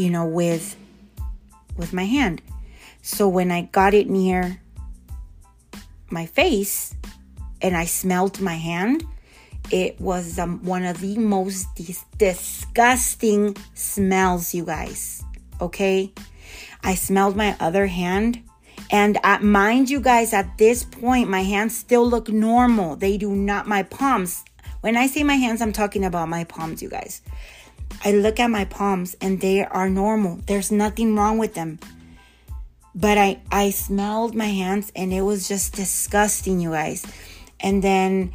you 0.00 0.08
know, 0.08 0.24
with 0.24 0.76
with 1.76 1.92
my 1.92 2.04
hand. 2.04 2.40
So 3.02 3.28
when 3.28 3.50
I 3.50 3.62
got 3.62 3.92
it 3.92 4.08
near 4.08 4.60
my 6.10 6.24
face 6.24 6.94
and 7.60 7.76
I 7.76 7.84
smelled 7.84 8.40
my 8.40 8.54
hand, 8.54 9.04
it 9.70 10.00
was 10.00 10.38
um, 10.38 10.64
one 10.64 10.84
of 10.84 11.00
the 11.00 11.18
most 11.18 11.66
dis- 11.74 12.04
disgusting 12.16 13.56
smells, 13.74 14.54
you 14.54 14.64
guys. 14.64 15.22
Okay? 15.60 16.12
I 16.82 16.94
smelled 16.94 17.36
my 17.36 17.54
other 17.60 17.86
hand. 17.86 18.42
And 18.90 19.18
at, 19.22 19.42
mind 19.42 19.88
you 19.88 20.00
guys, 20.00 20.32
at 20.32 20.58
this 20.58 20.82
point, 20.84 21.30
my 21.30 21.42
hands 21.42 21.76
still 21.76 22.08
look 22.08 22.28
normal. 22.28 22.96
They 22.96 23.16
do 23.16 23.34
not, 23.34 23.68
my 23.68 23.84
palms. 23.84 24.44
When 24.80 24.96
I 24.96 25.06
say 25.06 25.22
my 25.22 25.36
hands, 25.36 25.62
I'm 25.62 25.72
talking 25.72 26.04
about 26.04 26.28
my 26.28 26.44
palms, 26.44 26.82
you 26.82 26.88
guys. 26.88 27.22
I 28.04 28.12
look 28.12 28.40
at 28.40 28.48
my 28.48 28.64
palms 28.64 29.16
and 29.20 29.40
they 29.40 29.64
are 29.64 29.90
normal. 29.90 30.40
There's 30.46 30.72
nothing 30.72 31.14
wrong 31.14 31.38
with 31.38 31.54
them. 31.54 31.78
But 32.94 33.18
I 33.18 33.40
I 33.52 33.70
smelled 33.70 34.34
my 34.34 34.46
hands 34.46 34.90
and 34.96 35.12
it 35.12 35.22
was 35.22 35.46
just 35.46 35.74
disgusting, 35.74 36.60
you 36.60 36.70
guys. 36.70 37.06
And 37.60 37.84
then 37.84 38.32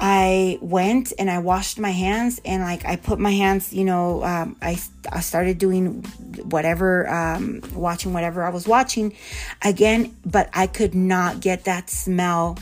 I 0.00 0.58
went 0.60 1.12
and 1.18 1.28
I 1.28 1.40
washed 1.40 1.78
my 1.78 1.90
hands 1.90 2.40
and 2.44 2.62
like 2.62 2.84
I 2.84 2.94
put 2.94 3.18
my 3.18 3.32
hands, 3.32 3.72
you 3.72 3.84
know, 3.84 4.22
um, 4.22 4.56
I 4.62 4.78
I 5.10 5.20
started 5.20 5.58
doing 5.58 6.02
whatever, 6.44 7.08
um, 7.10 7.62
watching 7.74 8.12
whatever 8.12 8.44
I 8.44 8.50
was 8.50 8.68
watching 8.68 9.16
again, 9.60 10.14
but 10.24 10.50
I 10.54 10.68
could 10.68 10.94
not 10.94 11.40
get 11.40 11.64
that 11.64 11.90
smell 11.90 12.58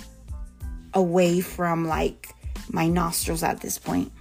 away 0.95 1.41
from 1.41 1.87
like 1.87 2.31
my 2.71 2.89
nostrils 2.89 3.43
at 3.43 3.61
this 3.61 3.79
point. 3.79 4.13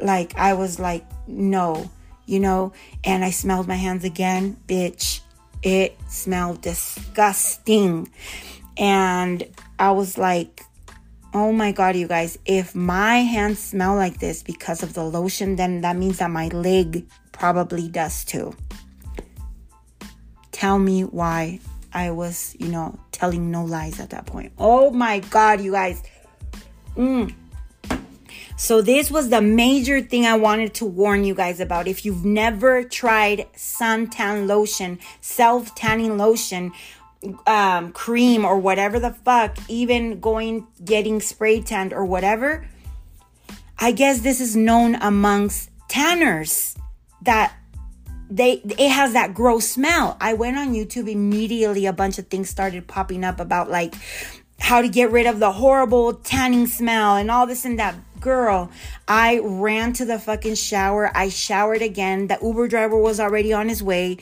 Like 0.00 0.34
I 0.36 0.54
was 0.54 0.80
like, 0.80 1.04
no, 1.26 1.90
you 2.24 2.40
know, 2.40 2.72
and 3.04 3.22
I 3.22 3.30
smelled 3.30 3.68
my 3.68 3.76
hands 3.76 4.04
again, 4.04 4.56
bitch. 4.66 5.20
It 5.62 5.98
smelled 6.08 6.62
disgusting. 6.62 8.10
And 8.78 9.46
I 9.78 9.92
was 9.92 10.16
like, 10.16 10.62
oh 11.34 11.52
my 11.52 11.72
god, 11.72 11.96
you 11.96 12.06
guys, 12.06 12.38
if 12.46 12.74
my 12.74 13.16
hands 13.18 13.58
smell 13.58 13.96
like 13.96 14.20
this 14.20 14.42
because 14.42 14.82
of 14.82 14.94
the 14.94 15.02
lotion, 15.02 15.56
then 15.56 15.80
that 15.80 15.96
means 15.96 16.18
that 16.18 16.30
my 16.30 16.48
leg 16.48 17.04
probably 17.32 17.88
does 17.88 18.24
too. 18.24 18.54
Tell 20.52 20.78
me 20.78 21.02
why 21.02 21.58
I 21.92 22.12
was, 22.12 22.56
you 22.60 22.68
know, 22.68 22.98
telling 23.10 23.50
no 23.50 23.64
lies 23.64 23.98
at 23.98 24.10
that 24.10 24.26
point. 24.26 24.52
Oh 24.58 24.90
my 24.90 25.18
god, 25.18 25.60
you 25.60 25.72
guys. 25.72 26.02
Mm. 26.96 27.34
So 28.56 28.80
this 28.80 29.10
was 29.10 29.30
the 29.30 29.42
major 29.42 30.00
thing 30.00 30.26
I 30.26 30.36
wanted 30.36 30.74
to 30.74 30.84
warn 30.84 31.24
you 31.24 31.34
guys 31.34 31.58
about. 31.58 31.88
If 31.88 32.04
you've 32.04 32.24
never 32.24 32.84
tried 32.84 33.52
suntan 33.54 34.46
lotion, 34.46 35.00
self 35.20 35.74
tanning 35.74 36.16
lotion, 36.16 36.72
um, 37.46 37.92
cream 37.92 38.44
or 38.44 38.58
whatever 38.58 38.98
the 38.98 39.12
fuck, 39.12 39.56
even 39.68 40.20
going 40.20 40.66
getting 40.84 41.20
spray 41.20 41.60
tanned 41.60 41.92
or 41.92 42.04
whatever, 42.04 42.68
I 43.78 43.92
guess 43.92 44.20
this 44.20 44.40
is 44.40 44.56
known 44.56 44.94
amongst 44.96 45.70
tanners 45.88 46.76
that 47.22 47.54
they 48.30 48.54
it 48.64 48.90
has 48.90 49.12
that 49.12 49.34
gross 49.34 49.68
smell. 49.68 50.16
I 50.20 50.34
went 50.34 50.56
on 50.56 50.74
YouTube 50.74 51.10
immediately 51.10 51.86
a 51.86 51.92
bunch 51.92 52.18
of 52.18 52.28
things 52.28 52.48
started 52.48 52.86
popping 52.86 53.24
up 53.24 53.40
about 53.40 53.70
like 53.70 53.94
how 54.58 54.80
to 54.80 54.88
get 54.88 55.10
rid 55.10 55.26
of 55.26 55.40
the 55.40 55.52
horrible 55.52 56.14
tanning 56.14 56.66
smell 56.66 57.16
and 57.16 57.30
all 57.30 57.46
this 57.46 57.64
and 57.64 57.78
that 57.78 57.94
girl, 58.24 58.70
I 59.06 59.40
ran 59.42 59.92
to 59.94 60.06
the 60.06 60.18
fucking 60.18 60.54
shower. 60.54 61.14
I 61.14 61.28
showered 61.28 61.82
again. 61.82 62.28
The 62.28 62.38
Uber 62.42 62.68
driver 62.68 62.96
was 62.96 63.20
already 63.20 63.52
on 63.52 63.68
his 63.68 63.82
way. 63.82 64.16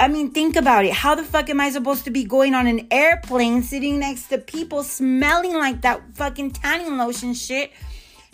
I 0.00 0.08
mean, 0.08 0.30
think 0.30 0.56
about 0.56 0.86
it. 0.86 0.94
How 0.94 1.14
the 1.14 1.22
fuck 1.22 1.50
am 1.50 1.60
I 1.60 1.70
supposed 1.70 2.04
to 2.06 2.10
be 2.10 2.24
going 2.24 2.54
on 2.54 2.66
an 2.66 2.88
airplane 2.90 3.62
sitting 3.62 3.98
next 3.98 4.28
to 4.28 4.38
people 4.38 4.82
smelling 4.82 5.52
like 5.52 5.82
that 5.82 6.00
fucking 6.14 6.52
tanning 6.52 6.96
lotion 6.96 7.34
shit? 7.34 7.70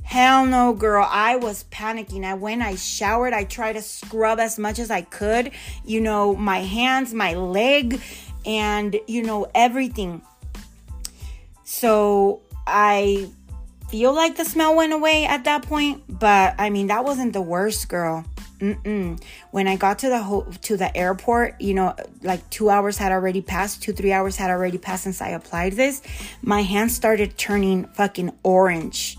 Hell 0.05 0.47
no, 0.47 0.73
girl. 0.73 1.05
I 1.11 1.35
was 1.35 1.64
panicking. 1.73 2.25
I 2.25 2.35
went, 2.35 2.62
I 2.62 2.77
showered, 2.77 3.33
I 3.33 3.43
tried 3.43 3.73
to 3.73 3.83
scrub 3.83 4.39
as 4.39 4.61
much 4.61 4.79
as 4.79 4.93
I 4.93 5.01
could, 5.01 5.51
you 5.85 6.01
know, 6.01 6.37
my 6.37 6.61
hands, 6.61 7.12
my 7.12 7.35
leg, 7.35 8.01
and, 8.47 8.95
you 9.09 9.25
know, 9.25 9.49
everything. 9.53 10.23
So 11.64 12.43
I 12.64 13.29
feel 13.89 14.12
like 14.12 14.37
the 14.37 14.45
smell 14.45 14.77
went 14.77 14.93
away 14.93 15.25
at 15.25 15.43
that 15.45 15.62
point, 15.62 16.05
but 16.09 16.55
I 16.61 16.71
mean 16.71 16.87
that 16.87 17.05
wasn't 17.05 17.33
the 17.33 17.43
worst, 17.43 17.89
girl. 17.89 18.25
Mm-mm. 18.59 19.22
When 19.50 19.68
I 19.68 19.76
got 19.76 19.98
to 20.00 20.09
the 20.09 20.22
ho- 20.22 20.46
to 20.62 20.76
the 20.76 20.94
airport, 20.96 21.61
you 21.61 21.74
know, 21.74 21.94
like 22.22 22.48
two 22.48 22.70
hours 22.70 22.96
had 22.96 23.12
already 23.12 23.42
passed, 23.42 23.82
two 23.82 23.92
three 23.92 24.12
hours 24.12 24.36
had 24.36 24.50
already 24.50 24.78
passed 24.78 25.04
since 25.04 25.20
I 25.20 25.30
applied 25.30 25.74
this. 25.74 26.00
My 26.40 26.62
hands 26.62 26.94
started 26.94 27.36
turning 27.36 27.84
fucking 27.88 28.32
orange. 28.42 29.18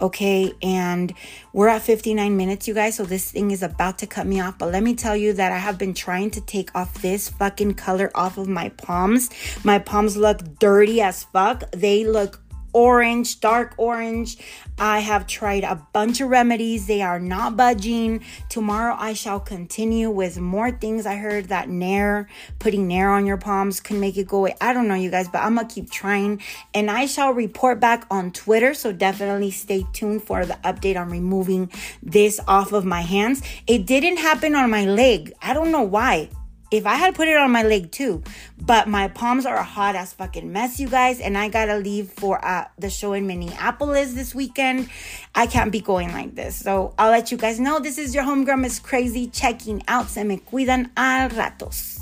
Okay, 0.00 0.52
and 0.62 1.12
we're 1.52 1.66
at 1.66 1.82
59 1.82 2.36
minutes, 2.36 2.68
you 2.68 2.74
guys. 2.74 2.94
So 2.96 3.04
this 3.04 3.32
thing 3.32 3.50
is 3.50 3.64
about 3.64 3.98
to 3.98 4.06
cut 4.06 4.26
me 4.28 4.40
off. 4.40 4.56
But 4.56 4.70
let 4.70 4.84
me 4.84 4.94
tell 4.94 5.16
you 5.16 5.32
that 5.32 5.50
I 5.50 5.58
have 5.58 5.76
been 5.76 5.92
trying 5.92 6.30
to 6.30 6.40
take 6.40 6.72
off 6.76 7.02
this 7.02 7.28
fucking 7.28 7.74
color 7.74 8.10
off 8.14 8.38
of 8.38 8.46
my 8.46 8.68
palms. 8.68 9.28
My 9.64 9.80
palms 9.80 10.16
look 10.16 10.60
dirty 10.60 11.00
as 11.00 11.24
fuck. 11.24 11.68
They 11.72 12.04
look 12.04 12.40
orange, 12.78 13.40
dark 13.40 13.74
orange. 13.76 14.38
I 14.78 15.00
have 15.00 15.26
tried 15.26 15.64
a 15.64 15.84
bunch 15.92 16.20
of 16.20 16.28
remedies. 16.28 16.86
They 16.86 17.02
are 17.02 17.18
not 17.18 17.56
budging. 17.56 18.22
Tomorrow 18.48 18.94
I 18.96 19.14
shall 19.14 19.40
continue 19.40 20.10
with 20.10 20.38
more 20.38 20.70
things. 20.70 21.04
I 21.04 21.16
heard 21.16 21.46
that 21.46 21.68
Nair, 21.68 22.28
putting 22.60 22.86
Nair 22.86 23.10
on 23.10 23.26
your 23.26 23.36
palms 23.36 23.80
can 23.80 23.98
make 23.98 24.16
it 24.16 24.28
go 24.28 24.36
away. 24.38 24.54
I 24.60 24.72
don't 24.72 24.86
know, 24.86 24.94
you 24.94 25.10
guys, 25.10 25.26
but 25.26 25.40
I'm 25.40 25.56
gonna 25.56 25.66
keep 25.66 25.90
trying. 25.90 26.40
And 26.72 26.88
I 26.88 27.06
shall 27.06 27.32
report 27.32 27.80
back 27.80 28.06
on 28.12 28.30
Twitter. 28.30 28.74
So 28.74 28.92
definitely 28.92 29.50
stay 29.50 29.84
tuned 29.92 30.22
for 30.22 30.46
the 30.46 30.54
update 30.62 30.96
on 30.96 31.10
removing 31.10 31.72
this 32.00 32.38
off 32.46 32.72
of 32.72 32.84
my 32.84 33.00
hands. 33.00 33.42
It 33.66 33.86
didn't 33.86 34.18
happen 34.18 34.54
on 34.54 34.70
my 34.70 34.84
leg. 34.84 35.32
I 35.42 35.52
don't 35.52 35.72
know 35.72 35.82
why 35.82 36.30
if 36.70 36.86
I 36.86 36.96
had 36.96 37.14
put 37.14 37.28
it 37.28 37.36
on 37.36 37.50
my 37.50 37.62
leg 37.62 37.90
too. 37.90 38.22
But 38.60 38.88
my 38.88 39.08
palms 39.08 39.46
are 39.46 39.56
a 39.56 39.62
hot 39.62 39.94
ass 39.94 40.12
fucking 40.12 40.52
mess, 40.52 40.78
you 40.78 40.88
guys. 40.88 41.20
And 41.20 41.36
I 41.36 41.48
gotta 41.48 41.76
leave 41.76 42.10
for 42.10 42.44
uh, 42.44 42.66
the 42.78 42.90
show 42.90 43.12
in 43.12 43.26
Minneapolis 43.26 44.14
this 44.14 44.34
weekend. 44.34 44.88
I 45.34 45.46
can't 45.46 45.72
be 45.72 45.80
going 45.80 46.12
like 46.12 46.34
this. 46.34 46.56
So 46.56 46.94
I'll 46.98 47.10
let 47.10 47.30
you 47.30 47.38
guys 47.38 47.58
know. 47.58 47.80
This 47.80 47.98
is 47.98 48.14
your 48.14 48.24
homegirl, 48.24 48.64
MsKrazie, 48.64 49.30
checking 49.32 49.82
out. 49.88 50.08
Se 50.08 50.24
me 50.24 50.38
cuidan 50.38 50.90
al 50.96 51.30
ratos. 51.30 51.97